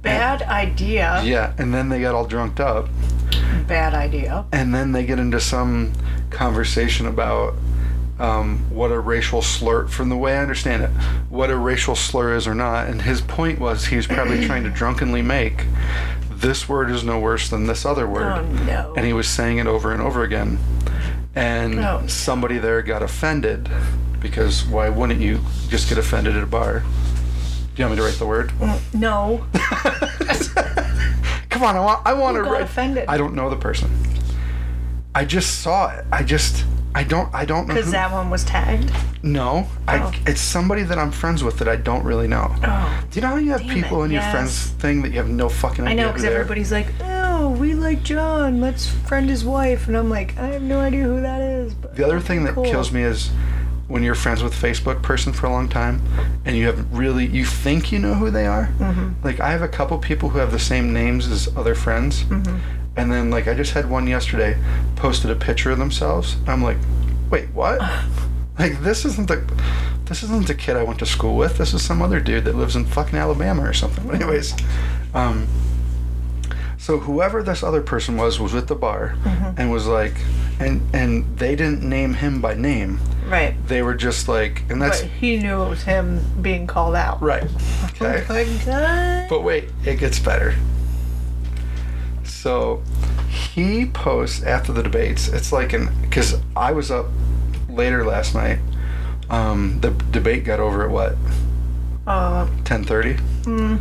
Bad 0.00 0.40
idea. 0.42 1.20
Yeah, 1.22 1.52
and 1.58 1.74
then 1.74 1.90
they 1.90 2.00
got 2.00 2.14
all 2.14 2.24
drunked 2.24 2.58
up. 2.58 2.88
Bad 3.66 3.92
idea. 3.92 4.46
and 4.52 4.74
then 4.74 4.92
they 4.92 5.04
get 5.04 5.18
into 5.18 5.40
some 5.40 5.92
conversation 6.30 7.06
about 7.06 7.54
um, 8.18 8.64
what 8.70 8.90
a 8.90 8.98
racial 8.98 9.42
slur, 9.42 9.86
from 9.86 10.08
the 10.08 10.16
way 10.16 10.36
I 10.36 10.42
understand 10.42 10.82
it, 10.82 10.90
what 11.28 11.50
a 11.50 11.56
racial 11.56 11.94
slur 11.94 12.34
is 12.34 12.46
or 12.46 12.54
not. 12.54 12.88
And 12.88 13.02
his 13.02 13.20
point 13.20 13.58
was 13.58 13.86
he 13.86 13.96
was 13.96 14.06
probably 14.06 14.46
trying 14.46 14.64
to 14.64 14.70
drunkenly 14.70 15.20
make 15.20 15.66
this 16.30 16.66
word 16.66 16.90
is 16.90 17.04
no 17.04 17.20
worse 17.20 17.50
than 17.50 17.66
this 17.66 17.84
other 17.84 18.08
word. 18.08 18.38
Oh 18.38 18.42
no. 18.64 18.94
And 18.96 19.04
he 19.04 19.12
was 19.12 19.28
saying 19.28 19.58
it 19.58 19.66
over 19.66 19.92
and 19.92 20.00
over 20.00 20.22
again. 20.22 20.58
And 21.34 21.78
Oh. 21.80 22.02
somebody 22.06 22.58
there 22.58 22.82
got 22.82 23.02
offended 23.02 23.68
because 24.20 24.64
why 24.64 24.88
wouldn't 24.88 25.20
you 25.20 25.40
just 25.68 25.88
get 25.88 25.96
offended 25.98 26.36
at 26.36 26.42
a 26.42 26.46
bar? 26.46 26.80
Do 26.80 27.82
you 27.82 27.84
want 27.84 27.92
me 27.92 27.96
to 27.98 28.02
write 28.08 28.18
the 28.18 28.26
word? 28.26 28.50
Mm, 28.60 28.78
no. 28.94 29.44
Come 31.50 31.62
on, 31.64 31.76
I 31.76 31.80
want 31.80 32.00
I 32.06 32.12
want 32.14 32.36
Who 32.36 32.42
to 32.42 32.48
got 32.48 32.52
write. 32.54 32.62
offended? 32.62 33.04
I 33.08 33.16
don't 33.16 33.34
know 33.34 33.50
the 33.50 33.56
person. 33.56 33.90
I 35.14 35.24
just 35.24 35.60
saw 35.60 35.90
it. 35.90 36.04
I 36.12 36.22
just 36.22 36.64
I 36.94 37.04
don't 37.04 37.32
I 37.34 37.44
don't 37.44 37.66
know 37.68 37.74
Because 37.74 37.90
that 37.92 38.10
one 38.12 38.30
was 38.30 38.44
tagged. 38.44 38.90
no, 39.22 39.66
I 39.86 39.98
Oh. 40.00 40.12
it's 40.26 40.40
somebody 40.40 40.82
that 40.84 40.98
I'm 40.98 41.10
friends 41.10 41.42
with 41.44 41.58
that 41.58 41.68
I 41.68 41.76
don't 41.76 42.04
really 42.04 42.28
know. 42.28 42.54
Oh. 42.64 43.02
Do 43.10 43.16
you 43.16 43.22
know 43.22 43.28
how 43.28 43.36
you 43.36 43.50
have 43.52 43.62
people 43.62 44.02
it, 44.02 44.06
in 44.06 44.10
your 44.12 44.22
friends 44.22 44.66
thing 44.78 45.02
that 45.02 45.10
you 45.10 45.18
have 45.18 45.28
no 45.28 45.48
fucking 45.48 45.86
idea? 45.86 46.02
I 46.02 46.06
know, 46.06 46.08
because 46.12 46.24
everybody's 46.24 46.72
like, 46.72 46.86
like 47.90 48.02
John. 48.04 48.60
Let's 48.60 48.86
friend 48.86 49.28
his 49.28 49.44
wife. 49.44 49.88
And 49.88 49.96
I'm 49.96 50.08
like, 50.08 50.38
I 50.38 50.46
have 50.48 50.62
no 50.62 50.78
idea 50.78 51.02
who 51.02 51.20
that 51.22 51.40
is. 51.40 51.74
But 51.74 51.96
The 51.96 52.04
other 52.04 52.20
thing 52.20 52.44
that 52.44 52.54
cool. 52.54 52.64
kills 52.64 52.92
me 52.92 53.02
is 53.02 53.30
when 53.88 54.04
you're 54.04 54.14
friends 54.14 54.44
with 54.44 54.52
a 54.52 54.66
Facebook 54.66 55.02
person 55.02 55.32
for 55.32 55.46
a 55.46 55.50
long 55.50 55.68
time 55.68 56.00
and 56.44 56.56
you 56.56 56.66
have 56.66 56.96
really 56.96 57.26
you 57.26 57.44
think 57.44 57.90
you 57.90 57.98
know 57.98 58.14
who 58.14 58.30
they 58.30 58.46
are. 58.46 58.66
Mm-hmm. 58.78 59.24
Like 59.24 59.40
I 59.40 59.50
have 59.50 59.62
a 59.62 59.68
couple 59.68 59.98
people 59.98 60.28
who 60.28 60.38
have 60.38 60.52
the 60.52 60.60
same 60.60 60.92
names 60.92 61.26
as 61.26 61.54
other 61.56 61.74
friends. 61.74 62.22
Mm-hmm. 62.22 62.58
And 62.96 63.10
then 63.12 63.30
like 63.30 63.48
I 63.48 63.54
just 63.54 63.72
had 63.72 63.90
one 63.90 64.06
yesterday 64.06 64.56
posted 64.94 65.30
a 65.32 65.36
picture 65.36 65.72
of 65.72 65.78
themselves. 65.78 66.36
I'm 66.46 66.62
like, 66.62 66.76
"Wait, 67.30 67.48
what?" 67.50 67.80
like 68.58 68.80
this 68.82 69.04
isn't 69.04 69.26
the 69.26 69.42
this 70.04 70.22
isn't 70.22 70.46
the 70.46 70.54
kid 70.54 70.76
I 70.76 70.84
went 70.84 70.98
to 71.00 71.06
school 71.06 71.36
with. 71.36 71.58
This 71.58 71.74
is 71.74 71.82
some 71.82 72.02
other 72.02 72.20
dude 72.20 72.44
that 72.44 72.54
lives 72.54 72.76
in 72.76 72.84
fucking 72.84 73.18
Alabama 73.18 73.62
or 73.62 73.72
something. 73.72 74.06
But 74.06 74.14
anyways, 74.20 74.54
um 75.14 75.48
so 76.90 76.98
whoever 76.98 77.40
this 77.40 77.62
other 77.62 77.80
person 77.80 78.16
was 78.16 78.40
was 78.40 78.52
at 78.52 78.66
the 78.66 78.74
bar 78.74 79.14
Mm-hmm. 79.22 79.60
and 79.60 79.70
was 79.70 79.86
like 79.86 80.14
and 80.58 80.82
and 80.92 81.38
they 81.38 81.54
didn't 81.54 81.82
name 81.88 82.14
him 82.14 82.40
by 82.40 82.54
name. 82.54 82.98
Right. 83.28 83.54
They 83.68 83.80
were 83.82 83.94
just 83.94 84.26
like 84.28 84.64
and 84.68 84.82
that's 84.82 85.02
but 85.02 85.10
he 85.10 85.36
knew 85.36 85.62
it 85.62 85.68
was 85.68 85.84
him 85.84 86.20
being 86.42 86.66
called 86.66 86.96
out. 86.96 87.22
right. 87.22 87.44
Okay. 87.84 88.24
Oh 88.28 88.32
my 88.34 88.64
god. 88.66 89.28
But 89.28 89.42
wait, 89.44 89.68
it 89.84 90.00
gets 90.00 90.18
better. 90.18 90.56
So 92.24 92.82
he 93.28 93.86
posts 93.86 94.42
after 94.42 94.72
the 94.72 94.82
debates. 94.82 95.28
It's 95.28 95.52
like 95.52 95.72
an 95.72 95.90
because 96.02 96.40
I 96.56 96.72
was 96.72 96.90
up 96.90 97.06
later 97.68 98.04
last 98.04 98.34
night. 98.34 98.58
Um, 99.30 99.78
the 99.80 99.90
debate 100.10 100.42
got 100.44 100.58
over 100.58 100.82
at 100.84 100.90
what 100.90 101.14
Uh, 102.06 102.48
ten 102.64 102.82
thirty. 102.82 103.14
mm, 103.44 103.78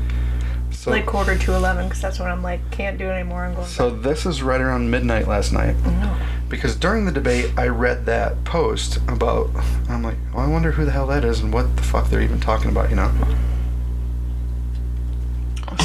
So 0.79 0.91
like 0.91 1.05
quarter 1.05 1.37
to 1.37 1.55
eleven, 1.55 1.89
because 1.89 2.01
that's 2.01 2.19
when 2.19 2.31
I'm 2.31 2.41
like 2.41 2.71
can't 2.71 2.97
do 2.97 3.03
it 3.07 3.11
anymore. 3.11 3.43
I'm 3.43 3.53
going. 3.53 3.67
so 3.67 3.89
this 3.89 4.25
is 4.25 4.41
right 4.41 4.61
around 4.61 4.89
midnight 4.89 5.27
last 5.27 5.51
night. 5.51 5.75
Oh, 5.83 5.89
no. 5.89 6.17
Because 6.47 6.77
during 6.77 7.03
the 7.03 7.11
debate, 7.11 7.51
I 7.57 7.67
read 7.67 8.05
that 8.05 8.45
post 8.45 8.95
about. 9.09 9.49
I'm 9.89 10.03
like, 10.03 10.15
well, 10.33 10.45
I 10.45 10.47
wonder 10.47 10.71
who 10.71 10.85
the 10.85 10.91
hell 10.91 11.05
that 11.07 11.25
is 11.25 11.41
and 11.41 11.51
what 11.51 11.75
the 11.75 11.83
fuck 11.83 12.09
they're 12.09 12.21
even 12.21 12.39
talking 12.39 12.71
about, 12.71 12.89
you 12.89 12.95
know? 12.95 13.11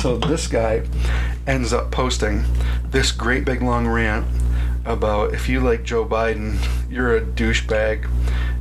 So 0.00 0.16
this 0.16 0.46
guy 0.46 0.86
ends 1.44 1.72
up 1.72 1.90
posting 1.90 2.44
this 2.90 3.10
great 3.10 3.44
big 3.44 3.62
long 3.62 3.88
rant 3.88 4.24
about 4.84 5.34
if 5.34 5.48
you 5.48 5.58
like 5.58 5.82
Joe 5.82 6.06
Biden, 6.06 6.56
you're 6.88 7.16
a 7.16 7.20
douchebag. 7.20 8.08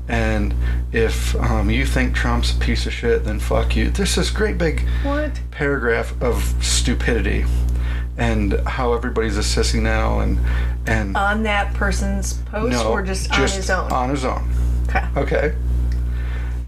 And 0.07 0.53
if 0.91 1.35
um, 1.35 1.69
you 1.69 1.85
think 1.85 2.13
Trump's 2.13 2.55
a 2.55 2.59
piece 2.59 2.85
of 2.85 2.93
shit, 2.93 3.23
then 3.23 3.39
fuck 3.39 3.75
you. 3.75 3.89
This 3.89 4.17
is 4.17 4.29
great 4.31 4.57
big 4.57 4.81
What? 5.03 5.39
paragraph 5.51 6.13
of 6.21 6.43
stupidity 6.61 7.45
and 8.17 8.53
how 8.67 8.93
everybody's 8.93 9.37
assessing 9.37 9.81
now 9.83 10.19
and 10.19 10.37
and 10.85 11.15
On 11.17 11.43
that 11.43 11.73
person's 11.73 12.33
post, 12.33 12.71
no, 12.71 12.91
or 12.91 13.01
just, 13.01 13.31
on 13.31 13.41
his 13.41 13.69
own? 13.69 13.91
On 13.91 14.09
his 14.09 14.25
own. 14.25 14.51
okay. 14.89 15.07
Okay. 15.15 15.55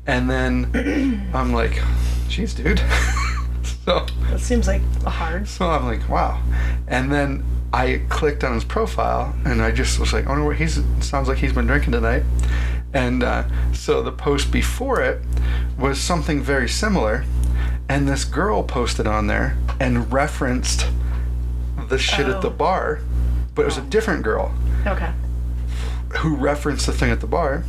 And 0.08 0.30
then 0.30 1.30
I'm 1.34 1.52
like, 1.52 1.74
jeez, 2.30 2.56
dude. 2.56 2.80
so, 3.86 4.06
That 4.30 4.40
seems 4.40 4.68
like 4.68 4.82
a 5.06 5.10
hard. 5.10 5.48
so 5.48 5.70
I'm 5.70 5.86
like, 5.86 6.08
wow. 6.10 6.42
And 6.88 7.12
then 7.12 7.44
I 7.74 8.02
clicked 8.10 8.44
on 8.44 8.54
his 8.54 8.64
profile 8.64 9.36
and 9.44 9.62
I 9.62 9.72
just 9.72 10.00
was 10.00 10.14
like, 10.14 10.28
oh 10.28 10.46
what 10.46 10.56
he's, 10.56 10.82
sounds 11.02 11.28
like 11.28 11.38
he's 11.38 11.54
been 11.54 11.68
drinking 11.68 11.92
tonight. 11.92 12.24
And 12.96 13.22
uh, 13.24 13.44
so 13.74 14.02
the 14.02 14.12
post 14.12 14.52
before 14.52 15.02
it 15.02 15.22
was 15.78 16.00
something 16.00 16.42
very 16.42 16.68
similar. 16.70 17.26
And 17.88 18.08
this 18.08 18.24
girl 18.26 18.64
posted 18.64 19.06
on 19.06 19.28
there 19.28 19.58
and 19.80 20.12
referenced 20.12 20.88
the 21.90 22.00
shit 22.00 22.28
at 22.28 22.42
the 22.42 22.48
Oh. 22.48 22.52
bar, 22.52 23.02
but 23.54 23.62
it 23.62 23.66
was 23.66 23.78
a 23.78 23.82
different 23.82 24.24
girl 24.24 24.52
Okay. 24.88 25.12
who 26.18 26.36
referenced 26.36 26.88
the 26.88 26.94
thing 26.94 27.12
at 27.12 27.20
the 27.20 27.28
bar 27.28 27.64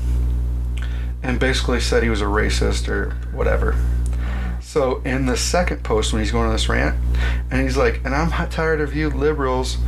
and 1.22 1.38
basically 1.40 1.80
said 1.80 2.02
he 2.02 2.08
was 2.08 2.22
a 2.22 2.26
racist 2.26 2.88
or 2.88 3.10
whatever. 3.32 3.74
So 4.76 5.00
in 5.06 5.24
the 5.24 5.38
second 5.38 5.82
post, 5.84 6.12
when 6.12 6.20
he's 6.20 6.30
going 6.30 6.48
on 6.48 6.52
this 6.52 6.68
rant, 6.68 6.98
and 7.50 7.62
he's 7.62 7.78
like, 7.78 8.02
"And 8.04 8.14
I'm 8.14 8.30
tired 8.50 8.82
of 8.82 8.94
you 8.94 9.08
liberals, 9.08 9.78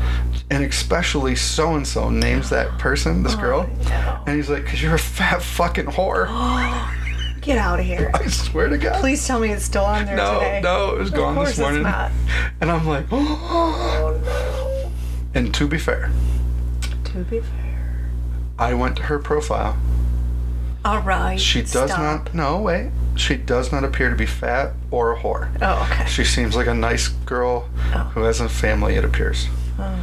and 0.51 0.65
especially 0.65 1.37
so 1.37 1.75
and 1.75 1.87
so 1.87 2.09
names 2.09 2.49
that 2.49 2.79
person, 2.79 3.23
this 3.23 3.35
oh, 3.35 3.39
girl, 3.39 3.71
Oh, 3.71 3.89
no. 3.91 4.23
and 4.27 4.35
he's 4.35 4.49
like, 4.49 4.65
"Cause 4.65 4.81
you're 4.81 4.95
a 4.95 4.99
fat 4.99 5.43
fucking 5.43 5.85
whore." 5.89 6.27
Get 7.43 7.59
out 7.59 7.81
of 7.81 7.85
here. 7.85 8.11
I 8.15 8.29
swear 8.29 8.71
to 8.71 8.79
God. 8.79 8.99
Please 9.01 9.27
tell 9.27 9.39
me 9.39 9.51
it's 9.51 9.63
still 9.63 9.85
on 9.85 10.07
there 10.07 10.17
no, 10.17 10.39
today. 10.41 10.61
no, 10.65 10.95
it 10.95 10.99
was 11.01 11.11
gone 11.11 11.35
this 11.45 11.59
morning, 11.59 11.85
and 12.63 12.71
I'm 12.71 12.87
like, 12.87 13.05
Oh 13.13 14.19
no. 14.25 14.91
and 15.39 15.53
to 15.53 15.69
be 15.69 15.77
fair, 15.77 16.11
To 17.13 17.19
be 17.25 17.41
fair. 17.41 18.09
I 18.59 18.73
went 18.73 18.97
to 18.97 19.03
her 19.03 19.19
profile. 19.19 19.77
All 20.85 21.01
right. 21.01 21.39
She 21.41 21.61
does 21.63 21.91
stop. 21.91 21.99
not. 22.27 22.35
No, 22.35 22.61
wait. 22.61 22.91
She 23.17 23.37
does 23.37 23.73
not 23.73 23.85
appear 23.85 24.11
to 24.11 24.17
be 24.17 24.27
fat 24.27 24.73
or 24.91 25.13
a 25.13 25.19
whore. 25.19 25.51
Oh, 25.61 25.89
okay. 25.91 26.07
She 26.09 26.25
seems 26.25 26.55
like 26.57 26.67
a 26.69 26.75
nice 26.75 27.09
girl 27.09 27.69
Oh. 27.95 28.11
who 28.15 28.23
has 28.23 28.41
a 28.41 28.49
family, 28.49 28.95
it 28.95 29.05
appears. 29.05 29.49
Oh. 29.79 29.95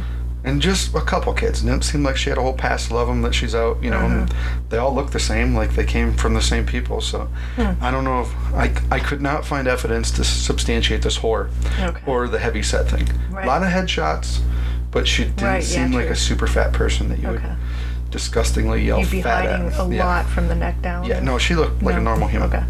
And 0.44 0.62
just 0.62 0.94
a 0.94 1.00
couple 1.00 1.32
kids. 1.32 1.62
It 1.62 1.66
didn't 1.66 1.82
seem 1.84 2.04
like 2.04 2.16
she 2.16 2.28
had 2.30 2.38
a 2.38 2.42
whole 2.42 2.52
past 2.52 2.92
love 2.92 3.08
them 3.08 3.22
that 3.22 3.34
she's 3.34 3.52
out, 3.54 3.82
you 3.82 3.90
know, 3.90 3.98
Uh-huh. 3.98 4.26
they 4.68 4.76
all 4.76 4.94
look 4.94 5.10
the 5.10 5.18
same, 5.18 5.56
like 5.56 5.74
they 5.74 5.84
came 5.84 6.12
from 6.12 6.34
the 6.34 6.42
same 6.42 6.64
people. 6.66 7.00
So 7.00 7.28
Hmm. 7.56 7.70
I 7.80 7.90
don't 7.90 8.04
know 8.04 8.20
if 8.20 8.28
I, 8.54 8.70
I 8.94 9.00
could 9.00 9.20
not 9.22 9.44
find 9.44 9.66
evidence 9.66 10.10
to 10.12 10.24
substantiate 10.24 11.02
this 11.02 11.18
whore 11.18 11.48
Okay. 11.80 12.00
or 12.06 12.28
the 12.28 12.38
heavy 12.38 12.62
set 12.62 12.88
thing. 12.88 13.08
Right. 13.30 13.44
A 13.44 13.48
lot 13.48 13.62
of 13.64 13.70
headshots, 13.70 14.38
but 14.92 15.08
she 15.08 15.24
didn't 15.24 15.42
Right, 15.42 15.62
yeah, 15.62 15.86
seem 15.86 15.92
like 15.92 16.10
a 16.10 16.14
super 16.16 16.46
fat 16.46 16.72
person 16.72 17.08
that 17.08 17.18
you 17.18 17.28
Okay. 17.28 17.42
would 17.48 17.56
disgustingly 18.10 18.84
yell 18.84 19.00
You'd 19.00 19.10
be 19.10 19.22
fat 19.22 19.46
hiding 19.46 19.66
at. 19.68 19.78
a 19.78 19.94
Yeah. 19.94 20.04
lot 20.06 20.26
from 20.26 20.48
the 20.48 20.54
neck 20.54 20.80
down. 20.82 21.04
Yeah, 21.04 21.20
no, 21.20 21.38
she 21.38 21.54
looked 21.54 21.82
like 21.82 21.96
a 21.96 22.00
normal 22.00 22.28
human. 22.28 22.48
Okay. 22.48 22.64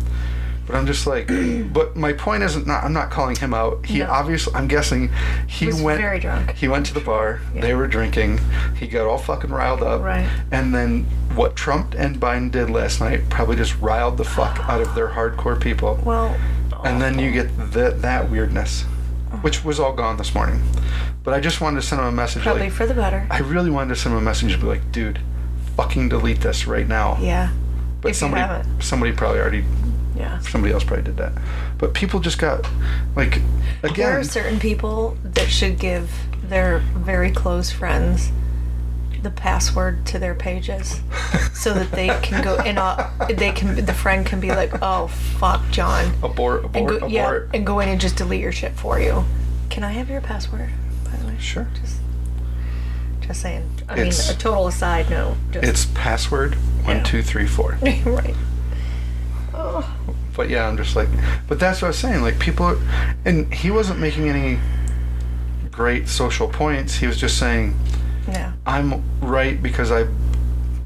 But 0.66 0.74
I'm 0.74 0.86
just 0.86 1.06
like, 1.06 1.28
but 1.72 1.96
my 1.96 2.12
point 2.12 2.42
isn't 2.42 2.66
not. 2.66 2.82
I'm 2.82 2.92
not 2.92 3.10
calling 3.10 3.36
him 3.36 3.54
out. 3.54 3.86
He 3.86 4.00
No. 4.00 4.10
obviously, 4.10 4.52
I'm 4.54 4.66
guessing 4.66 5.10
he 5.46 5.66
was 5.66 5.80
went. 5.80 6.00
very 6.00 6.18
drunk. 6.18 6.50
He 6.52 6.66
went 6.66 6.86
to 6.86 6.94
the 6.94 7.00
bar. 7.00 7.40
Yeah. 7.54 7.60
They 7.60 7.74
were 7.74 7.86
drinking. 7.86 8.40
He 8.76 8.88
got 8.88 9.06
all 9.06 9.18
fucking 9.18 9.50
riled 9.50 9.82
up. 9.82 10.02
Right. 10.02 10.28
And 10.50 10.74
then 10.74 11.04
what 11.36 11.54
Trump 11.54 11.94
and 11.96 12.16
Biden 12.20 12.50
did 12.50 12.68
last 12.70 13.00
night 13.00 13.28
probably 13.30 13.54
just 13.56 13.78
riled 13.80 14.16
the 14.16 14.24
fuck 14.24 14.58
out 14.68 14.80
of 14.80 14.94
their 14.96 15.08
hardcore 15.08 15.60
people. 15.60 16.00
Well. 16.04 16.36
And 16.84 17.00
then 17.00 17.18
you 17.18 17.30
oh. 17.30 17.32
get 17.32 17.72
that 17.72 18.02
that 18.02 18.30
weirdness, 18.30 18.84
which 19.42 19.64
was 19.64 19.78
all 19.80 19.92
gone 19.92 20.16
this 20.16 20.34
morning. 20.34 20.62
But 21.24 21.34
I 21.34 21.40
just 21.40 21.60
wanted 21.60 21.80
to 21.80 21.86
send 21.86 22.00
him 22.00 22.06
a 22.08 22.12
message. 22.12 22.42
Probably 22.42 22.62
like, 22.64 22.72
for 22.72 22.86
the 22.86 22.94
better. 22.94 23.26
I 23.30 23.38
really 23.40 23.70
wanted 23.70 23.94
to 23.94 24.00
send 24.00 24.14
him 24.14 24.20
a 24.20 24.24
message 24.24 24.52
and 24.52 24.60
be 24.62 24.68
like, 24.68 24.92
dude, 24.92 25.20
fucking 25.76 26.08
delete 26.08 26.40
this 26.40 26.66
right 26.66 26.86
now. 26.86 27.18
Yeah. 27.20 27.50
But 28.00 28.10
if 28.10 28.16
somebody, 28.16 28.68
somebody 28.80 29.12
probably 29.12 29.40
already 29.40 29.64
Yeah. 30.14 30.38
somebody 30.40 30.72
else 30.72 30.84
probably 30.84 31.04
did 31.04 31.16
that. 31.16 31.32
But 31.78 31.94
people 31.94 32.20
just 32.20 32.38
got 32.38 32.66
like 33.16 33.40
again. 33.82 33.94
There 33.96 34.18
are 34.20 34.24
certain 34.24 34.60
people 34.60 35.16
that 35.24 35.48
should 35.48 35.78
give 35.78 36.10
their 36.48 36.78
very 36.78 37.30
close 37.32 37.70
friends 37.72 38.30
the 39.26 39.30
password 39.32 40.06
to 40.06 40.20
their 40.20 40.34
pages 40.36 41.00
so 41.52 41.74
that 41.74 41.90
they 41.90 42.06
can 42.22 42.44
go 42.44 42.54
and 42.58 42.78
uh, 42.78 43.10
they 43.34 43.50
can 43.50 43.84
the 43.84 43.92
friend 43.92 44.24
can 44.24 44.38
be 44.38 44.50
like 44.50 44.70
oh 44.82 45.08
fuck 45.08 45.60
john 45.72 46.12
abort, 46.22 46.62
and 46.62 46.76
abort, 46.76 47.00
go, 47.00 47.06
yeah 47.08 47.40
and 47.52 47.66
go 47.66 47.80
in 47.80 47.88
and 47.88 48.00
just 48.00 48.14
delete 48.16 48.40
your 48.40 48.52
shit 48.52 48.70
for 48.72 49.00
you 49.00 49.24
can 49.68 49.82
i 49.82 49.90
have 49.90 50.08
your 50.08 50.20
password 50.20 50.70
by 51.04 51.16
the 51.16 51.26
way 51.26 51.36
Sure. 51.40 51.66
just 51.80 51.96
just 53.20 53.42
saying 53.42 53.68
i 53.88 53.94
It's- 53.98 54.28
mean 54.28 54.36
a 54.36 54.38
total 54.38 54.68
aside 54.68 55.10
no 55.10 55.36
just 55.50 55.66
It's 55.66 55.84
password 55.86 56.54
one 56.84 56.98
Yeah. 56.98 57.02
two 57.02 57.22
three 57.22 57.46
four. 57.48 57.76
right 57.82 58.34
oh 59.54 59.92
But 60.36 60.50
yeah, 60.50 60.68
I'm 60.68 60.76
just 60.76 60.94
like, 60.94 61.08
but 61.48 61.58
that's 61.58 61.80
what 61.82 61.86
I 61.86 61.88
was 61.88 61.98
saying. 61.98 62.20
Like 62.20 62.38
people, 62.38 62.78
and 63.24 63.52
he 63.54 63.70
wasn't 63.70 63.98
making 63.98 64.28
any 64.28 64.58
great 65.72 66.08
social 66.10 66.46
points. 66.46 66.96
He 66.96 67.06
was 67.06 67.16
just 67.16 67.38
saying, 67.38 67.74
yeah 68.28 68.52
I'm 68.66 69.02
right 69.20 69.62
because 69.62 69.90
I 69.90 70.06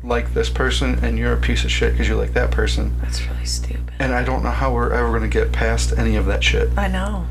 like 0.02 0.32
this 0.34 0.48
person, 0.48 0.98
and 1.04 1.18
you're 1.18 1.32
a 1.34 1.40
piece 1.40 1.62
of 1.64 1.70
shit 1.70 1.92
because 1.92 2.08
you 2.08 2.16
like 2.16 2.32
that 2.32 2.50
person. 2.50 2.98
that's 3.02 3.26
really 3.28 3.44
stupid 3.44 3.92
And 3.98 4.14
I 4.14 4.24
don't 4.24 4.42
know 4.42 4.50
how 4.50 4.72
we're 4.72 4.92
ever 4.92 5.08
going 5.10 5.22
to 5.22 5.28
get 5.28 5.52
past 5.52 5.92
any 5.96 6.16
of 6.16 6.24
that 6.26 6.42
shit. 6.42 6.70
i 6.78 6.88
know 6.88 7.26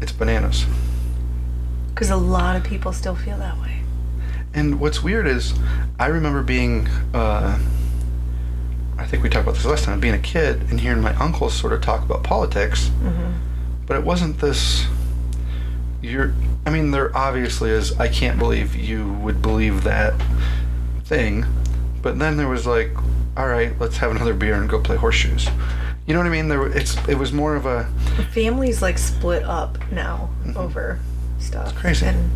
It's 0.00 0.10
bananas. 0.12 0.66
because 1.94 2.10
a 2.10 2.16
lot 2.16 2.56
of 2.56 2.64
people 2.64 2.92
still 2.92 3.14
feel 3.14 3.38
that 3.38 3.56
way 3.60 3.80
And 4.52 4.80
what's 4.80 5.02
weird 5.02 5.26
is, 5.28 5.54
I 5.98 6.06
remember 6.06 6.42
being, 6.42 6.88
uh, 7.14 7.58
I 8.98 9.06
think 9.06 9.22
we 9.22 9.28
talked 9.28 9.44
about 9.44 9.54
this 9.56 9.64
last 9.64 9.84
time, 9.84 10.00
being 10.00 10.14
a 10.14 10.18
kid 10.18 10.60
and 10.70 10.80
hearing 10.80 11.00
my 11.02 11.14
uncles 11.16 11.54
sort 11.54 11.72
of 11.72 11.80
talk 11.82 12.02
about 12.04 12.22
politics, 12.24 12.88
hmm 12.88 13.32
but 13.86 13.96
it 13.98 14.02
wasn't 14.02 14.40
this. 14.40 14.86
You're, 16.00 16.32
I 16.66 16.70
mean, 16.70 16.90
there 16.90 17.14
obviously 17.16 17.70
is. 17.70 17.98
I 18.00 18.08
can't 18.08 18.38
believe 18.38 18.74
you 18.74 19.12
would 19.14 19.42
believe 19.42 19.84
that 19.84 20.14
thing, 21.04 21.44
but 22.02 22.18
then 22.18 22.36
there 22.36 22.48
was 22.48 22.66
like, 22.66 22.90
all 23.36 23.48
right, 23.48 23.78
let's 23.78 23.98
have 23.98 24.10
another 24.10 24.34
beer 24.34 24.54
and 24.54 24.68
go 24.68 24.80
play 24.80 24.96
horseshoes. 24.96 25.48
You 26.06 26.14
know 26.14 26.20
what 26.20 26.26
I 26.26 26.30
mean? 26.30 26.48
There, 26.48 26.66
it's 26.66 26.96
it 27.08 27.16
was 27.16 27.32
more 27.32 27.56
of 27.56 27.66
a 27.66 27.84
families 28.32 28.82
like 28.82 28.98
split 28.98 29.42
up 29.42 29.78
now 29.90 30.30
over 30.56 31.00
stuff. 31.38 31.68
Mm-hmm. 31.68 31.78
crazy. 31.78 32.06
And, 32.06 32.30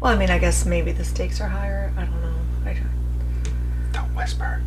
well, 0.00 0.12
I 0.12 0.16
mean, 0.16 0.30
I 0.30 0.38
guess 0.38 0.64
maybe 0.64 0.92
the 0.92 1.04
stakes 1.04 1.40
are 1.40 1.48
higher. 1.48 1.92
I 1.96 2.04
don't 2.04 2.22
know. 2.22 2.34
I, 2.64 2.76
don't 3.92 4.14
whisper. 4.14 4.62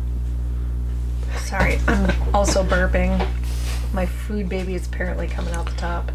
Sorry, 1.38 1.78
I'm 1.88 2.34
also 2.34 2.62
burping. 2.64 3.26
My 3.92 4.06
food 4.06 4.48
baby 4.48 4.74
is 4.74 4.86
apparently 4.86 5.26
coming 5.26 5.54
out 5.54 5.66
the 5.66 5.72
top. 5.72 6.12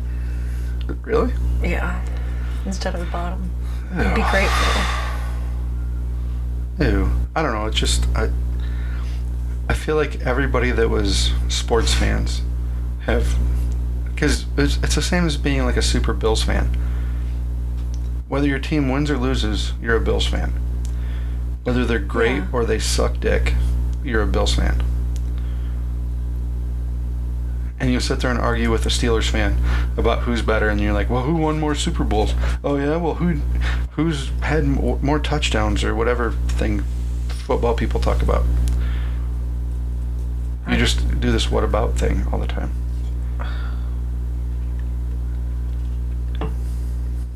Really? 1.04 1.34
Yeah. 1.62 2.04
Instead 2.66 2.94
of 2.94 3.00
the 3.00 3.06
bottom. 3.08 3.50
I'd 3.94 4.16
be 4.16 4.22
grateful. 4.30 4.84
Ew. 6.86 7.12
I 7.36 7.42
don't 7.42 7.54
know. 7.54 7.66
It's 7.66 7.78
just 7.78 8.06
I. 8.16 8.30
I 9.68 9.74
feel 9.74 9.96
like 9.96 10.22
everybody 10.22 10.72
that 10.72 10.90
was 10.90 11.32
sports 11.48 11.94
fans 11.94 12.42
have, 13.06 13.36
because 14.06 14.46
it's, 14.58 14.78
it's 14.82 14.96
the 14.96 15.02
same 15.02 15.28
as 15.28 15.38
being 15.38 15.64
like 15.64 15.78
a 15.78 15.82
super 15.84 16.12
Bills 16.14 16.42
fan. 16.44 16.76
Whether 18.28 18.48
your 18.48 18.58
team 18.60 18.90
wins 18.90 19.12
or 19.12 19.18
loses, 19.18 19.74
you're 19.82 19.96
a 19.96 20.00
Bills 20.02 20.26
fan. 20.26 20.54
Whether 21.64 21.86
they're 21.86 22.00
great 22.00 22.38
Yeah. 22.38 22.48
or 22.52 22.66
they 22.66 22.80
suck 22.80 23.20
dick, 23.20 23.54
you're 24.04 24.24
a 24.24 24.28
Bills 24.28 24.56
fan. 24.56 24.82
And 27.80 27.92
you'll 27.92 28.02
sit 28.02 28.20
there 28.20 28.30
and 28.30 28.40
argue 28.40 28.70
with 28.70 28.86
a 28.86 28.90
Steelers 28.90 29.30
fan 29.30 29.58
about 29.96 30.24
who's 30.24 30.42
better, 30.42 30.68
and 30.68 30.82
you're 30.82 30.94
like, 30.94 31.10
"Well, 31.10 31.24
who 31.24 31.36
won 31.36 31.60
more 31.60 31.76
Super 31.76 32.04
Bowls? 32.04 32.34
Oh 32.64 32.76
yeah, 32.76 32.98
well, 32.98 33.16
who, 33.16 33.40
who's 33.92 34.30
had 34.42 34.66
more, 34.66 35.00
more 35.02 35.18
touchdowns 35.20 35.84
or 35.84 35.96
whatever 35.96 36.32
thing 36.50 36.84
football 37.30 37.74
people 37.76 38.02
talk 38.02 38.22
about." 38.22 38.44
You 40.68 40.76
just 40.76 41.20
do 41.22 41.32
this 41.32 41.50
"what 41.50 41.64
about" 41.64 41.98
thing 41.98 42.26
all 42.32 42.40
the 42.40 42.48
time. 42.48 42.72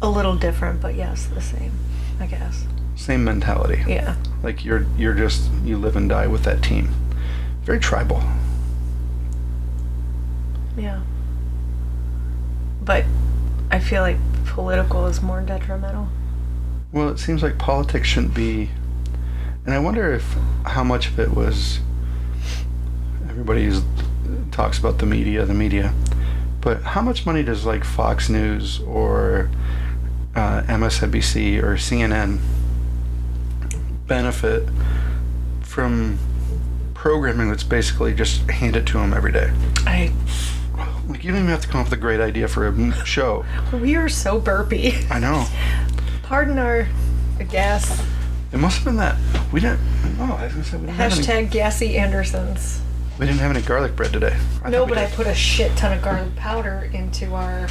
A 0.01 0.09
little 0.09 0.35
different, 0.35 0.81
but 0.81 0.95
yes, 0.95 1.25
the 1.27 1.39
same, 1.39 1.71
I 2.19 2.25
guess. 2.25 2.65
Same 2.97 3.23
mentality. 3.23 3.81
Yeah. 3.87 4.15
Like 4.43 4.65
you're 4.65 4.85
you're 4.97 5.13
just 5.13 5.49
you 5.63 5.77
live 5.77 5.95
and 5.95 6.09
die 6.09 6.27
with 6.27 6.43
that 6.43 6.61
team. 6.61 6.89
Very 7.63 7.79
tribal. 7.79 8.21
Yeah. 10.77 11.01
But 12.83 13.05
I 13.71 13.79
feel 13.79 14.01
like 14.01 14.17
political 14.45 15.05
is 15.07 15.21
more 15.21 15.41
detrimental. 15.41 16.07
Well, 16.91 17.09
it 17.09 17.17
seems 17.17 17.41
like 17.41 17.57
politics 17.57 18.07
shouldn't 18.07 18.33
be, 18.33 18.69
and 19.65 19.73
I 19.73 19.79
wonder 19.79 20.13
if 20.13 20.35
how 20.65 20.83
much 20.83 21.07
of 21.07 21.19
it 21.19 21.33
was. 21.33 21.79
Everybody 23.27 23.71
talks 24.51 24.77
about 24.77 24.99
the 24.99 25.07
media, 25.07 25.43
the 25.45 25.55
media, 25.55 25.93
but 26.61 26.83
how 26.83 27.01
much 27.01 27.25
money 27.25 27.41
does 27.41 27.65
like 27.65 27.83
Fox 27.83 28.29
News 28.29 28.79
or 28.81 29.49
uh, 30.35 30.61
MSNBC 30.67 31.63
or 31.63 31.75
CNN 31.75 32.39
benefit 34.05 34.69
from 35.61 36.19
programming 36.93 37.49
that's 37.49 37.63
basically 37.63 38.13
just 38.13 38.47
handed 38.49 38.85
to 38.87 38.99
them 38.99 39.13
every 39.13 39.31
day? 39.31 39.51
I 39.87 40.13
Like 41.07 41.23
you 41.23 41.31
don't 41.31 41.39
even 41.39 41.49
have 41.49 41.61
to 41.61 41.67
come 41.67 41.81
up 41.81 41.87
with 41.87 41.93
a 41.93 42.01
great 42.01 42.19
idea 42.19 42.47
for 42.47 42.67
a 42.67 43.05
show. 43.05 43.45
we 43.73 43.95
are 43.95 44.09
so 44.09 44.39
burpy. 44.39 44.93
I 45.09 45.19
know. 45.19 45.45
Pardon 46.23 46.57
our 46.57 46.87
gas. 47.49 48.01
It 48.51 48.57
must 48.57 48.77
have 48.77 48.85
been 48.85 48.97
that 48.97 49.17
we 49.51 49.59
didn't. 49.59 49.79
Oh, 50.19 50.37
I 50.39 50.45
was 50.45 50.53
gonna 50.53 50.63
say 50.63 50.77
we 50.77 50.85
didn't 50.85 50.95
have 50.97 51.11
any. 51.11 51.21
Hashtag 51.21 51.51
gassy 51.51 51.97
Andersons. 51.97 52.81
We 53.19 53.25
didn't 53.25 53.41
have 53.41 53.51
any 53.55 53.61
garlic 53.61 53.95
bread 53.95 54.13
today. 54.13 54.37
I 54.63 54.69
No, 54.69 54.85
but 54.85 54.97
I 54.97 55.07
put 55.07 55.27
a 55.27 55.35
shit 55.35 55.75
ton 55.75 55.95
of 55.97 56.03
garlic 56.03 56.35
powder 56.35 56.89
into 56.93 57.33
our 57.33 57.67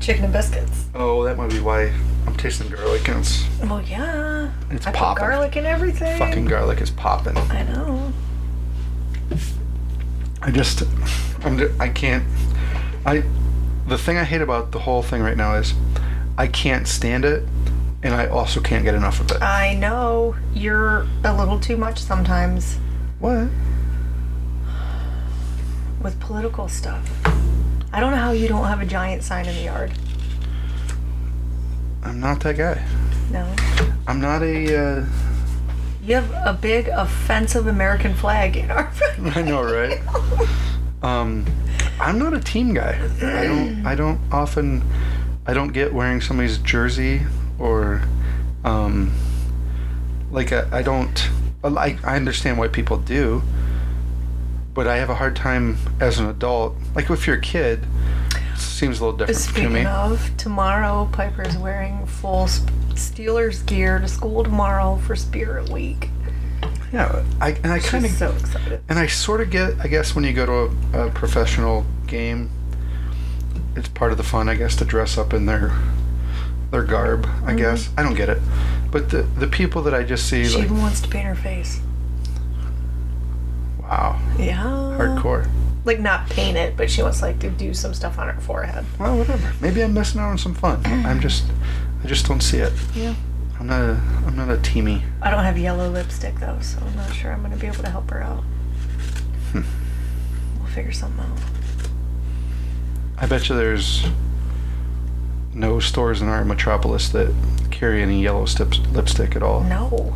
chicken 0.00 0.24
and 0.24 0.32
biscuits. 0.32 0.86
Oh, 0.94 1.22
that 1.24 1.36
might 1.36 1.50
be 1.50 1.60
why 1.60 1.92
I'm 2.26 2.36
tasting 2.36 2.68
garlic 2.68 3.06
and 3.08 3.18
it's 3.18 3.44
Well, 3.60 3.82
yeah. 3.82 4.50
It's 4.70 4.86
popping. 4.86 5.20
garlic 5.22 5.56
and 5.56 5.66
everything. 5.66 6.18
fucking 6.18 6.46
garlic 6.46 6.80
is 6.80 6.90
popping. 6.90 7.36
I 7.36 7.62
know. 7.64 8.12
I 10.46 10.52
just, 10.52 10.84
I'm, 11.44 11.60
I 11.80 11.88
can't. 11.88 12.24
I, 13.04 13.24
the 13.88 13.98
thing 13.98 14.16
I 14.16 14.22
hate 14.22 14.40
about 14.40 14.70
the 14.70 14.78
whole 14.78 15.02
thing 15.02 15.20
right 15.20 15.36
now 15.36 15.56
is, 15.56 15.74
I 16.38 16.46
can't 16.46 16.86
stand 16.86 17.24
it, 17.24 17.42
and 18.04 18.14
I 18.14 18.28
also 18.28 18.60
can't 18.60 18.84
get 18.84 18.94
enough 18.94 19.20
of 19.20 19.28
it. 19.32 19.42
I 19.42 19.74
know 19.74 20.36
you're 20.54 21.04
a 21.24 21.36
little 21.36 21.58
too 21.58 21.76
much 21.76 21.98
sometimes 21.98 22.78
What? 23.18 23.48
with 26.00 26.20
political 26.20 26.68
stuff. 26.68 27.10
I 27.92 27.98
don't 27.98 28.12
know 28.12 28.18
how 28.18 28.30
you 28.30 28.46
don't 28.46 28.66
have 28.66 28.80
a 28.80 28.86
giant 28.86 29.24
sign 29.24 29.46
in 29.46 29.54
the 29.56 29.62
yard. 29.62 29.92
I'm 32.04 32.20
not 32.20 32.38
that 32.40 32.56
guy. 32.56 32.86
No. 33.32 33.52
I'm 34.06 34.20
not 34.20 34.42
a. 34.42 34.76
Uh, 35.00 35.06
You 36.06 36.14
have 36.14 36.30
a 36.46 36.52
big 36.52 36.86
offensive 36.86 37.66
American 37.66 38.14
flag 38.14 38.56
in 38.56 38.70
our 38.70 38.92
I 39.34 39.42
know, 39.42 39.60
right? 39.60 40.00
Um, 41.02 41.44
I'm 41.98 42.16
not 42.16 42.32
a 42.32 42.38
team 42.38 42.74
guy. 42.74 42.96
I 43.20 43.44
don't. 43.44 43.84
I 43.84 43.94
don't 43.96 44.20
often. 44.30 44.84
I 45.48 45.52
don't 45.52 45.72
get 45.72 45.92
wearing 45.92 46.20
somebody's 46.20 46.58
jersey 46.58 47.22
or, 47.58 48.02
um, 48.64 49.12
like 50.30 50.52
I, 50.52 50.68
I 50.70 50.82
don't. 50.82 51.28
I, 51.64 51.98
I 52.04 52.14
understand 52.14 52.56
why 52.56 52.68
people 52.68 52.98
do, 52.98 53.42
but 54.74 54.86
I 54.86 54.98
have 54.98 55.10
a 55.10 55.14
hard 55.16 55.34
time 55.34 55.76
as 55.98 56.20
an 56.20 56.26
adult. 56.28 56.76
Like 56.94 57.10
if 57.10 57.26
you're 57.26 57.38
a 57.38 57.40
kid, 57.40 57.84
it 58.52 58.58
seems 58.58 59.00
a 59.00 59.04
little 59.04 59.18
different 59.18 59.40
to 59.40 59.62
me. 59.62 59.80
Speaking 59.80 59.86
of, 59.86 60.36
tomorrow 60.36 61.08
Piper's 61.10 61.56
wearing 61.56 62.06
full 62.06 62.46
Sp- 62.46 62.70
Steelers 62.96 63.64
gear 63.66 63.98
to 63.98 64.08
school 64.08 64.42
tomorrow 64.44 64.96
for 64.96 65.14
Spirit 65.16 65.68
Week. 65.68 66.10
Yeah, 66.92 67.24
I 67.40 67.50
and 67.50 67.72
I 67.72 67.78
kind 67.80 68.04
of 68.04 68.10
so 68.12 68.30
excited. 68.32 68.80
And 68.88 68.98
I 68.98 69.06
sort 69.06 69.40
of 69.40 69.50
get, 69.50 69.74
I 69.80 69.88
guess, 69.88 70.14
when 70.14 70.24
you 70.24 70.32
go 70.32 70.46
to 70.46 70.98
a, 70.98 71.06
a 71.08 71.10
professional 71.10 71.84
game, 72.06 72.50
it's 73.74 73.88
part 73.88 74.12
of 74.12 74.18
the 74.18 74.24
fun, 74.24 74.48
I 74.48 74.54
guess, 74.54 74.76
to 74.76 74.84
dress 74.84 75.18
up 75.18 75.32
in 75.34 75.46
their 75.46 75.72
their 76.70 76.82
garb. 76.84 77.26
I 77.44 77.52
Mhm. 77.52 77.56
guess 77.58 77.90
I 77.96 78.02
don't 78.02 78.14
get 78.14 78.28
it, 78.28 78.38
but 78.90 79.10
the 79.10 79.22
the 79.22 79.46
people 79.48 79.82
that 79.82 79.94
I 79.94 80.02
just 80.04 80.28
see, 80.28 80.44
She 80.46 80.56
like, 80.56 80.64
even 80.66 80.78
wants 80.80 81.00
to 81.02 81.08
paint 81.08 81.26
her 81.26 81.34
face. 81.34 81.80
wow, 83.82 84.18
Yeah. 84.38 84.62
hardcore. 84.98 85.48
Like 85.84 86.00
not 86.00 86.28
paint 86.28 86.56
it, 86.56 86.76
but 86.76 86.90
she 86.90 87.02
wants 87.02 87.22
like 87.22 87.38
to 87.40 87.50
do 87.50 87.72
some 87.72 87.94
stuff 87.94 88.18
on 88.18 88.28
her 88.28 88.40
forehead. 88.40 88.84
Well, 88.98 89.16
whatever. 89.18 89.52
Maybe 89.60 89.82
I'm 89.82 89.94
missing 89.94 90.20
out 90.20 90.30
on 90.30 90.38
some 90.38 90.54
fun. 90.54 90.80
I'm 90.84 91.20
just, 91.20 91.44
I 92.06 92.08
just 92.08 92.28
don't 92.28 92.40
see 92.40 92.58
it. 92.58 92.72
Yeah. 92.94 93.16
I'm 93.58 93.66
not 93.66 93.80
a, 93.80 94.00
I'm 94.24 94.36
not 94.36 94.48
a 94.48 94.58
teamy. 94.58 95.02
I 95.20 95.28
don't 95.28 95.42
have 95.42 95.58
yellow 95.58 95.90
lipstick 95.90 96.38
though, 96.38 96.56
so 96.60 96.78
I'm 96.80 96.94
not 96.94 97.12
sure 97.12 97.32
I'm 97.32 97.42
gonna 97.42 97.56
be 97.56 97.66
able 97.66 97.82
to 97.82 97.90
help 97.90 98.08
her 98.12 98.22
out. 98.22 98.44
Hmm. 99.50 99.62
We'll 100.60 100.68
figure 100.68 100.92
something 100.92 101.18
out. 101.18 101.38
I 103.18 103.26
bet 103.26 103.48
you 103.48 103.56
there's 103.56 104.06
no 105.52 105.80
stores 105.80 106.22
in 106.22 106.28
our 106.28 106.44
metropolis 106.44 107.08
that 107.08 107.34
carry 107.72 108.02
any 108.02 108.22
yellow 108.22 108.44
stip, 108.46 108.78
lipstick 108.92 109.34
at 109.34 109.42
all. 109.42 109.64
No. 109.64 110.14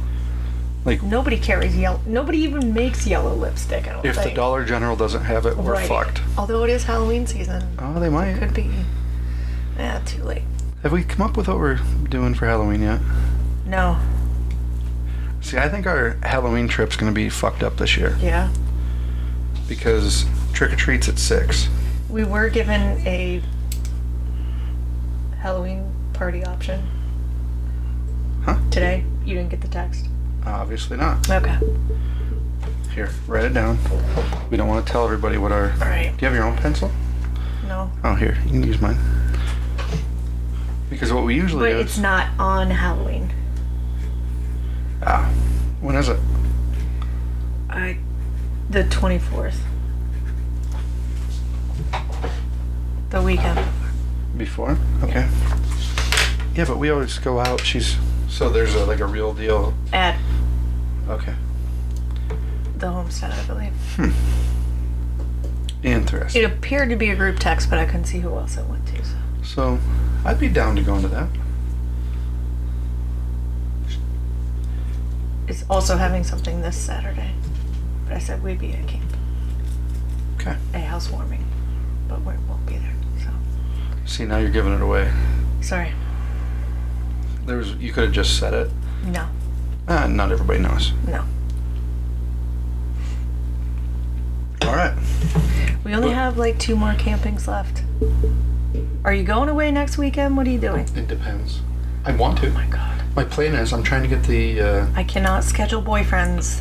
Like, 0.84 1.02
Nobody 1.02 1.38
carries 1.38 1.76
yellow. 1.76 2.00
Nobody 2.06 2.38
even 2.38 2.72
makes 2.72 3.04
yellow 3.04 3.34
lipstick. 3.34 3.88
I 3.88 3.94
don't 3.94 4.06
if 4.06 4.14
the. 4.22 4.30
Dollar 4.30 4.64
General 4.64 4.94
doesn't 4.94 5.24
have 5.24 5.44
it, 5.44 5.56
we're 5.56 5.72
Right. 5.72 5.88
fucked. 5.88 6.20
Although 6.38 6.62
it 6.62 6.70
is 6.70 6.84
Halloween 6.84 7.26
season, 7.26 7.64
Oh, 7.80 7.98
they 7.98 8.08
might. 8.10 8.38
could 8.38 8.54
be. 8.54 8.70
Yeah, 9.76 9.98
too 10.06 10.22
late. 10.22 10.42
Have 10.82 10.92
we 10.92 11.04
come 11.04 11.26
up 11.26 11.36
with 11.36 11.48
what 11.48 11.58
we're 11.58 11.78
doing 12.08 12.34
for 12.34 12.46
Halloween 12.46 12.82
yet? 12.82 13.00
No. 13.66 13.98
See, 15.42 15.58
I 15.58 15.68
think 15.68 15.86
our 15.86 16.16
Halloween 16.22 16.68
trip's 16.68 16.96
gonna 16.96 17.12
be 17.12 17.28
fucked 17.28 17.62
up 17.62 17.76
this 17.76 17.96
year 17.96 18.16
Yeah. 18.20 18.48
because 19.68 20.24
trick 20.52 20.72
or 20.72 20.76
treats 20.76 21.08
at 21.08 21.18
six. 21.18 21.68
We 22.08 22.24
were 22.24 22.48
given 22.48 22.80
a 23.06 23.42
Halloween 25.40 25.92
party 26.12 26.44
option. 26.44 26.82
Huh? 28.44 28.56
Today. 28.70 29.04
You 29.24 29.34
didn't 29.34 29.50
get 29.50 29.60
the 29.60 29.68
text. 29.68 30.06
Obviously 30.46 30.96
not. 30.96 31.28
Okay. 31.30 31.58
Here, 32.94 33.10
write 33.26 33.44
it 33.44 33.54
down. 33.54 33.78
We 34.50 34.56
don't 34.56 34.66
want 34.68 34.84
to 34.86 34.90
tell 34.92 35.04
everybody 35.04 35.36
what 35.38 35.52
our. 35.52 35.70
All 35.72 35.78
right. 35.80 36.12
Do 36.16 36.24
you 36.24 36.28
have 36.28 36.34
your 36.34 36.44
own 36.44 36.56
pencil? 36.56 36.90
No. 37.68 37.90
Oh, 38.02 38.14
here, 38.14 38.36
you 38.46 38.50
can 38.52 38.62
use 38.66 38.80
mine. 38.80 38.98
Because 41.00 41.14
what 41.14 41.24
we 41.24 41.34
usually 41.34 41.70
But 41.70 41.76
do 41.76 41.80
it's 41.80 41.94
is. 41.94 41.98
not 41.98 42.28
on 42.38 42.68
Halloween. 42.70 43.32
Ah, 45.02 45.24
when 45.80 45.96
is 45.96 46.10
it? 46.10 46.20
I. 47.70 47.96
The 48.68 48.82
24th. 48.84 49.56
The 53.08 53.22
weekend. 53.22 53.66
Before? 54.36 54.76
Okay. 55.02 55.26
Yeah, 56.54 56.66
but 56.66 56.76
we 56.76 56.90
always 56.90 57.18
go 57.18 57.40
out. 57.40 57.62
She's. 57.62 57.96
So 58.28 58.50
there's 58.50 58.74
a, 58.74 58.84
like 58.84 59.00
a 59.00 59.06
real 59.06 59.32
deal. 59.32 59.72
At 59.94 60.18
Okay. 61.08 61.34
the 62.76 62.90
homestead, 62.90 63.32
I 63.32 63.42
believe. 63.46 63.72
Interesting. 65.82 66.42
It 66.42 66.44
appeared 66.44 66.90
to 66.90 66.96
be 66.96 67.08
a 67.08 67.16
group 67.16 67.38
text, 67.38 67.70
but 67.70 67.78
I 67.78 67.86
couldn't 67.86 68.04
see 68.04 68.18
who 68.18 68.36
else 68.36 68.58
it 68.58 68.66
went 68.66 68.86
to. 68.88 69.02
So. 69.02 69.14
So, 69.42 69.78
I'd 70.24 70.38
be 70.38 70.48
down 70.48 70.76
to 70.76 70.82
go 70.82 70.94
into 70.96 71.08
that. 71.08 71.28
It's 75.48 75.64
also 75.68 75.96
having 75.96 76.22
something 76.24 76.62
this 76.62 76.76
Saturday. 76.76 77.32
But 78.06 78.16
I 78.16 78.18
said 78.20 78.42
we'd 78.42 78.58
be 78.58 78.72
at 78.72 78.86
camp, 78.86 79.10
Okay. 80.36 80.56
a 80.74 80.78
housewarming, 80.78 81.44
but 82.08 82.20
we 82.20 82.34
won't 82.48 82.64
be 82.66 82.76
there. 82.76 82.92
So 83.18 83.28
See, 84.06 84.24
now 84.24 84.38
you're 84.38 84.50
giving 84.50 84.72
it 84.74 84.82
away. 84.82 85.10
sorry. 85.60 85.92
There 87.46 87.56
was 87.56 87.74
you 87.74 87.92
could 87.92 88.04
have 88.04 88.12
just 88.12 88.38
said 88.38 88.54
it. 88.54 88.70
No, 89.06 89.26
Ah, 89.88 90.06
not 90.06 90.30
everybody 90.30 90.60
knows. 90.60 90.92
no. 91.06 91.24
All 94.62 94.76
right. 94.76 94.94
We 95.84 95.94
only 95.94 96.10
have 96.10 96.36
like 96.38 96.58
two 96.58 96.76
more 96.76 96.92
campings 96.92 97.46
left. 97.48 97.82
Are 99.04 99.14
you 99.14 99.22
going 99.24 99.48
away 99.48 99.70
next 99.70 99.96
weekend? 99.98 100.36
What 100.36 100.46
are 100.46 100.50
you 100.50 100.58
doing? 100.60 100.86
It 100.94 101.08
depends. 101.08 101.60
I 102.04 102.12
want 102.12 102.38
to. 102.40 102.48
Oh 102.48 102.52
my 102.52 102.66
god. 102.66 103.02
My 103.16 103.24
plan 103.24 103.54
is 103.54 103.72
I'm 103.72 103.82
trying 103.82 104.02
to 104.02 104.08
get 104.08 104.22
the. 104.24 104.60
Uh, 104.60 104.86
I 104.94 105.04
cannot 105.04 105.42
schedule 105.44 105.82
boyfriends 105.82 106.60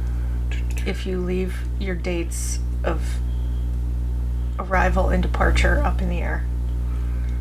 if 0.86 1.06
you 1.06 1.18
leave 1.20 1.56
your 1.78 1.94
dates 1.94 2.58
of 2.82 3.00
arrival 4.58 5.08
and 5.08 5.22
departure 5.22 5.82
up 5.82 6.00
in 6.02 6.08
the 6.10 6.18
air. 6.20 6.44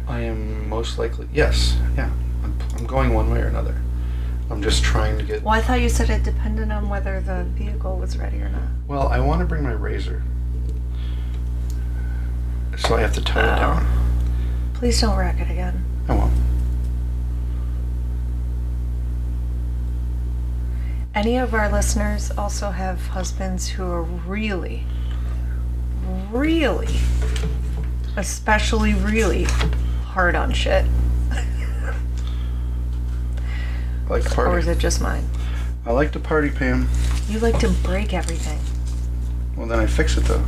I 0.08 0.22
am 0.22 0.68
most 0.70 0.98
likely 0.98 1.28
yes. 1.34 1.78
Yeah. 1.96 2.10
I'm, 2.44 2.58
I'm 2.78 2.86
going 2.86 3.14
one 3.14 3.30
way 3.30 3.40
or 3.42 3.48
another. 3.48 3.76
I'm 4.50 4.62
just 4.62 4.84
trying 4.84 5.18
to 5.18 5.24
get. 5.24 5.44
Well, 5.44 5.54
I 5.54 5.62
thought 5.62 5.80
you 5.82 5.90
said 5.90 6.10
it 6.10 6.24
depended 6.24 6.72
on 6.72 6.88
whether 6.90 7.20
the 7.22 7.44
vehicle 7.56 7.98
was 7.98 8.18
ready 8.18 8.38
or 8.38 8.50
not. 8.50 8.62
Well, 8.88 9.08
I 9.10 9.20
want 9.20 9.40
to 9.42 9.46
bring 9.46 9.64
my 9.64 9.72
razor. 9.72 10.22
So 12.78 12.96
I 12.96 13.02
have 13.02 13.14
to 13.14 13.22
tow 13.22 13.40
it 13.40 13.44
Oh. 13.44 13.56
down. 13.56 13.88
Please 14.74 15.00
don't 15.00 15.18
wreck 15.18 15.40
it 15.40 15.50
again. 15.50 15.82
I 16.10 16.16
won't. 16.16 16.34
Any 21.16 21.38
of 21.38 21.54
our 21.54 21.72
listeners 21.72 22.32
also 22.38 22.72
have 22.72 23.08
husbands 23.08 23.70
who 23.70 23.84
are 23.84 24.02
really, 24.02 24.84
really, 26.32 26.96
especially 28.18 28.94
really 28.96 29.44
hard 30.06 30.36
on 30.36 30.52
shit. 30.52 30.86
I 31.32 31.46
like 34.10 34.24
to 34.24 34.32
Or 34.32 34.46
party. 34.46 34.60
is 34.60 34.68
it 34.68 34.80
just 34.80 35.02
mine? 35.02 35.24
I 35.86 35.92
like 35.92 36.12
to 36.14 36.20
party, 36.20 36.50
Pam. 36.50 36.90
You 37.30 37.40
like 37.40 37.60
to 37.60 37.70
break 37.70 38.14
everything. 38.14 38.60
Well, 39.56 39.68
then 39.68 39.80
I 39.80 39.86
fix 39.86 40.18
it 40.18 40.26
though. 40.26 40.44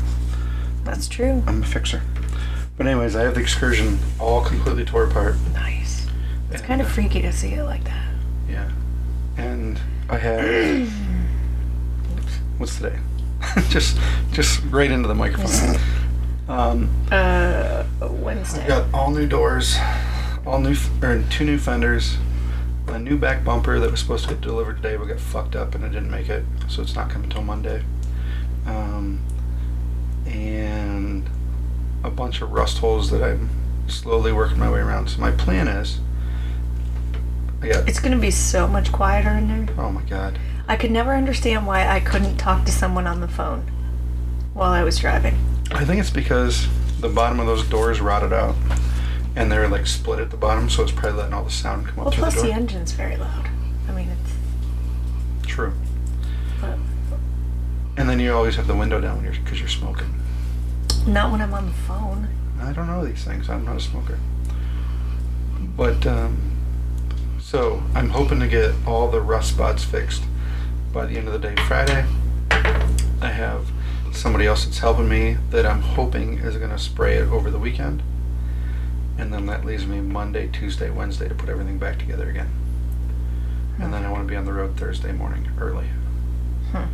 That's 0.84 1.08
true. 1.08 1.44
I'm 1.48 1.64
a 1.64 1.66
fixer. 1.66 2.02
But 2.78 2.88
anyways, 2.88 3.16
I 3.16 3.24
have 3.24 3.36
the 3.36 3.42
excursion 3.42 4.00
all 4.20 4.44
completely 4.44 4.84
tore 4.86 5.06
apart. 5.06 5.36
Nice. 5.54 6.08
It's 6.52 6.60
And, 6.60 6.64
kind 6.68 6.82
of 6.82 6.88
uh, 6.88 6.92
freaky 6.92 7.22
to 7.22 7.32
see 7.32 7.54
it 7.54 7.64
like 7.64 7.84
that. 7.86 8.08
Yeah. 8.50 8.70
And 9.38 9.80
I 10.10 10.18
have 10.18 10.90
what's 12.58 12.78
today? 12.78 12.98
just 13.70 13.98
just 14.32 14.62
right 14.70 14.90
into 14.92 15.08
the 15.08 15.16
microphone. 15.16 15.80
Um, 16.48 16.90
Uh, 17.12 17.84
Wednesday. 18.12 18.68
got 18.68 18.86
all 18.94 19.12
new 19.12 19.28
doors, 19.28 19.78
all 20.46 20.60
new 20.60 20.72
f- 20.72 20.90
or 21.04 21.24
two 21.30 21.44
new 21.46 21.58
fenders, 21.58 22.18
a 22.88 23.00
new 23.00 23.18
back 23.18 23.44
bumper 23.44 23.80
that 23.80 23.90
was 23.90 24.00
supposed 24.00 24.28
to 24.28 24.34
get 24.36 24.42
delivered 24.42 24.78
today 24.78 24.96
but 24.96 25.06
got 25.08 25.20
fucked 25.20 25.56
up 25.56 25.74
and 25.76 25.84
it 25.84 25.90
didn't 25.90 26.12
make 26.12 26.30
it, 26.30 26.44
so 26.68 26.82
it's 26.82 26.96
not 26.96 27.10
coming 27.10 27.30
till 27.30 27.42
Monday. 27.42 27.84
Um, 28.66 29.22
and 30.28 31.28
a 32.06 32.10
bunch 32.12 32.42
of 32.42 32.52
rust 32.52 32.78
holes 32.80 33.10
that 33.12 33.24
I'm 33.24 33.50
slowly 33.88 34.32
working 34.32 34.60
my 34.60 34.70
way 34.70 34.80
around. 34.80 35.10
So 35.10 35.20
my 35.20 35.32
plan 35.32 35.68
is, 35.68 36.00
I 37.62 37.68
got 37.70 37.88
It's 37.90 38.00
gonna 38.00 38.18
be 38.18 38.32
so 38.32 38.68
much 38.68 38.92
quieter 38.92 39.30
in 39.32 39.48
there. 39.48 39.76
oh 39.78 39.92
my 39.92 40.04
god. 40.04 40.38
I 40.68 40.76
could 40.76 40.92
never 40.92 41.14
understand 41.14 41.68
why 41.68 41.88
I 41.88 42.00
couldn't 42.00 42.38
talk 42.38 42.66
to 42.66 42.72
someone 42.72 43.06
on 43.08 43.22
the 43.22 43.28
phone 43.28 43.62
while 44.54 44.72
I 44.72 44.84
was 44.84 44.98
driving. 44.98 45.38
I 45.72 45.86
think 45.86 46.00
it's 46.00 46.10
because 46.10 46.68
the 47.02 47.10
bottom 47.10 47.40
of 47.40 47.46
those 47.46 47.64
doors 47.68 48.02
rotted 48.02 48.34
out, 48.34 48.56
and 49.36 49.52
they're 49.52 49.68
like 49.68 49.86
split 49.86 50.20
at 50.20 50.32
the 50.32 50.38
bottom, 50.38 50.70
so 50.70 50.82
it's 50.84 50.92
probably 50.92 51.20
letting 51.20 51.34
all 51.34 51.44
the 51.44 51.52
sound 51.52 51.88
come 51.88 52.00
up 52.00 52.06
Well, 52.06 52.12
through 52.12 52.24
plus 52.24 52.36
the 52.36 52.44
the 52.44 52.54
engine's 52.54 52.92
very 52.94 53.18
loud. 53.18 53.48
I 53.88 53.92
mean, 53.92 54.10
it's. 54.10 55.48
True. 55.48 55.74
But 56.62 56.78
And 57.98 58.10
then 58.10 58.20
you 58.20 58.34
always 58.34 58.56
have 58.56 58.66
the 58.68 58.76
window 58.76 59.00
down 59.00 59.18
when 59.18 59.26
you're 59.26 59.44
because 59.44 59.60
you're 59.60 59.70
smoking. 59.70 60.14
Not 61.08 61.32
when 61.32 61.42
I'm 61.42 61.54
on 61.54 61.68
the 61.68 61.74
phone. 61.74 62.28
I 62.60 62.74
don't 62.74 62.88
know 62.88 63.06
these 63.06 63.24
things. 63.24 63.50
I'm 63.50 63.66
not 63.66 63.78
a 63.78 63.80
smoker. 63.80 64.18
But 65.76 66.06
um, 66.08 66.52
so 67.40 67.84
I'm 67.94 68.10
hoping 68.10 68.40
to 68.40 68.48
get 68.48 68.74
all 68.88 69.10
the 69.10 69.22
rust 69.22 69.54
spots 69.54 69.84
fixed 69.84 70.24
by 70.92 71.06
the 71.06 71.18
end 71.18 71.28
of 71.28 71.34
the 71.34 71.40
day 71.40 71.56
Friday. 71.68 72.06
I 73.22 73.30
have 73.30 73.70
somebody 74.12 74.48
else 74.48 74.66
that's 74.66 74.80
helping 74.80 75.10
me 75.10 75.38
that 75.50 75.66
I'm 75.66 75.82
hoping 75.82 76.40
is 76.40 76.58
going 76.58 76.72
to 76.72 76.78
spray 76.78 77.18
it 77.18 77.28
over 77.28 77.52
the 77.52 77.60
weekend. 77.60 78.02
And 79.18 79.34
then 79.34 79.46
that 79.46 79.66
leaves 79.66 79.86
me 79.86 80.02
Monday, 80.02 80.50
Tuesday, 80.52 80.90
Wednesday 80.90 81.28
to 81.28 81.36
put 81.36 81.50
everything 81.50 81.78
back 81.78 82.00
together 82.00 82.30
again. 82.30 82.50
And 83.80 83.94
then 83.94 84.06
I 84.06 84.12
want 84.12 84.24
to 84.26 84.28
be 84.28 84.36
on 84.36 84.46
the 84.46 84.54
road 84.54 84.78
Thursday 84.78 85.12
morning 85.12 85.50
early. 85.60 85.88
Hmm. 86.72 86.86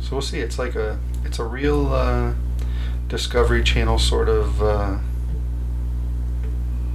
So 0.00 0.12
we'll 0.12 0.22
see. 0.22 0.40
It's 0.40 0.58
like 0.58 0.74
a 0.74 0.98
it's 1.24 1.38
a 1.38 1.44
real 1.44 1.92
uh, 1.92 2.34
Discovery 3.22 3.62
Channel 3.62 3.98
sort 3.98 4.30
of 4.30 4.62
uh, 4.62 4.96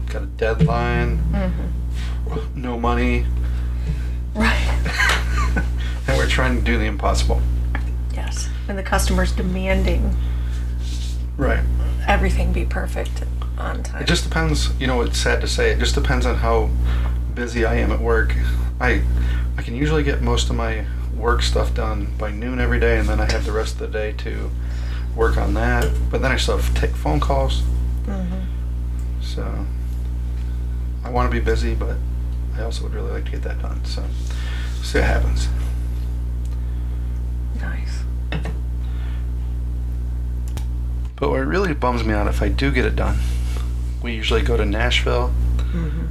got 0.07 0.23
a 0.23 0.25
deadline, 0.25 1.19
Mm-hmm. 1.31 2.59
no 2.59 2.79
money, 2.79 3.27
Right. 4.33 4.57
and 6.07 6.17
we're 6.17 6.25
trying 6.27 6.57
to 6.57 6.61
do 6.63 6.79
the 6.79 6.85
impossible. 6.85 7.39
Yes. 8.15 8.49
And 8.67 8.75
the 8.75 8.81
customer's 8.81 9.31
demanding 9.31 10.17
Right. 11.37 11.63
everything 12.07 12.51
be 12.51 12.65
perfect 12.65 13.23
on 13.59 13.83
time. 13.83 14.01
It 14.01 14.07
just 14.07 14.23
depends. 14.23 14.71
You 14.79 14.87
know, 14.87 15.01
it's 15.01 15.19
sad 15.19 15.39
to 15.41 15.47
say. 15.47 15.69
It 15.69 15.77
just 15.77 15.93
depends 15.93 16.25
on 16.25 16.37
how 16.37 16.71
busy 17.35 17.63
I 17.63 17.75
am 17.75 17.91
at 17.91 18.01
work. 18.01 18.35
I 18.81 19.03
I 19.55 19.61
can 19.61 19.75
usually 19.75 20.01
get 20.01 20.23
most 20.23 20.49
of 20.49 20.55
my 20.55 20.83
work 21.15 21.43
stuff 21.43 21.75
done 21.75 22.07
by 22.17 22.31
noon 22.31 22.59
every 22.59 22.79
day, 22.79 22.97
and 22.97 23.07
then 23.07 23.19
I 23.19 23.31
have 23.31 23.45
the 23.45 23.51
rest 23.51 23.73
of 23.73 23.79
the 23.81 23.87
day 23.87 24.13
to 24.13 24.49
work 25.17 25.37
on 25.37 25.53
that. 25.55 25.91
But 26.09 26.21
then 26.21 26.31
I 26.31 26.37
still 26.37 26.57
have 26.57 26.73
to 26.73 26.79
take 26.79 26.91
phone 26.95 27.19
calls. 27.19 27.61
hmm 28.05 28.39
So 29.21 29.65
I 31.03 31.09
want 31.09 31.29
to 31.29 31.37
be 31.37 31.43
busy, 31.43 31.73
but 31.73 31.97
I 32.55 32.61
also 32.63 32.83
would 32.83 32.93
really 32.93 33.11
like 33.11 33.25
to 33.25 33.31
get 33.31 33.41
that 33.43 33.61
done. 33.61 33.83
So 33.85 34.03
see 34.81 34.99
what 34.99 35.07
happens. 35.07 35.49
Nice. 37.59 38.03
But 41.15 41.29
what 41.31 41.37
really 41.45 41.73
bums 41.73 42.03
me 42.03 42.13
out 42.13 42.27
if 42.27 42.41
I 42.41 42.47
do 42.49 42.71
get 42.71 42.85
it 42.85 42.95
done, 42.95 43.17
we 44.03 44.13
usually 44.13 44.43
go 44.43 44.55
to 44.55 44.65
Nashville 44.65 45.29
hmm 45.71 46.05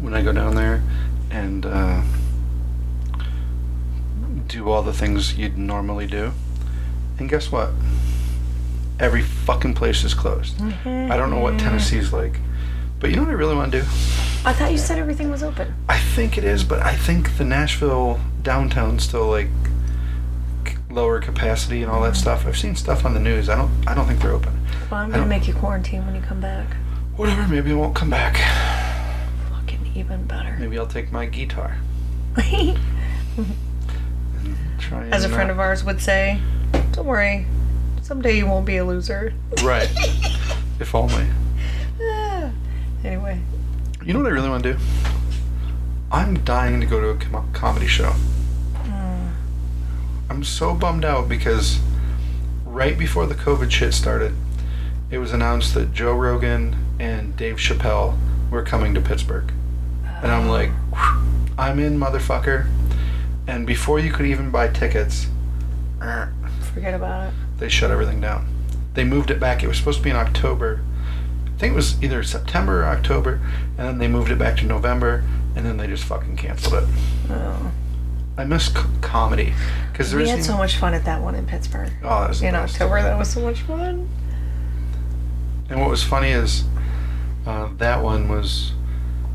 when 0.00 0.12
I 0.14 0.20
go 0.22 0.32
down 0.32 0.54
there 0.54 0.82
and 1.30 1.64
uh, 1.64 2.02
do 4.46 4.68
all 4.68 4.82
the 4.82 4.92
things 4.92 5.38
you'd 5.38 5.56
normally 5.56 6.06
do. 6.06 6.32
And 7.18 7.28
guess 7.28 7.50
what? 7.50 7.70
Every 9.00 9.22
fucking 9.22 9.74
place 9.74 10.04
is 10.04 10.14
closed. 10.14 10.60
I 10.60 11.16
don't 11.16 11.30
know 11.30 11.40
what 11.40 11.58
Tennessee's 11.58 12.12
like, 12.12 12.38
but 13.00 13.10
you 13.10 13.16
know 13.16 13.22
what 13.22 13.30
I 13.30 13.34
really 13.34 13.56
want 13.56 13.72
to 13.72 13.80
do? 13.80 13.86
I 14.46 14.52
thought 14.52 14.70
you 14.70 14.78
said 14.78 14.98
everything 14.98 15.30
was 15.30 15.42
open. 15.42 15.74
I 15.88 15.98
think 15.98 16.38
it 16.38 16.44
is, 16.44 16.62
but 16.64 16.80
I 16.82 16.94
think 16.94 17.38
the 17.38 17.44
Nashville 17.44 18.20
downtown 18.42 18.98
still 18.98 19.26
like 19.26 19.48
lower 20.90 21.20
capacity 21.20 21.82
and 21.82 21.90
all 21.90 22.02
that 22.02 22.14
stuff. 22.16 22.46
I've 22.46 22.56
seen 22.56 22.76
stuff 22.76 23.04
on 23.04 23.14
the 23.14 23.20
news. 23.20 23.48
I 23.48 23.56
don't. 23.56 23.70
I 23.86 23.94
don't 23.94 24.06
think 24.06 24.20
they're 24.20 24.32
open. 24.32 24.60
Well, 24.90 25.00
I'm 25.00 25.10
gonna 25.10 25.26
make 25.26 25.48
you 25.48 25.54
quarantine 25.54 26.06
when 26.06 26.14
you 26.14 26.20
come 26.20 26.40
back. 26.40 26.76
Whatever. 27.16 27.48
Maybe 27.48 27.72
I 27.72 27.74
won't 27.74 27.96
come 27.96 28.10
back. 28.10 28.36
Fucking 29.50 29.92
even 29.94 30.24
better. 30.26 30.56
Maybe 30.58 30.78
I'll 30.78 30.86
take 30.86 31.10
my 31.10 31.26
guitar. 31.26 31.78
Try 34.78 35.08
As 35.08 35.24
a 35.24 35.28
friend 35.28 35.50
uh, 35.50 35.54
of 35.54 35.60
ours 35.60 35.84
would 35.84 36.00
say, 36.00 36.40
don't 36.92 37.06
worry, 37.06 37.46
someday 38.04 38.36
you 38.36 38.46
won't 38.46 38.66
be 38.66 38.76
a 38.76 38.84
loser. 38.84 39.32
Right. 39.62 39.90
if 40.78 40.94
only. 40.94 41.26
Ah. 42.00 42.50
anyway, 43.02 43.40
You 44.04 44.12
know 44.12 44.20
what 44.20 44.28
I 44.28 44.34
really 44.34 44.50
want 44.50 44.62
to 44.62 44.74
do? 44.74 44.78
I'm 46.12 46.44
dying 46.44 46.80
to 46.80 46.86
go 46.86 47.00
to 47.00 47.08
a 47.08 47.16
com- 47.16 47.50
comedy 47.52 47.86
show. 47.86 48.12
mm, 48.74 49.30
I'm 50.28 50.44
so 50.44 50.74
bummed 50.74 51.04
out 51.04 51.28
because 51.28 51.80
right 52.66 52.98
before 52.98 53.26
the 53.26 53.34
COVID 53.34 53.70
shit 53.70 53.94
started, 53.94 54.34
it 55.10 55.18
was 55.18 55.32
announced 55.32 55.72
that 55.74 55.94
Joe 55.94 56.14
Rogan 56.14 56.76
and 56.98 57.34
Dave 57.36 57.56
Chappelle 57.56 58.18
were 58.50 58.62
coming 58.62 58.92
to 58.94 59.00
Pittsburgh. 59.00 59.50
And 60.22 60.30
I'm 60.30 60.48
like, 60.48 60.70
I'm 61.58 61.78
in, 61.78 61.98
motherfucker. 61.98 62.68
And 63.46 63.66
before 63.66 63.98
you 63.98 64.12
could 64.12 64.26
even 64.26 64.50
buy 64.50 64.68
tickets, 64.68 65.26
forget 66.72 66.94
about 66.94 67.28
it. 67.28 67.34
They 67.58 67.68
shut 67.68 67.90
everything 67.90 68.20
down. 68.20 68.46
They 68.94 69.04
moved 69.04 69.30
it 69.30 69.40
back. 69.40 69.62
It 69.62 69.68
was 69.68 69.78
supposed 69.78 69.98
to 69.98 70.04
be 70.04 70.10
in 70.10 70.16
October. 70.16 70.80
I 71.46 71.58
think 71.58 71.72
it 71.72 71.76
was 71.76 72.02
either 72.02 72.22
September 72.22 72.82
or 72.82 72.86
October, 72.86 73.40
and 73.78 73.86
then 73.88 73.98
they 73.98 74.08
moved 74.08 74.30
it 74.30 74.38
back 74.38 74.56
to 74.58 74.64
November, 74.66 75.24
and 75.56 75.64
then 75.64 75.76
they 75.76 75.86
just 75.86 76.04
fucking 76.04 76.36
canceled 76.36 76.82
it. 76.82 76.88
Oh. 77.30 77.70
I 78.36 78.44
miss 78.44 78.66
c- 78.66 78.80
comedy 79.00 79.52
because 79.92 80.12
We 80.12 80.28
had 80.28 80.42
so 80.42 80.56
much 80.56 80.76
fun 80.76 80.92
at 80.94 81.04
that 81.04 81.22
one 81.22 81.36
in 81.36 81.46
Pittsburgh. 81.46 81.92
oh 82.02 82.20
that 82.22 82.28
was 82.30 82.42
In. 82.42 82.54
October, 82.56 83.00
that 83.00 83.16
was 83.16 83.30
so 83.30 83.40
much 83.40 83.60
fun. 83.60 84.08
And 85.70 85.80
what 85.80 85.88
was 85.88 86.02
funny 86.02 86.30
is 86.30 86.64
uh, 87.46 87.68
that 87.78 88.02
one 88.02 88.28
was 88.28 88.72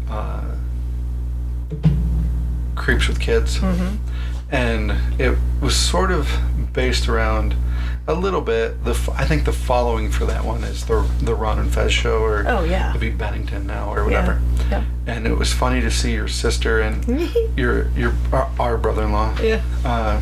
uh, 0.09 0.43
creeps 2.75 3.07
with 3.07 3.19
kids, 3.19 3.57
hmm 3.57 3.95
and 4.51 4.91
it 5.19 5.37
was 5.61 5.75
sort 5.75 6.09
of 6.09 6.27
based 6.73 7.07
around 7.07 7.53
a 8.09 8.13
little 8.13 8.41
bit. 8.41 8.83
The 8.83 8.91
I 9.15 9.23
think 9.25 9.45
the 9.45 9.53
following 9.53 10.09
for 10.11 10.25
that 10.25 10.43
one 10.43 10.63
is 10.63 10.85
the 10.85 11.07
the 11.21 11.33
Ron 11.35 11.59
and 11.59 11.71
Fez 11.73 11.93
show, 11.93 12.21
or 12.23 12.43
Oh 12.47 12.63
yeah. 12.65 12.89
it'd 12.89 12.99
be 12.99 13.09
Bennington 13.11 13.65
now, 13.67 13.93
or 13.93 14.03
whatever. 14.03 14.41
Yeah. 14.69 14.83
yeah. 15.05 15.13
And 15.13 15.25
it 15.27 15.37
was 15.37 15.53
funny 15.53 15.79
to 15.81 15.91
see 15.91 16.13
your 16.13 16.27
sister 16.27 16.81
and 16.81 17.05
your 17.57 17.89
your 17.91 18.13
our, 18.33 18.49
our 18.59 18.77
brother-in-law 18.77 19.37
yeah. 19.41 19.61
uh, 19.85 20.19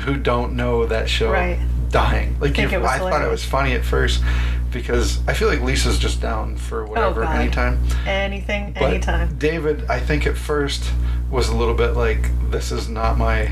who 0.00 0.16
don't 0.16 0.54
know 0.54 0.86
that 0.86 1.08
show 1.08 1.30
Right. 1.30 1.58
dying. 1.90 2.36
Like 2.40 2.54
Think 2.56 2.72
you, 2.72 2.78
it 2.78 2.82
was 2.82 2.90
I 2.90 2.98
thought 2.98 3.22
it 3.22 3.30
was 3.30 3.44
funny 3.44 3.72
at 3.74 3.84
first 3.84 4.22
because 4.70 5.20
I 5.26 5.34
feel 5.34 5.48
like 5.48 5.60
Lisa's 5.62 5.98
just 5.98 6.20
down 6.20 6.56
for 6.56 6.84
whatever 6.86 7.24
Oh, 7.24 7.28
anytime. 7.28 7.78
Anything, 8.06 8.72
But 8.74 8.82
anytime. 8.84 9.36
David, 9.36 9.84
I 9.88 9.98
think 9.98 10.26
at 10.26 10.36
first 10.36 10.90
was 11.30 11.48
a 11.48 11.56
little 11.56 11.74
bit 11.74 11.92
like 11.92 12.30
this 12.50 12.72
is 12.72 12.88
not 12.88 13.18
my 13.18 13.50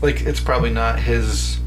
like 0.00 0.20
it's 0.22 0.40
probably 0.40 0.70
not 0.70 0.98
his 1.00 1.58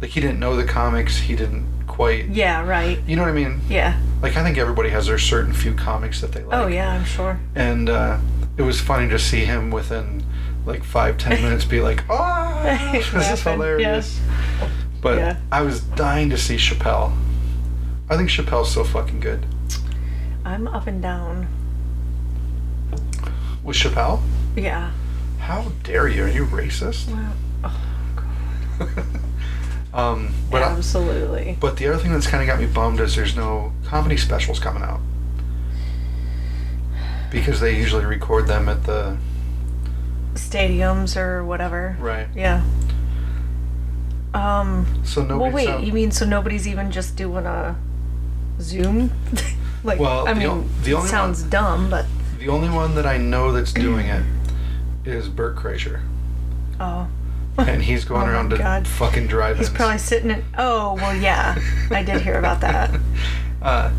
like 0.00 0.10
he 0.10 0.20
didn't 0.20 0.38
know 0.40 0.56
the 0.56 0.64
comics, 0.64 1.16
he 1.18 1.36
didn't 1.36 1.66
quite 1.86 2.26
Yeah. 2.28 2.66
Right. 2.66 2.98
you 3.06 3.16
know 3.16 3.22
what 3.22 3.28
I 3.30 3.34
mean? 3.34 3.60
Yeah. 3.68 4.00
Like 4.22 4.36
I 4.36 4.42
think 4.42 4.58
everybody 4.58 4.88
has 4.90 5.06
their 5.06 5.18
certain 5.18 5.52
few 5.52 5.74
comics 5.74 6.20
that 6.20 6.32
they 6.32 6.42
like. 6.42 6.58
oh 6.58 6.66
yeah. 6.66 6.90
I'm 6.92 7.04
sure. 7.04 7.38
And 7.54 7.88
uh, 7.88 8.18
it 8.56 8.62
was 8.62 8.80
funny 8.80 9.08
to 9.10 9.18
see 9.18 9.44
him 9.44 9.70
within 9.70 10.24
like 10.66 10.82
five, 10.82 11.18
ten 11.18 11.42
minutes 11.42 11.64
be 11.64 11.80
like, 11.80 12.04
oh, 12.08 12.62
this 12.92 13.12
is 13.14 13.42
hilarious. 13.42 14.20
But 15.00 15.18
Yeah. 15.18 15.36
I 15.52 15.60
was 15.62 15.80
dying 15.82 16.30
to 16.30 16.38
see 16.38 16.56
Chappelle. 16.56 17.14
I 18.08 18.16
think 18.16 18.30
Chappelle's 18.30 18.70
so 18.72 18.84
fucking 18.84 19.20
good. 19.20 19.44
I'm 20.44 20.66
up 20.68 20.86
and 20.86 21.00
down. 21.02 21.46
With 23.62 23.76
Chappelle? 23.76 24.20
Yeah. 24.56 24.90
How 25.38 25.72
dare 25.82 26.08
you? 26.08 26.24
Are 26.24 26.28
you 26.28 26.44
racist? 26.46 27.08
Well, 27.10 27.32
oh, 27.64 29.06
um, 29.94 30.34
but 30.50 30.62
I- 30.62 30.72
absolutely. 30.72 31.56
but 31.60 31.76
the 31.78 31.86
other 31.88 31.98
thing 31.98 32.12
that's 32.12 32.26
kind 32.26 32.42
of 32.42 32.46
got 32.48 32.60
me 32.60 32.66
bummed 32.66 33.00
is 33.00 33.14
there's 33.16 33.34
no 33.36 33.72
comedy 33.86 34.16
specials 34.18 34.58
coming 34.58 34.82
out 34.82 35.00
because 37.30 37.60
they 37.60 37.76
usually 37.76 38.04
record 38.04 38.46
them 38.46 38.68
at 38.68 38.84
the 38.84 39.16
Stadiums 40.34 41.16
or 41.16 41.44
whatever. 41.44 41.96
right. 42.00 42.26
Yeah. 42.34 42.62
Um. 44.34 44.84
So 45.04 45.20
Well, 45.20 45.28
nobody's 45.38 45.54
wait. 45.68 45.84
You 45.84 45.92
mean 45.92 46.10
so 46.10 46.26
nobody's 46.26 46.66
even 46.66 46.90
just 46.90 47.14
doing 47.16 47.46
a 47.46 47.76
Zoom? 48.60 49.12
like, 49.84 50.00
Well, 50.00 50.26
I 50.26 50.32
the 50.34 50.40
mean, 50.40 50.48
o- 50.48 50.64
the 50.82 50.94
only 50.94 51.08
sounds 51.08 51.42
dumb, 51.44 51.88
but 51.88 52.04
the 52.40 52.48
only 52.48 52.68
one 52.68 52.96
that 52.96 53.06
I 53.06 53.16
know 53.16 53.52
that's 53.52 53.72
doing 53.72 54.06
it 54.06 54.24
is 55.04 55.28
Bert 55.28 55.56
Kreischer. 55.56 56.00
oh. 56.80 57.06
and 57.58 57.82
he's 57.82 58.04
going 58.04 58.28
Oh 58.28 58.32
around 58.32 58.50
to 58.50 58.58
God. 58.58 58.86
fucking 58.86 59.26
drive 59.26 59.58
He's 59.58 59.70
probably 59.70 59.98
sitting 59.98 60.30
in. 60.30 60.44
Oh 60.58 60.94
well, 60.94 61.16
yeah. 61.16 61.60
I 61.90 62.02
did 62.02 62.20
hear 62.22 62.38
about 62.38 62.60
that. 62.62 62.98
uh, 63.62 63.92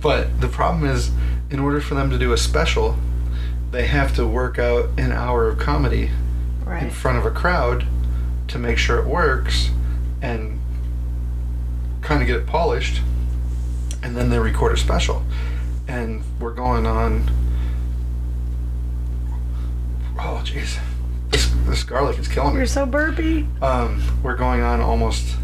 but 0.00 0.40
the 0.40 0.48
problem 0.48 0.88
is, 0.88 1.10
in 1.50 1.60
order 1.60 1.80
for 1.80 1.94
them 1.94 2.10
to 2.10 2.18
do 2.18 2.32
a 2.32 2.38
special, 2.38 2.96
they 3.70 3.86
have 3.86 4.14
to 4.16 4.26
work 4.26 4.58
out 4.58 4.88
an 4.98 5.12
hour 5.12 5.48
of 5.48 5.58
comedy 5.58 6.10
in 6.80 6.90
front 6.90 7.18
of 7.18 7.26
a 7.26 7.30
crowd 7.30 7.86
to 8.48 8.58
make 8.58 8.78
sure 8.78 8.98
it 8.98 9.06
works 9.06 9.70
and 10.22 10.58
kind 12.00 12.22
of 12.22 12.26
get 12.26 12.36
it 12.36 12.46
polished, 12.46 13.02
and 14.02 14.16
then 14.16 14.30
they 14.30 14.38
record 14.38 14.72
a 14.72 14.76
special. 14.76 15.22
And 15.86 16.22
we're 16.40 16.54
going 16.54 16.86
on. 16.86 17.30
Oh, 20.18 20.42
jeez. 20.44 20.78
This, 21.64 21.84
garlic 21.84 22.18
is 22.18 22.28
killing 22.28 22.54
me. 22.54 22.58
You're 22.58 22.66
so 22.66 22.86
burpy. 22.86 23.46
Um, 23.62 24.02
we're 24.22 24.36
going 24.36 24.62
on 24.62 24.80
almost 24.80 25.36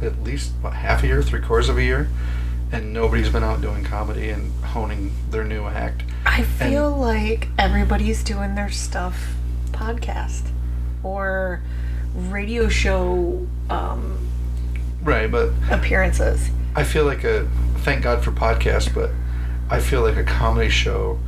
at 0.00 0.22
least 0.22 0.52
what, 0.60 0.72
half 0.72 1.02
a 1.02 1.06
year, 1.06 1.22
three 1.22 1.40
quarters 1.40 1.68
of 1.68 1.78
a 1.78 1.82
year, 1.82 2.08
and 2.70 2.92
nobody's 2.92 3.28
been 3.28 3.44
out 3.44 3.60
doing 3.60 3.84
comedy 3.84 4.30
and 4.30 4.52
honing 4.64 5.12
their 5.30 5.44
new 5.44 5.64
act. 5.66 6.02
I 6.24 6.42
feel 6.42 6.90
like 6.90 7.48
everybody's 7.58 8.22
doing 8.24 8.54
their 8.54 8.70
stuff 8.70 9.34
podcast 9.72 10.48
or 11.02 11.60
radio 12.14 12.68
show 12.68 13.46
um, 13.70 14.18
Right, 15.02 15.30
but 15.30 15.50
appearances. 15.70 16.48
I 16.76 16.84
feel 16.84 17.04
like 17.04 17.24
a 17.24 17.48
thank 17.78 18.02
God 18.04 18.22
for 18.22 18.30
podcasts, 18.30 18.92
but 18.92 19.10
I 19.68 19.80
feel 19.80 20.02
like 20.02 20.16
a 20.16 20.22
comedy 20.22 20.70
show 20.70 21.18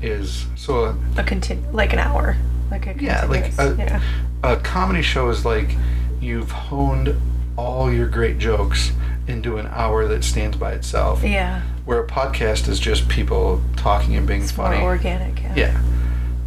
is 0.00 0.46
so 0.54 0.84
a, 0.84 0.90
A 1.16 1.24
continu 1.24 1.72
like 1.72 1.92
an 1.92 1.98
hour. 1.98 2.36
Like 2.74 2.86
a 2.88 3.02
Yeah, 3.02 3.24
like 3.26 3.52
a- 3.58 3.76
yeah. 3.78 4.00
a 4.42 4.56
comedy 4.56 5.00
show 5.02 5.28
is 5.30 5.44
like 5.44 5.76
you've 6.20 6.50
honed 6.50 7.14
all 7.56 7.92
your 7.92 8.08
great 8.08 8.38
jokes 8.38 8.90
into 9.28 9.58
an 9.58 9.68
hour 9.68 10.08
that 10.08 10.24
stands 10.24 10.56
by 10.56 10.72
itself. 10.72 11.22
Yeah. 11.22 11.62
Where 11.84 12.00
a 12.00 12.06
podcast 12.06 12.66
is 12.68 12.80
just 12.80 13.08
people 13.08 13.62
talking 13.76 14.16
and 14.16 14.26
being 14.26 14.42
It's 14.42 14.50
funny. 14.50 14.78
more 14.80 14.90
organic. 14.90 15.40
Yeah. 15.40 15.54
Yeah. 15.56 15.82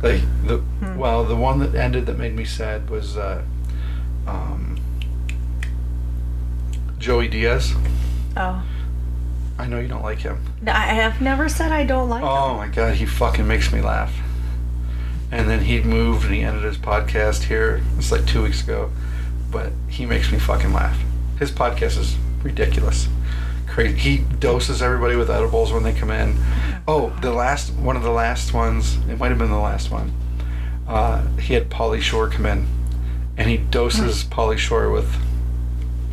Like 0.03 0.21
the 0.45 0.57
Hmm. 0.57 0.97
well, 0.97 1.23
the 1.23 1.35
one 1.37 1.59
that 1.59 1.73
ended 1.75 2.05
that 2.07 2.17
made 2.17 2.35
me 2.35 2.43
sad 2.43 2.89
was 2.89 3.15
uh, 3.15 3.41
um, 4.27 4.77
Joey 6.99 7.27
Diaz. 7.29 7.73
Oh. 8.35 8.61
I 9.59 9.65
know 9.65 9.79
you 9.79 9.87
don't 9.87 10.03
like 10.03 10.19
him. 10.19 10.37
No, 10.61 10.71
I 10.73 10.87
have 10.93 11.21
never 11.21 11.47
said 11.49 11.71
I 11.71 11.83
don't 11.85 12.09
like 12.09 12.21
Oh 12.23 12.49
them. 12.49 12.57
my 12.57 12.67
god, 12.67 12.95
he 12.95 13.05
fucking 13.05 13.47
makes 13.47 13.71
me 13.71 13.81
laugh. 13.81 14.13
And 15.31 15.49
then 15.49 15.61
he 15.65 15.81
moved 15.81 16.25
and 16.25 16.33
he 16.33 16.41
ended 16.41 16.63
his 16.63 16.77
podcast 16.77 17.43
here. 17.43 17.81
It's 17.97 18.11
like 18.11 18.25
two 18.25 18.43
weeks 18.43 18.63
ago, 18.63 18.91
but 19.51 19.71
he 19.89 20.05
makes 20.05 20.31
me 20.31 20.39
fucking 20.39 20.71
laugh. 20.73 20.97
His 21.39 21.51
podcast 21.51 21.97
is 21.99 22.15
ridiculous, 22.43 23.07
crazy. 23.67 23.97
He 23.97 24.17
doses 24.39 24.81
everybody 24.81 25.15
with 25.17 25.29
edibles 25.29 25.71
when 25.73 25.83
they 25.83 25.93
come 25.93 26.11
in. 26.11 26.37
Oh, 26.87 27.09
the 27.21 27.31
last 27.33 27.73
one 27.73 27.97
of 27.97 28.03
the 28.03 28.11
last 28.11 28.53
ones. 28.53 28.95
It 29.09 29.19
might 29.19 29.29
have 29.29 29.37
been 29.37 29.51
the 29.51 29.57
last 29.59 29.91
one. 29.91 30.13
Uh, 30.87 31.27
he 31.37 31.53
had 31.53 31.69
Pauly 31.69 31.99
Shore 32.01 32.29
come 32.29 32.45
in, 32.45 32.65
and 33.35 33.49
he 33.49 33.57
doses 33.57 34.23
Pauly 34.23 34.57
Shore 34.57 34.89
with. 34.89 35.13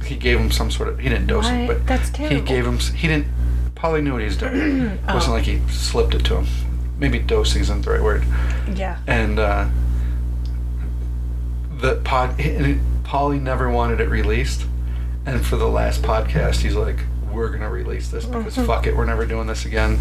He 0.04 0.16
gave 0.16 0.38
him 0.38 0.50
some 0.50 0.70
sort 0.72 0.88
of. 0.88 0.98
He 0.98 1.08
didn't 1.08 1.28
dose 1.28 1.46
him, 1.48 1.66
What? 1.68 1.78
but 1.78 1.86
That's 1.86 2.08
he 2.08 2.14
terrible. 2.28 2.42
gave 2.46 2.66
him. 2.66 2.74
s- 2.76 2.88
He 2.88 3.06
didn't. 3.08 3.28
Pauly 3.76 4.02
knew 4.02 4.12
what 4.12 4.20
he 4.20 4.26
was 4.26 4.36
doing. 4.36 4.52
It 5.08 5.14
wasn't 5.14 5.28
Oh. 5.32 5.36
like 5.36 5.44
he 5.44 5.60
slipped 5.70 6.14
it 6.14 6.24
to 6.26 6.38
him. 6.40 6.46
Maybe 6.98 7.18
dosing 7.18 7.62
isn't 7.62 7.82
the 7.84 7.90
right 7.90 8.02
word. 8.02 8.24
Yeah. 8.74 8.98
And 9.06 9.38
uh, 9.38 9.68
the 11.80 11.96
pod, 12.04 12.34
it, 12.40 12.78
Pauly 13.04 13.40
never 13.40 13.70
wanted 13.70 14.00
it 14.00 14.08
released. 14.08 14.66
And 15.26 15.44
for 15.44 15.56
the 15.56 15.68
last 15.68 16.02
podcast, 16.02 16.56
he's 16.60 16.74
like, 16.74 16.98
"We're 17.32 17.48
gonna 17.48 17.70
release 17.70 18.08
this 18.08 18.26
because 18.26 18.56
Mhm. 18.56 18.66
fuck 18.66 18.86
it, 18.86 18.94
we're 18.96 19.06
never 19.06 19.24
doing 19.24 19.46
this 19.46 19.64
again." 19.64 19.98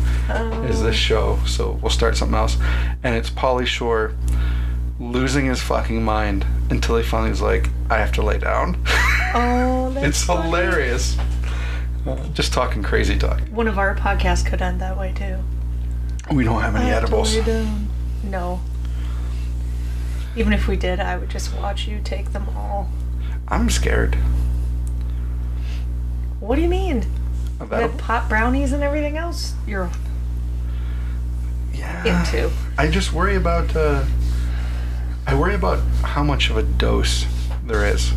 Is 0.70 0.82
this 0.84 0.96
show? 0.96 1.40
So 1.46 1.80
we'll 1.82 1.90
start 1.92 2.18
something 2.18 2.36
else. 2.38 2.58
And 3.04 3.16
it's 3.16 3.30
Pauly 3.30 3.66
Shore 3.66 4.14
losing 5.00 5.46
his 5.46 5.62
fucking 5.62 6.04
mind 6.04 6.46
until 6.70 6.98
he 6.98 7.04
finally 7.04 7.30
was 7.30 7.42
like, 7.42 7.70
"I 7.90 7.98
have 7.98 8.12
to 8.14 8.22
lay 8.22 8.38
down." 8.38 8.78
Oh, 9.34 9.92
that's 9.94 10.08
it's 10.08 10.24
funny. 10.26 10.44
hilarious. 10.44 11.18
Just 12.34 12.52
talking 12.52 12.84
crazy 12.84 13.18
talk. 13.18 13.40
One 13.50 13.68
of 13.70 13.80
our 13.80 13.96
podcasts 13.96 14.46
could 14.46 14.62
end 14.62 14.82
that 14.82 14.98
way 14.98 15.14
too. 15.16 15.38
We 16.32 16.44
don't 16.44 16.62
have 16.62 16.76
any 16.76 16.92
I 16.92 16.96
edibles. 16.96 17.36
down. 17.38 17.90
No. 18.24 18.62
Even 20.36 20.54
if 20.54 20.68
we 20.68 20.76
did, 20.76 21.00
I 21.00 21.18
would 21.18 21.30
just 21.30 21.54
watch 21.56 21.88
you 21.88 22.00
take 22.04 22.32
them 22.34 22.48
all. 22.56 22.90
I'm 23.48 23.70
scared 23.70 24.16
What 26.40 26.56
do 26.56 26.62
you 26.62 26.70
mean? 26.70 27.06
of 27.60 27.70
The 27.70 27.90
pot 27.98 28.28
brownies 28.30 28.74
and 28.74 28.82
everything 28.84 29.16
else 29.18 29.54
you're 29.68 29.90
Yeah. 31.74 32.04
into. 32.20 32.52
I 32.78 32.88
just 32.88 33.14
worry 33.14 33.36
about. 33.36 33.76
Uh, 33.76 34.04
I 35.28 35.36
worry 35.36 35.54
about 35.56 35.80
how 36.04 36.24
much 36.24 36.50
of 36.50 36.58
a 36.58 36.64
dose 36.64 37.26
there 37.66 37.86
is. 37.86 38.12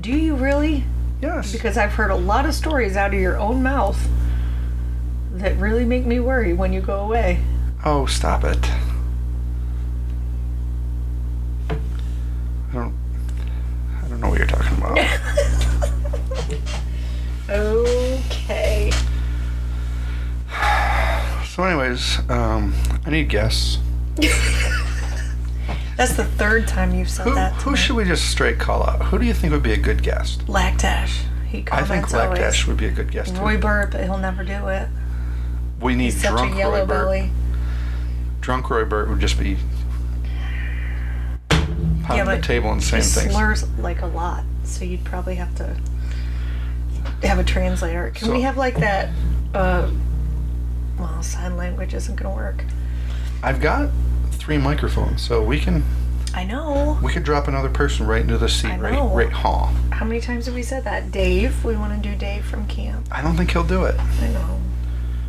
Do 0.00 0.12
you 0.12 0.34
really? 0.36 0.84
Yes. 1.20 1.52
Because 1.52 1.76
I've 1.76 1.92
heard 1.92 2.10
a 2.10 2.16
lot 2.16 2.46
of 2.46 2.54
stories 2.54 2.96
out 2.96 3.14
of 3.14 3.20
your 3.20 3.38
own 3.38 3.62
mouth 3.62 4.08
that 5.32 5.56
really 5.58 5.84
make 5.84 6.06
me 6.06 6.20
worry 6.20 6.52
when 6.52 6.72
you 6.72 6.80
go 6.80 7.00
away. 7.00 7.40
oh, 7.84 8.06
stop 8.06 8.44
it. 8.44 8.58
I 11.70 11.76
don't. 12.72 12.94
I 14.02 14.08
don't 14.08 14.20
know 14.20 14.28
what 14.28 14.38
you're 14.38 14.46
talking 14.46 14.76
about. 14.78 14.98
okay. 17.48 18.90
so, 21.46 21.64
anyways, 21.64 22.18
um, 22.30 22.74
I 23.04 23.10
need 23.10 23.28
guests 23.28 23.78
That's 25.96 26.14
the 26.14 26.24
third 26.24 26.68
time 26.68 26.94
you've 26.94 27.08
said 27.08 27.24
Who, 27.26 27.34
that. 27.34 27.52
who 27.54 27.60
tonight. 27.70 27.76
should 27.76 27.96
we 27.96 28.04
just 28.04 28.30
straight 28.30 28.58
call 28.58 28.82
out? 28.82 29.02
Who 29.06 29.18
do 29.18 29.24
you 29.24 29.32
think 29.32 29.52
would 29.52 29.62
be 29.62 29.72
a 29.72 29.78
good 29.78 30.02
guest? 30.02 30.46
Lactash. 30.46 31.22
He 31.48 31.64
I 31.72 31.82
think 31.84 32.12
always. 32.12 32.38
Lactash 32.38 32.66
would 32.66 32.76
be 32.76 32.86
a 32.86 32.90
good 32.90 33.10
guest. 33.10 33.34
too. 33.34 33.40
Roy 33.40 33.56
Burr, 33.56 33.88
but 33.90 34.02
he'll 34.04 34.18
never 34.18 34.44
do 34.44 34.68
it. 34.68 34.88
we 35.80 35.94
need 35.94 36.04
He's 36.12 36.20
such 36.22 36.40
a 36.40 36.54
yellow 36.56 36.80
Roy 36.80 36.86
Burt. 36.86 37.04
belly. 37.06 37.30
Drunk 38.42 38.68
Roy 38.68 38.84
Burt 38.84 39.08
would 39.08 39.20
just 39.20 39.38
be 39.38 39.56
pounding 41.48 42.26
the 42.26 42.36
but 42.36 42.42
table 42.44 42.70
and 42.72 42.82
saying 42.82 43.02
he 43.02 43.08
things. 43.08 43.32
slurs 43.32 43.68
like 43.78 44.02
a 44.02 44.06
lot, 44.06 44.44
so 44.64 44.84
you'd 44.84 45.04
probably 45.04 45.34
have 45.36 45.54
to 45.56 45.76
have 47.22 47.38
a 47.38 47.44
translator. 47.44 48.10
Can 48.14 48.26
So- 48.28 48.32
we 48.34 48.42
have 48.42 48.56
like 48.56 48.76
that? 48.76 49.08
Uh, 49.54 49.88
well, 50.98 51.22
sign 51.22 51.56
language 51.56 51.94
isn't 51.94 52.16
gonna 52.16 52.34
work. 52.34 52.64
I've 53.42 53.60
got 53.60 53.90
three 54.46 54.58
microphones, 54.58 55.20
so 55.22 55.42
we 55.42 55.58
can 55.58 55.82
I 56.32 56.44
know. 56.44 56.96
we 57.02 57.12
could 57.12 57.24
drop 57.24 57.48
another 57.48 57.68
person 57.68 58.06
right 58.06 58.20
into 58.20 58.38
the 58.38 58.48
seat 58.48 58.68
I 58.68 58.78
right 58.78 58.92
know. 58.92 59.08
right 59.08 59.32
haw. 59.32 59.72
How 59.90 60.04
many 60.04 60.20
times 60.20 60.46
have 60.46 60.54
we 60.54 60.62
said 60.62 60.84
that? 60.84 61.10
Dave. 61.10 61.64
We 61.64 61.74
want 61.74 62.00
to 62.00 62.08
do 62.08 62.14
Dave 62.14 62.44
from 62.44 62.64
camp. 62.68 63.08
I 63.10 63.22
don't 63.22 63.36
think 63.36 63.50
he'll 63.50 63.64
do 63.64 63.84
it. 63.86 63.98
I 63.98 64.28
know. 64.28 64.60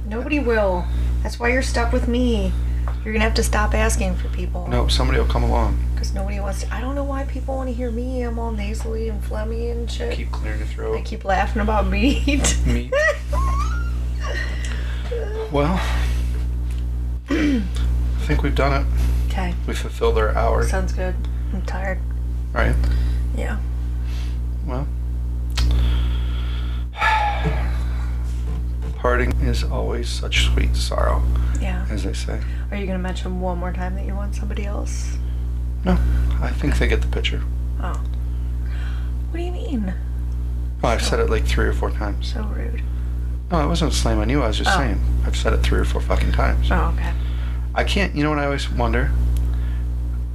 Nobody 0.06 0.38
will. 0.40 0.86
That's 1.24 1.40
why 1.40 1.48
you're 1.50 1.64
stuck 1.64 1.92
with 1.92 2.08
me. 2.08 2.52
You're 3.04 3.12
gonna 3.12 3.24
have 3.26 3.34
to 3.36 3.44
stop 3.44 3.74
asking 3.74 4.18
for 4.18 4.28
people. 4.30 4.68
Nope, 4.68 4.92
somebody 4.92 5.18
will 5.18 5.26
come 5.26 5.42
along. 5.44 5.84
Because 5.96 6.14
nobody 6.14 6.40
wants 6.40 6.62
to. 6.62 6.72
I 6.72 6.80
don't 6.80 6.94
know 6.94 7.04
why 7.04 7.24
people 7.24 7.56
want 7.56 7.70
to 7.70 7.74
hear 7.74 7.90
me. 7.90 8.22
I'm 8.22 8.38
all 8.38 8.52
nasally 8.52 9.10
and 9.10 9.20
phlegmy 9.24 9.72
and 9.72 9.90
shit. 9.90 10.14
Keep 10.14 10.32
clearing 10.32 10.60
your 10.60 10.68
throat. 10.68 11.00
I 11.00 11.02
keep 11.02 11.26
laughing 11.26 11.64
about 11.64 11.88
meat. 11.92 12.56
Meat. 12.68 12.94
Well, 15.50 15.80
I 17.30 17.62
think 18.26 18.44
we've 18.44 18.54
done 18.54 18.82
it. 18.86 18.88
Okay. 19.38 19.54
We 19.68 19.74
fulfilled 19.74 20.18
our 20.18 20.36
hour. 20.36 20.64
Sounds 20.68 20.94
good. 20.94 21.16
I'm 21.54 21.62
tired. 21.64 22.00
All 22.56 22.62
right. 22.62 22.76
Yeah. 23.38 23.60
Well, 24.66 24.88
parting 28.98 29.32
is 29.42 29.64
always 29.64 30.10
such 30.10 30.46
sweet 30.46 30.76
sorrow, 30.76 31.22
Yeah. 31.62 31.86
as 31.90 32.04
they 32.04 32.14
say. 32.14 32.42
Are 32.72 32.78
you 32.78 32.86
gonna 32.86 33.00
mention 33.00 33.40
one 33.40 33.58
more 33.60 33.72
time 33.72 33.96
that 33.96 34.06
you 34.06 34.14
want 34.16 34.36
somebody 34.36 34.66
else? 34.66 35.18
No, 35.86 35.98
I 36.42 36.50
think 36.50 36.78
they 36.80 36.88
get 36.88 37.02
the 37.02 37.08
picture. 37.08 37.42
Oh. 37.82 38.02
What 39.30 39.38
do 39.38 39.44
you 39.44 39.52
mean? 39.52 39.94
Oh, 40.84 40.88
I've 40.90 41.02
said 41.04 41.20
it 41.20 41.30
like 41.30 41.46
three 41.46 41.66
or 41.66 41.74
four 41.74 41.92
times. 41.92 42.34
So 42.34 42.44
rude. 42.44 42.82
No, 43.52 43.64
it 43.64 43.68
wasn't 43.68 43.94
a 43.94 43.96
slam 43.96 44.20
on 44.20 44.30
you. 44.30 44.42
I 44.44 44.48
was 44.48 44.58
just 44.58 44.72
Oh. 44.72 44.78
saying. 44.78 45.00
I've 45.26 45.38
said 45.38 45.54
it 45.54 45.64
three 45.64 45.80
or 45.80 45.86
four 45.86 46.02
fucking 46.02 46.34
times. 46.34 46.70
Oh, 46.72 46.94
okay. 46.98 47.14
I 47.74 47.84
can't. 47.86 48.14
You 48.16 48.24
know 48.24 48.30
what 48.32 48.40
I 48.40 48.46
always 48.46 48.70
wonder? 48.70 49.12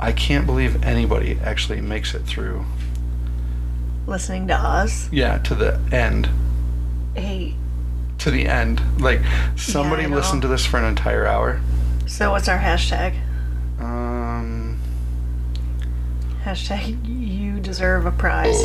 I 0.03 0.11
can't 0.11 0.47
believe 0.47 0.83
anybody 0.83 1.39
actually 1.45 1.81
makes 1.81 2.13
it 2.13 2.23
through. 2.25 2.65
Listening 4.05 4.49
to 4.49 4.55
us. 4.55 5.09
Yeah, 5.13 5.39
to 5.39 5.55
the 5.55 5.81
end. 5.93 6.29
Hey. 7.15 7.55
To 8.19 8.33
the 8.33 8.49
end. 8.49 8.83
Like 9.01 9.21
somebody 9.55 10.09
know. 10.09 10.17
listened 10.17 10.43
to 10.43 10.49
this 10.49 10.67
for 10.67 10.79
an 10.79 10.87
entire 10.87 11.25
hour. 11.25 11.61
So 12.09 12.33
what's 12.33 12.49
our 12.49 12.59
hashtag? 12.59 13.15
Um. 13.79 14.81
Hashtag 16.43 16.99
you 17.07 17.61
deserve 17.61 18.05
a 18.05 18.11
prize. 18.11 18.61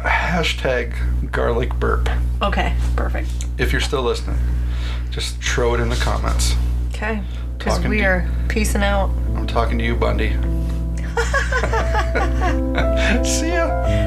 Hashtag 0.00 1.30
garlic 1.30 1.72
burp. 1.76 2.08
Okay. 2.42 2.74
Perfect. 2.96 3.28
If 3.56 3.70
you're 3.70 3.80
still 3.80 4.02
listening, 4.02 4.38
just 5.10 5.36
throw 5.36 5.74
it 5.74 5.80
in 5.80 5.90
the 5.90 5.96
comments. 5.96 6.56
Okay. 6.88 7.22
Because 7.56 7.78
we 7.84 8.02
are 8.02 8.28
peacing 8.48 8.82
out. 8.82 9.10
I'm 9.36 9.46
talking 9.46 9.78
to 9.78 9.84
you, 9.84 9.94
Bundy. 9.94 10.36
see 13.24 13.52
you 13.52 14.01